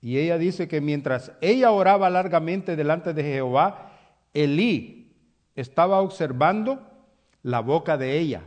Y 0.00 0.16
ella 0.16 0.38
dice 0.38 0.66
que 0.66 0.80
mientras 0.80 1.32
ella 1.42 1.72
oraba 1.72 2.08
largamente 2.08 2.74
delante 2.74 3.12
de 3.12 3.22
Jehová, 3.22 3.92
Elí 4.32 5.12
estaba 5.56 6.00
observando 6.00 6.88
la 7.42 7.60
boca 7.60 7.98
de 7.98 8.18
ella. 8.18 8.44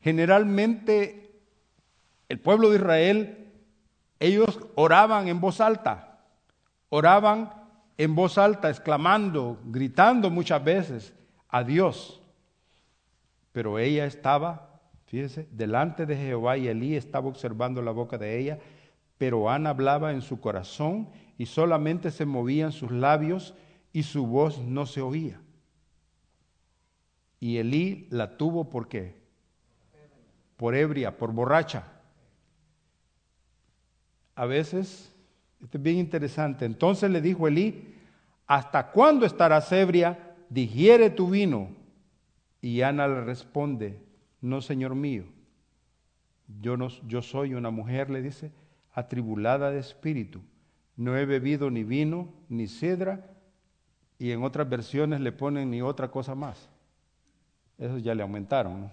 Generalmente 0.00 1.38
el 2.30 2.40
pueblo 2.40 2.70
de 2.70 2.76
Israel, 2.76 3.45
ellos 4.18 4.58
oraban 4.74 5.28
en 5.28 5.40
voz 5.40 5.60
alta, 5.60 6.20
oraban 6.88 7.52
en 7.98 8.14
voz 8.14 8.38
alta, 8.38 8.70
exclamando, 8.70 9.58
gritando 9.64 10.30
muchas 10.30 10.62
veces 10.62 11.14
a 11.48 11.64
Dios. 11.64 12.22
Pero 13.52 13.78
ella 13.78 14.06
estaba, 14.06 14.80
fíjese, 15.06 15.48
delante 15.50 16.06
de 16.06 16.16
Jehová 16.16 16.56
y 16.58 16.68
Elí 16.68 16.96
estaba 16.96 17.28
observando 17.28 17.80
la 17.82 17.92
boca 17.92 18.18
de 18.18 18.38
ella, 18.38 18.58
pero 19.18 19.48
Ana 19.50 19.70
hablaba 19.70 20.12
en 20.12 20.20
su 20.20 20.40
corazón 20.40 21.08
y 21.38 21.46
solamente 21.46 22.10
se 22.10 22.26
movían 22.26 22.72
sus 22.72 22.90
labios 22.90 23.54
y 23.92 24.02
su 24.02 24.26
voz 24.26 24.58
no 24.58 24.84
se 24.84 25.00
oía. 25.00 25.40
Y 27.40 27.58
Elí 27.58 28.08
la 28.10 28.36
tuvo 28.36 28.68
por 28.68 28.88
qué? 28.88 29.16
Por 30.56 30.74
ebria, 30.74 31.16
por 31.16 31.32
borracha. 31.32 31.95
A 34.36 34.44
veces, 34.44 35.12
esto 35.62 35.78
es 35.78 35.82
bien 35.82 35.96
interesante, 35.96 36.66
entonces 36.66 37.10
le 37.10 37.22
dijo 37.22 37.48
Elí, 37.48 37.94
¿hasta 38.46 38.92
cuándo 38.92 39.24
estarás 39.24 39.72
ebria? 39.72 40.36
Digiere 40.50 41.10
tu 41.10 41.30
vino. 41.30 41.70
Y 42.60 42.82
Ana 42.82 43.08
le 43.08 43.22
responde, 43.22 43.98
no, 44.40 44.60
Señor 44.60 44.94
mío, 44.94 45.24
yo, 46.60 46.76
no, 46.76 46.88
yo 47.06 47.22
soy 47.22 47.54
una 47.54 47.70
mujer, 47.70 48.10
le 48.10 48.22
dice, 48.22 48.52
atribulada 48.92 49.70
de 49.70 49.78
espíritu. 49.78 50.40
No 50.96 51.16
he 51.16 51.24
bebido 51.24 51.70
ni 51.70 51.82
vino 51.82 52.28
ni 52.48 52.66
cedra, 52.66 53.30
y 54.18 54.32
en 54.32 54.42
otras 54.42 54.68
versiones 54.68 55.20
le 55.20 55.32
ponen 55.32 55.70
ni 55.70 55.80
otra 55.82 56.10
cosa 56.10 56.34
más. 56.34 56.68
Eso 57.78 57.98
ya 57.98 58.14
le 58.14 58.22
aumentaron. 58.22 58.82
¿no? 58.82 58.92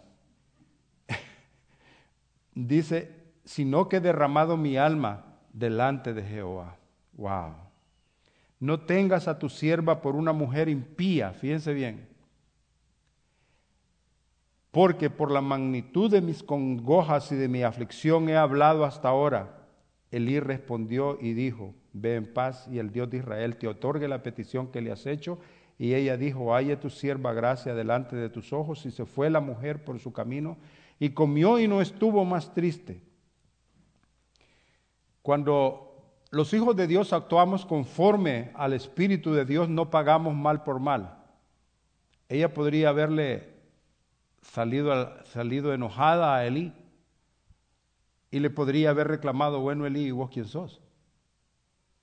Dice, 2.54 3.24
sino 3.46 3.88
que 3.90 3.98
he 3.98 4.02
derramado 4.02 4.58
mi 4.58 4.78
alma 4.78 5.33
delante 5.54 6.14
de 6.14 6.24
Jehová. 6.24 6.76
Wow. 7.14 7.54
No 8.60 8.82
tengas 8.82 9.28
a 9.28 9.40
tu 9.40 9.50
sierva 9.50 10.02
por 10.02 10.16
una 10.16 10.34
mujer 10.34 10.68
impía, 10.68 11.32
fíjense 11.32 11.74
bien. 11.74 12.08
Porque 14.72 15.10
por 15.10 15.32
la 15.32 15.42
magnitud 15.42 16.10
de 16.10 16.22
mis 16.22 16.42
congojas 16.42 17.32
y 17.32 17.36
de 17.36 17.48
mi 17.48 17.62
aflicción 17.62 18.28
he 18.28 18.36
hablado 18.36 18.86
hasta 18.86 19.10
ahora. 19.10 19.68
Elí 20.10 20.40
respondió 20.40 21.18
y 21.22 21.34
dijo, 21.34 21.76
ve 21.94 22.16
en 22.16 22.34
paz 22.34 22.68
y 22.72 22.80
el 22.80 22.92
Dios 22.92 23.10
de 23.10 23.18
Israel 23.18 23.56
te 23.58 23.68
otorgue 23.68 24.08
la 24.08 24.24
petición 24.24 24.72
que 24.72 24.82
le 24.82 24.92
has 24.92 25.06
hecho. 25.06 25.40
Y 25.78 25.94
ella 25.94 26.18
dijo, 26.18 26.56
haya 26.56 26.80
tu 26.80 26.90
sierva 26.90 27.34
gracia 27.34 27.76
delante 27.76 28.16
de 28.16 28.30
tus 28.30 28.54
ojos. 28.54 28.86
Y 28.86 28.92
se 28.92 29.06
fue 29.06 29.30
la 29.30 29.42
mujer 29.42 29.84
por 29.84 30.00
su 30.00 30.12
camino 30.12 30.58
y 31.00 31.10
comió 31.10 31.60
y 31.60 31.68
no 31.68 31.82
estuvo 31.82 32.24
más 32.26 32.54
triste. 32.54 33.02
Cuando 35.24 36.20
los 36.32 36.54
hijos 36.54 36.76
de 36.76 36.86
Dios 36.86 37.14
actuamos 37.14 37.66
conforme 37.66 38.52
al 38.56 38.74
Espíritu 38.74 39.34
de 39.34 39.46
Dios, 39.46 39.70
no 39.70 39.90
pagamos 39.90 40.36
mal 40.36 40.64
por 40.64 40.80
mal. 40.80 41.18
Ella 42.28 42.54
podría 42.54 42.90
haberle 42.90 43.54
salido, 44.42 45.24
salido 45.24 45.74
enojada 45.74 46.36
a 46.36 46.46
Elí 46.46 46.74
y 48.32 48.40
le 48.40 48.50
podría 48.50 48.90
haber 48.90 49.08
reclamado, 49.08 49.62
bueno 49.62 49.86
Elí, 49.86 50.08
¿y 50.08 50.12
vos 50.12 50.30
quién 50.30 50.46
sos? 50.46 50.82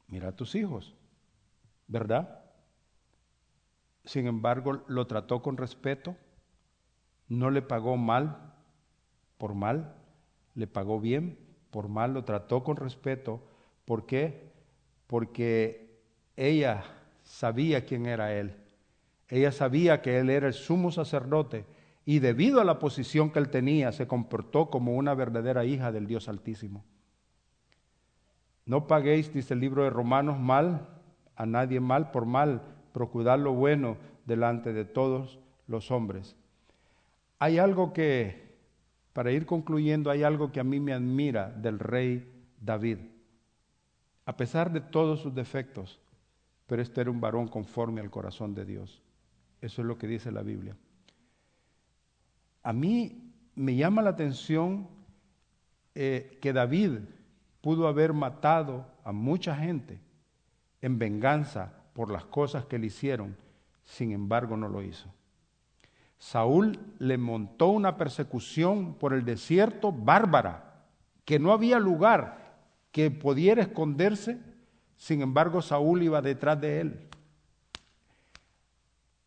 Mira 0.09 0.29
a 0.29 0.37
tus 0.37 0.55
hijos, 0.55 0.95
¿verdad? 1.89 2.43
Sin 4.07 4.27
embargo, 4.27 4.83
lo 4.87 5.07
trató 5.07 5.43
con 5.43 5.59
respeto, 5.59 6.17
no 7.29 7.51
le 7.51 7.61
pagó 7.61 7.99
mal 7.99 8.55
por 9.37 9.55
mal, 9.55 9.95
le 10.55 10.67
pagó 10.67 11.01
bien 11.01 11.50
por 11.71 11.89
mal, 11.89 12.15
lo 12.15 12.25
trató 12.25 12.63
con 12.63 12.77
respeto. 12.77 13.43
¿Por 13.85 14.07
qué? 14.07 14.51
Porque 15.07 15.99
ella 16.37 16.85
sabía 17.23 17.85
quién 17.85 18.07
era 18.07 18.35
él. 18.35 18.55
Ella 19.29 19.53
sabía 19.53 20.03
que 20.03 20.19
él 20.19 20.31
era 20.31 20.49
el 20.49 20.55
sumo 20.55 20.91
sacerdote 20.91 21.65
y 22.05 22.19
debido 22.19 22.61
a 22.61 22.65
la 22.65 22.79
posición 22.79 23.31
que 23.31 23.39
él 23.39 23.51
tenía 23.51 23.93
se 23.93 24.09
comportó 24.09 24.71
como 24.71 24.97
una 24.97 25.15
verdadera 25.15 25.65
hija 25.65 25.93
del 25.93 26.07
Dios 26.07 26.29
Altísimo. 26.29 26.85
No 28.67 28.87
paguéis, 28.87 29.33
dice 29.33 29.55
el 29.55 29.61
libro 29.61 29.85
de 29.85 29.91
Romanos, 29.91 30.39
mal 30.39 30.89
a 31.41 31.47
nadie 31.47 31.81
mal 31.81 32.11
por 32.11 32.27
mal, 32.27 32.61
procurad 32.93 33.39
lo 33.39 33.55
bueno 33.55 33.97
delante 34.27 34.75
de 34.75 34.85
todos 34.85 35.39
los 35.67 35.91
hombres. 35.91 36.37
Hay 37.39 37.59
algo 37.59 37.95
que 37.95 38.50
para 39.13 39.33
ir 39.33 39.47
concluyendo, 39.47 40.11
hay 40.11 40.23
algo 40.23 40.53
que 40.53 40.61
a 40.61 40.65
mí 40.65 40.81
me 40.81 40.93
admira 40.93 41.51
del 41.51 41.79
rey 41.79 42.31
David. 42.61 42.99
A 44.25 44.37
pesar 44.37 44.73
de 44.73 44.81
todos 44.81 45.21
sus 45.21 45.35
defectos, 45.35 45.99
pero 46.67 46.83
este 46.83 47.01
era 47.01 47.11
un 47.11 47.21
varón 47.21 47.49
conforme 47.49 48.01
al 48.01 48.11
corazón 48.11 48.55
de 48.55 48.65
Dios. 48.65 49.03
Eso 49.61 49.83
es 49.83 49.89
lo 49.89 49.99
que 49.99 50.07
dice 50.07 50.31
la 50.31 50.43
Biblia. 50.43 50.77
A 52.63 52.73
mí 52.73 53.33
me 53.57 53.75
llama 53.75 54.03
la 54.03 54.11
atención 54.11 54.89
eh, 55.95 56.39
que 56.41 56.53
David 56.53 56.99
pudo 57.61 57.89
haber 57.89 58.13
matado 58.13 58.87
a 59.05 59.13
mucha 59.13 59.57
gente 59.57 60.01
en 60.81 60.99
venganza 60.99 61.75
por 61.93 62.11
las 62.11 62.25
cosas 62.25 62.65
que 62.67 62.79
le 62.79 62.87
hicieron, 62.87 63.37
sin 63.85 64.13
embargo 64.13 64.57
no 64.57 64.69
lo 64.69 64.83
hizo. 64.83 65.13
Saúl 66.21 66.79
le 66.99 67.17
montó 67.17 67.69
una 67.69 67.97
persecución 67.97 68.95
por 68.95 69.15
el 69.15 69.25
desierto 69.25 69.91
bárbara, 69.91 70.85
que 71.25 71.39
no 71.39 71.51
había 71.51 71.81
lugar 71.81 72.59
que 72.93 73.11
pudiera 73.11 73.63
esconderse, 73.63 74.39
sin 74.99 75.23
embargo 75.23 75.63
Saúl 75.63 76.03
iba 76.03 76.21
detrás 76.21 76.61
de 76.61 76.81
él. 76.83 77.09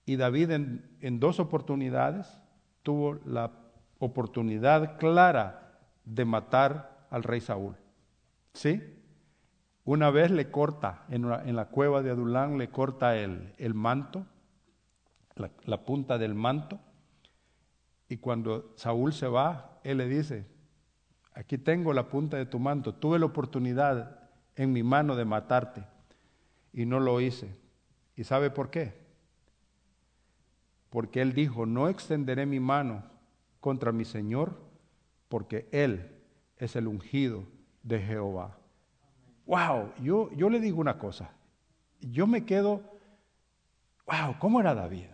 Y 0.05 0.17
David 0.17 0.51
en, 0.51 0.97
en 1.01 1.19
dos 1.19 1.39
oportunidades 1.39 2.27
tuvo 2.83 3.19
la 3.25 3.51
oportunidad 3.97 4.99
clara 4.99 5.79
de 6.05 6.25
matar 6.25 7.07
al 7.09 7.23
rey 7.23 7.41
Saúl. 7.41 7.75
¿Sí? 8.53 8.83
Una 9.83 10.11
vez 10.11 10.29
le 10.29 10.51
corta, 10.51 11.05
en, 11.09 11.25
en 11.25 11.55
la 11.55 11.69
cueva 11.69 12.03
de 12.03 12.11
Adulán 12.11 12.59
le 12.59 12.69
corta 12.69 13.17
el, 13.17 13.51
el 13.57 13.73
manto, 13.73 14.27
la, 15.35 15.83
punta 15.85 16.17
del 16.17 16.35
manto. 16.35 16.79
Y 18.09 18.17
cuando 18.17 18.73
Saúl 18.75 19.13
se 19.13 19.27
va, 19.27 19.79
él 19.83 19.97
le 19.97 20.07
dice, 20.07 20.45
aquí 21.33 21.57
tengo 21.57 21.93
la 21.93 22.09
punta 22.09 22.37
de 22.37 22.45
tu 22.45 22.59
manto, 22.59 22.93
tuve 22.93 23.19
la 23.19 23.25
oportunidad 23.25 24.29
en 24.55 24.71
mi 24.71 24.83
mano 24.83 25.15
de 25.15 25.25
matarte 25.25 25.83
y 26.71 26.85
no 26.85 26.99
lo 26.99 27.19
hice. 27.21 27.55
¿Y 28.15 28.23
sabe 28.23 28.49
por 28.49 28.69
qué? 28.69 28.93
Porque 30.89 31.21
él 31.21 31.33
dijo, 31.33 31.65
no 31.65 31.89
extenderé 31.89 32.45
mi 32.45 32.59
mano 32.59 33.03
contra 33.59 33.91
mi 33.91 34.05
Señor, 34.05 34.57
porque 35.29 35.67
Él 35.71 36.11
es 36.57 36.75
el 36.75 36.85
ungido 36.85 37.45
de 37.81 37.99
Jehová. 37.99 38.57
Wow, 39.45 39.93
yo, 40.01 40.29
yo 40.33 40.49
le 40.49 40.59
digo 40.59 40.79
una 40.79 40.99
cosa, 40.99 41.31
yo 42.01 42.27
me 42.27 42.45
quedo, 42.45 42.83
wow, 44.05 44.35
¿cómo 44.37 44.59
era 44.59 44.75
David? 44.75 45.12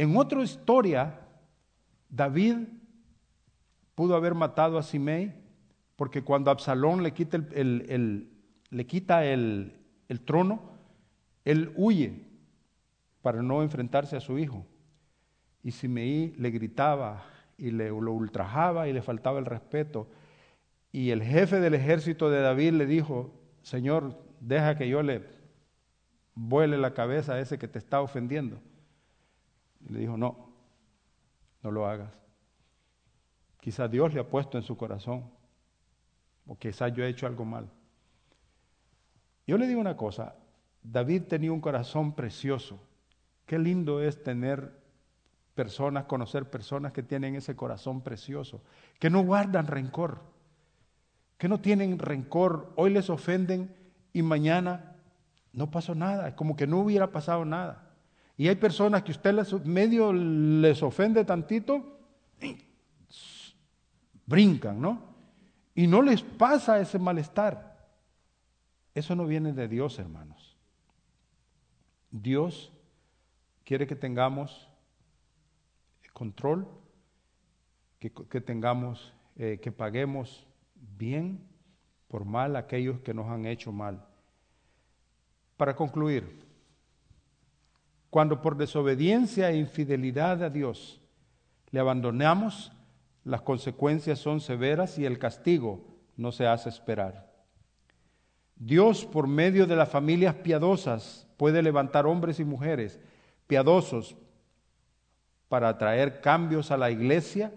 En 0.00 0.16
otra 0.16 0.42
historia, 0.42 1.20
David 2.08 2.56
pudo 3.94 4.16
haber 4.16 4.34
matado 4.34 4.78
a 4.78 4.82
Simei 4.82 5.34
porque 5.94 6.24
cuando 6.24 6.50
Absalón 6.50 7.02
le 7.02 7.12
quita 7.12 7.36
el, 7.36 8.30
quita 8.88 9.20
trono, 10.24 10.62
él 11.44 11.74
huye 11.76 12.24
para 13.20 13.42
no 13.42 13.62
enfrentarse 13.62 14.16
a 14.16 14.20
su 14.20 14.38
hijo. 14.38 14.64
Y 15.62 15.72
Simei 15.72 16.32
le 16.38 16.50
gritaba 16.50 17.22
y 17.58 17.70
le, 17.70 17.92
ultrajaba 17.92 18.88
y 18.88 18.94
le 18.94 19.02
faltaba 19.02 19.38
el 19.38 19.44
respeto. 19.44 20.08
Y 20.92 21.10
el 21.10 21.22
jefe 21.22 21.60
del 21.60 21.74
ejército 21.74 22.30
de 22.30 22.40
David 22.40 22.72
le 22.72 22.86
dijo, 22.86 23.38
Señor, 23.60 24.18
deja 24.40 24.78
que 24.78 24.88
yo 24.88 25.02
le 25.02 25.26
vuele 26.34 26.78
la 26.78 26.94
cabeza 26.94 27.34
a 27.34 27.40
ese 27.40 27.58
que 27.58 27.68
te 27.68 27.78
está 27.78 28.00
ofendiendo. 28.00 28.62
Y 29.80 29.92
le 29.92 30.00
dijo, 30.00 30.16
no, 30.16 30.50
no 31.62 31.70
lo 31.70 31.86
hagas. 31.86 32.12
Quizás 33.60 33.90
Dios 33.90 34.14
le 34.14 34.20
ha 34.20 34.28
puesto 34.28 34.56
en 34.56 34.64
su 34.64 34.76
corazón, 34.76 35.30
o 36.46 36.58
quizás 36.58 36.92
yo 36.92 37.04
he 37.04 37.08
hecho 37.08 37.26
algo 37.26 37.44
mal. 37.44 37.70
Yo 39.46 39.58
le 39.58 39.66
digo 39.66 39.80
una 39.80 39.96
cosa, 39.96 40.34
David 40.82 41.24
tenía 41.24 41.52
un 41.52 41.60
corazón 41.60 42.14
precioso. 42.14 42.80
Qué 43.46 43.58
lindo 43.58 44.00
es 44.02 44.22
tener 44.22 44.80
personas, 45.54 46.04
conocer 46.04 46.48
personas 46.48 46.92
que 46.92 47.02
tienen 47.02 47.34
ese 47.34 47.56
corazón 47.56 48.00
precioso, 48.00 48.62
que 48.98 49.10
no 49.10 49.22
guardan 49.22 49.66
rencor, 49.66 50.22
que 51.36 51.48
no 51.48 51.60
tienen 51.60 51.98
rencor, 51.98 52.72
hoy 52.76 52.90
les 52.90 53.10
ofenden 53.10 53.74
y 54.12 54.22
mañana 54.22 54.96
no 55.52 55.70
pasó 55.70 55.94
nada, 55.94 56.28
es 56.28 56.34
como 56.34 56.56
que 56.56 56.66
no 56.66 56.78
hubiera 56.78 57.10
pasado 57.10 57.44
nada. 57.44 57.89
Y 58.40 58.48
hay 58.48 58.56
personas 58.56 59.02
que 59.02 59.10
usted 59.10 59.34
les, 59.34 59.52
medio 59.66 60.14
les 60.14 60.82
ofende 60.82 61.26
tantito, 61.26 61.98
brincan, 64.24 64.80
¿no? 64.80 65.02
Y 65.74 65.86
no 65.86 66.00
les 66.00 66.22
pasa 66.22 66.80
ese 66.80 66.98
malestar. 66.98 67.86
Eso 68.94 69.14
no 69.14 69.26
viene 69.26 69.52
de 69.52 69.68
Dios, 69.68 69.98
hermanos. 69.98 70.56
Dios 72.10 72.72
quiere 73.62 73.86
que 73.86 73.94
tengamos 73.94 74.70
control, 76.14 76.66
que, 77.98 78.40
tengamos, 78.40 79.12
eh, 79.36 79.60
que 79.62 79.70
paguemos 79.70 80.46
bien 80.96 81.46
por 82.08 82.24
mal 82.24 82.56
a 82.56 82.60
aquellos 82.60 83.00
que 83.00 83.12
nos 83.12 83.26
han 83.26 83.44
hecho 83.44 83.70
mal. 83.70 84.02
Para 85.58 85.76
concluir, 85.76 86.48
cuando 88.10 88.42
por 88.42 88.56
desobediencia 88.56 89.50
e 89.50 89.56
infidelidad 89.56 90.42
a 90.42 90.50
Dios 90.50 91.00
le 91.70 91.80
abandonamos, 91.80 92.72
las 93.24 93.42
consecuencias 93.42 94.18
son 94.18 94.40
severas 94.40 94.98
y 94.98 95.06
el 95.06 95.18
castigo 95.18 95.84
no 96.16 96.32
se 96.32 96.46
hace 96.46 96.68
esperar. 96.68 97.30
Dios, 98.56 99.06
por 99.06 99.26
medio 99.26 99.66
de 99.66 99.76
las 99.76 99.88
familias 99.88 100.34
piadosas, 100.34 101.26
puede 101.36 101.62
levantar 101.62 102.06
hombres 102.06 102.40
y 102.40 102.44
mujeres 102.44 103.00
piadosos 103.46 104.16
para 105.48 105.78
traer 105.78 106.20
cambios 106.20 106.70
a 106.70 106.76
la 106.76 106.90
iglesia, 106.90 107.52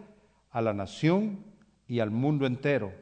a 0.49 0.61
la 0.61 0.73
nación 0.73 1.43
y 1.87 1.99
al 1.99 2.09
mundo 2.09 2.45
entero. 2.45 2.93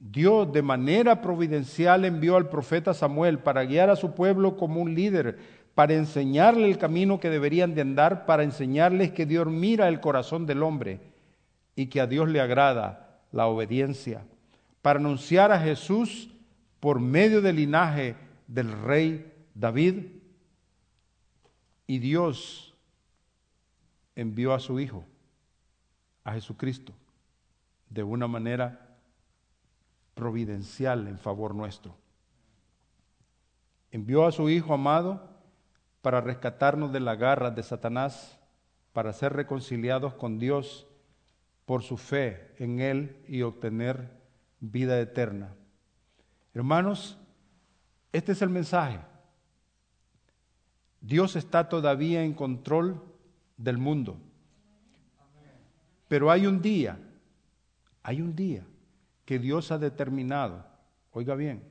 Dios 0.00 0.52
de 0.52 0.62
manera 0.62 1.20
providencial 1.22 2.04
envió 2.04 2.36
al 2.36 2.48
profeta 2.48 2.94
Samuel 2.94 3.38
para 3.38 3.64
guiar 3.64 3.90
a 3.90 3.96
su 3.96 4.14
pueblo 4.14 4.56
como 4.56 4.80
un 4.80 4.94
líder, 4.94 5.38
para 5.78 5.94
enseñarle 5.94 6.68
el 6.68 6.76
camino 6.76 7.20
que 7.20 7.30
deberían 7.30 7.76
de 7.76 7.82
andar, 7.82 8.26
para 8.26 8.42
enseñarles 8.42 9.12
que 9.12 9.26
Dios 9.26 9.46
mira 9.46 9.86
el 9.86 10.00
corazón 10.00 10.44
del 10.44 10.64
hombre 10.64 10.98
y 11.76 11.86
que 11.86 12.00
a 12.00 12.08
Dios 12.08 12.28
le 12.28 12.40
agrada 12.40 13.20
la 13.30 13.46
obediencia, 13.46 14.26
para 14.82 14.98
anunciar 14.98 15.52
a 15.52 15.60
Jesús 15.60 16.30
por 16.80 16.98
medio 16.98 17.40
del 17.42 17.54
linaje 17.54 18.16
del 18.48 18.72
rey 18.72 19.32
David. 19.54 20.06
Y 21.86 22.00
Dios 22.00 22.74
envió 24.16 24.54
a 24.54 24.58
su 24.58 24.80
Hijo, 24.80 25.04
a 26.24 26.32
Jesucristo, 26.32 26.92
de 27.88 28.02
una 28.02 28.26
manera 28.26 28.96
providencial 30.14 31.06
en 31.06 31.20
favor 31.20 31.54
nuestro. 31.54 31.94
Envió 33.92 34.26
a 34.26 34.32
su 34.32 34.50
Hijo 34.50 34.74
amado 34.74 35.27
para 36.08 36.22
rescatarnos 36.22 36.90
de 36.90 37.00
la 37.00 37.16
garra 37.16 37.50
de 37.50 37.62
Satanás, 37.62 38.38
para 38.94 39.12
ser 39.12 39.34
reconciliados 39.34 40.14
con 40.14 40.38
Dios 40.38 40.86
por 41.66 41.82
su 41.82 41.98
fe 41.98 42.54
en 42.56 42.80
Él 42.80 43.22
y 43.28 43.42
obtener 43.42 44.08
vida 44.58 44.98
eterna. 44.98 45.54
Hermanos, 46.54 47.18
este 48.10 48.32
es 48.32 48.40
el 48.40 48.48
mensaje. 48.48 49.00
Dios 51.02 51.36
está 51.36 51.68
todavía 51.68 52.22
en 52.24 52.32
control 52.32 53.02
del 53.58 53.76
mundo. 53.76 54.16
Pero 56.08 56.30
hay 56.30 56.46
un 56.46 56.62
día, 56.62 56.98
hay 58.02 58.22
un 58.22 58.34
día 58.34 58.64
que 59.26 59.38
Dios 59.38 59.70
ha 59.72 59.76
determinado, 59.76 60.64
oiga 61.12 61.34
bien, 61.34 61.62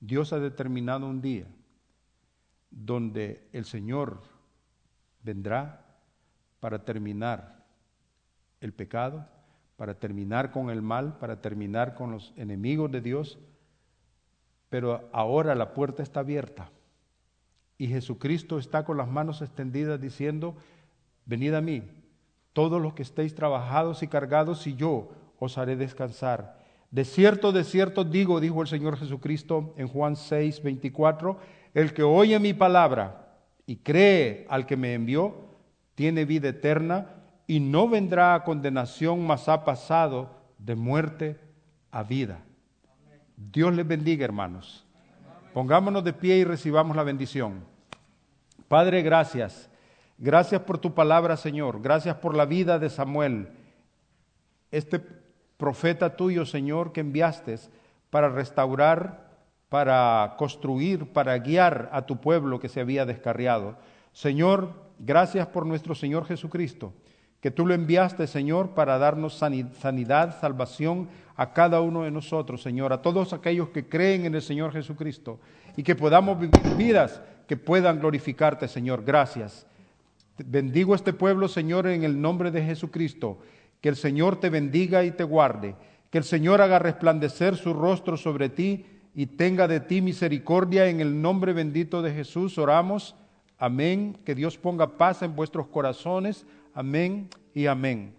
Dios 0.00 0.34
ha 0.34 0.38
determinado 0.38 1.06
un 1.06 1.22
día 1.22 1.46
donde 2.70 3.48
el 3.52 3.64
Señor 3.64 4.22
vendrá 5.22 5.86
para 6.60 6.84
terminar 6.84 7.64
el 8.60 8.72
pecado, 8.72 9.26
para 9.76 9.94
terminar 9.94 10.50
con 10.50 10.70
el 10.70 10.82
mal, 10.82 11.18
para 11.18 11.40
terminar 11.40 11.94
con 11.94 12.12
los 12.12 12.32
enemigos 12.36 12.90
de 12.90 13.00
Dios, 13.00 13.38
pero 14.68 15.08
ahora 15.12 15.54
la 15.54 15.72
puerta 15.72 16.02
está 16.02 16.20
abierta 16.20 16.70
y 17.80 17.88
Jesucristo 17.88 18.58
está 18.58 18.84
con 18.84 18.98
las 18.98 19.08
manos 19.08 19.40
extendidas 19.40 19.98
diciendo, 19.98 20.54
venid 21.24 21.54
a 21.54 21.62
mí, 21.62 21.82
todos 22.52 22.80
los 22.80 22.92
que 22.92 23.02
estéis 23.02 23.34
trabajados 23.34 24.02
y 24.02 24.08
cargados, 24.08 24.66
y 24.66 24.76
yo 24.76 25.12
os 25.38 25.56
haré 25.56 25.76
descansar. 25.76 26.60
De 26.90 27.06
cierto, 27.06 27.52
de 27.52 27.64
cierto 27.64 28.04
digo, 28.04 28.38
dijo 28.38 28.60
el 28.60 28.68
Señor 28.68 28.98
Jesucristo 28.98 29.72
en 29.78 29.88
Juan 29.88 30.16
6, 30.16 30.62
24, 30.62 31.38
el 31.74 31.92
que 31.92 32.02
oye 32.02 32.38
mi 32.38 32.52
palabra 32.52 33.28
y 33.66 33.76
cree 33.76 34.46
al 34.48 34.66
que 34.66 34.76
me 34.76 34.94
envió, 34.94 35.50
tiene 35.94 36.24
vida 36.24 36.48
eterna 36.48 37.06
y 37.46 37.60
no 37.60 37.88
vendrá 37.88 38.34
a 38.34 38.44
condenación, 38.44 39.26
mas 39.26 39.48
ha 39.48 39.64
pasado 39.64 40.30
de 40.58 40.74
muerte 40.74 41.38
a 41.90 42.02
vida. 42.02 42.38
Dios 43.36 43.74
les 43.74 43.86
bendiga, 43.86 44.24
hermanos. 44.24 44.84
Pongámonos 45.52 46.04
de 46.04 46.12
pie 46.12 46.38
y 46.38 46.44
recibamos 46.44 46.96
la 46.96 47.02
bendición. 47.02 47.64
Padre, 48.68 49.02
gracias. 49.02 49.68
Gracias 50.18 50.60
por 50.62 50.78
tu 50.78 50.94
palabra, 50.94 51.36
Señor. 51.36 51.80
Gracias 51.80 52.16
por 52.16 52.36
la 52.36 52.44
vida 52.44 52.78
de 52.78 52.90
Samuel, 52.90 53.48
este 54.70 55.00
profeta 55.56 56.16
tuyo, 56.16 56.46
Señor, 56.46 56.92
que 56.92 57.00
enviaste 57.00 57.58
para 58.10 58.28
restaurar 58.28 59.29
para 59.70 60.34
construir, 60.36 61.06
para 61.06 61.38
guiar 61.38 61.88
a 61.92 62.04
tu 62.04 62.20
pueblo 62.20 62.58
que 62.58 62.68
se 62.68 62.80
había 62.80 63.06
descarriado. 63.06 63.76
Señor, 64.12 64.72
gracias 64.98 65.46
por 65.46 65.64
nuestro 65.64 65.94
Señor 65.94 66.26
Jesucristo, 66.26 66.92
que 67.40 67.52
tú 67.52 67.64
lo 67.64 67.72
enviaste, 67.72 68.26
Señor, 68.26 68.70
para 68.70 68.98
darnos 68.98 69.34
sanidad, 69.34 70.38
salvación 70.40 71.08
a 71.36 71.52
cada 71.52 71.80
uno 71.80 72.02
de 72.02 72.10
nosotros, 72.10 72.62
Señor, 72.62 72.92
a 72.92 73.00
todos 73.00 73.32
aquellos 73.32 73.68
que 73.68 73.88
creen 73.88 74.26
en 74.26 74.34
el 74.34 74.42
Señor 74.42 74.72
Jesucristo 74.72 75.38
y 75.76 75.84
que 75.84 75.94
podamos 75.94 76.38
vivir 76.38 76.76
vidas 76.76 77.22
que 77.46 77.56
puedan 77.56 78.00
glorificarte, 78.00 78.66
Señor. 78.66 79.04
Gracias. 79.04 79.66
Bendigo 80.36 80.96
este 80.96 81.12
pueblo, 81.12 81.46
Señor, 81.46 81.86
en 81.86 82.02
el 82.02 82.20
nombre 82.20 82.50
de 82.50 82.64
Jesucristo. 82.64 83.38
Que 83.80 83.88
el 83.88 83.96
Señor 83.96 84.40
te 84.40 84.50
bendiga 84.50 85.04
y 85.04 85.12
te 85.12 85.24
guarde. 85.24 85.76
Que 86.10 86.18
el 86.18 86.24
Señor 86.24 86.60
haga 86.60 86.80
resplandecer 86.80 87.56
su 87.56 87.72
rostro 87.72 88.16
sobre 88.16 88.48
ti 88.48 88.84
y 89.20 89.26
tenga 89.26 89.68
de 89.68 89.80
ti 89.80 90.00
misericordia. 90.00 90.88
En 90.88 91.02
el 91.02 91.20
nombre 91.20 91.52
bendito 91.52 92.00
de 92.00 92.10
Jesús 92.10 92.56
oramos. 92.56 93.14
Amén. 93.58 94.16
Que 94.24 94.34
Dios 94.34 94.56
ponga 94.56 94.96
paz 94.96 95.20
en 95.20 95.36
vuestros 95.36 95.66
corazones. 95.66 96.46
Amén 96.72 97.28
y 97.52 97.66
amén. 97.66 98.14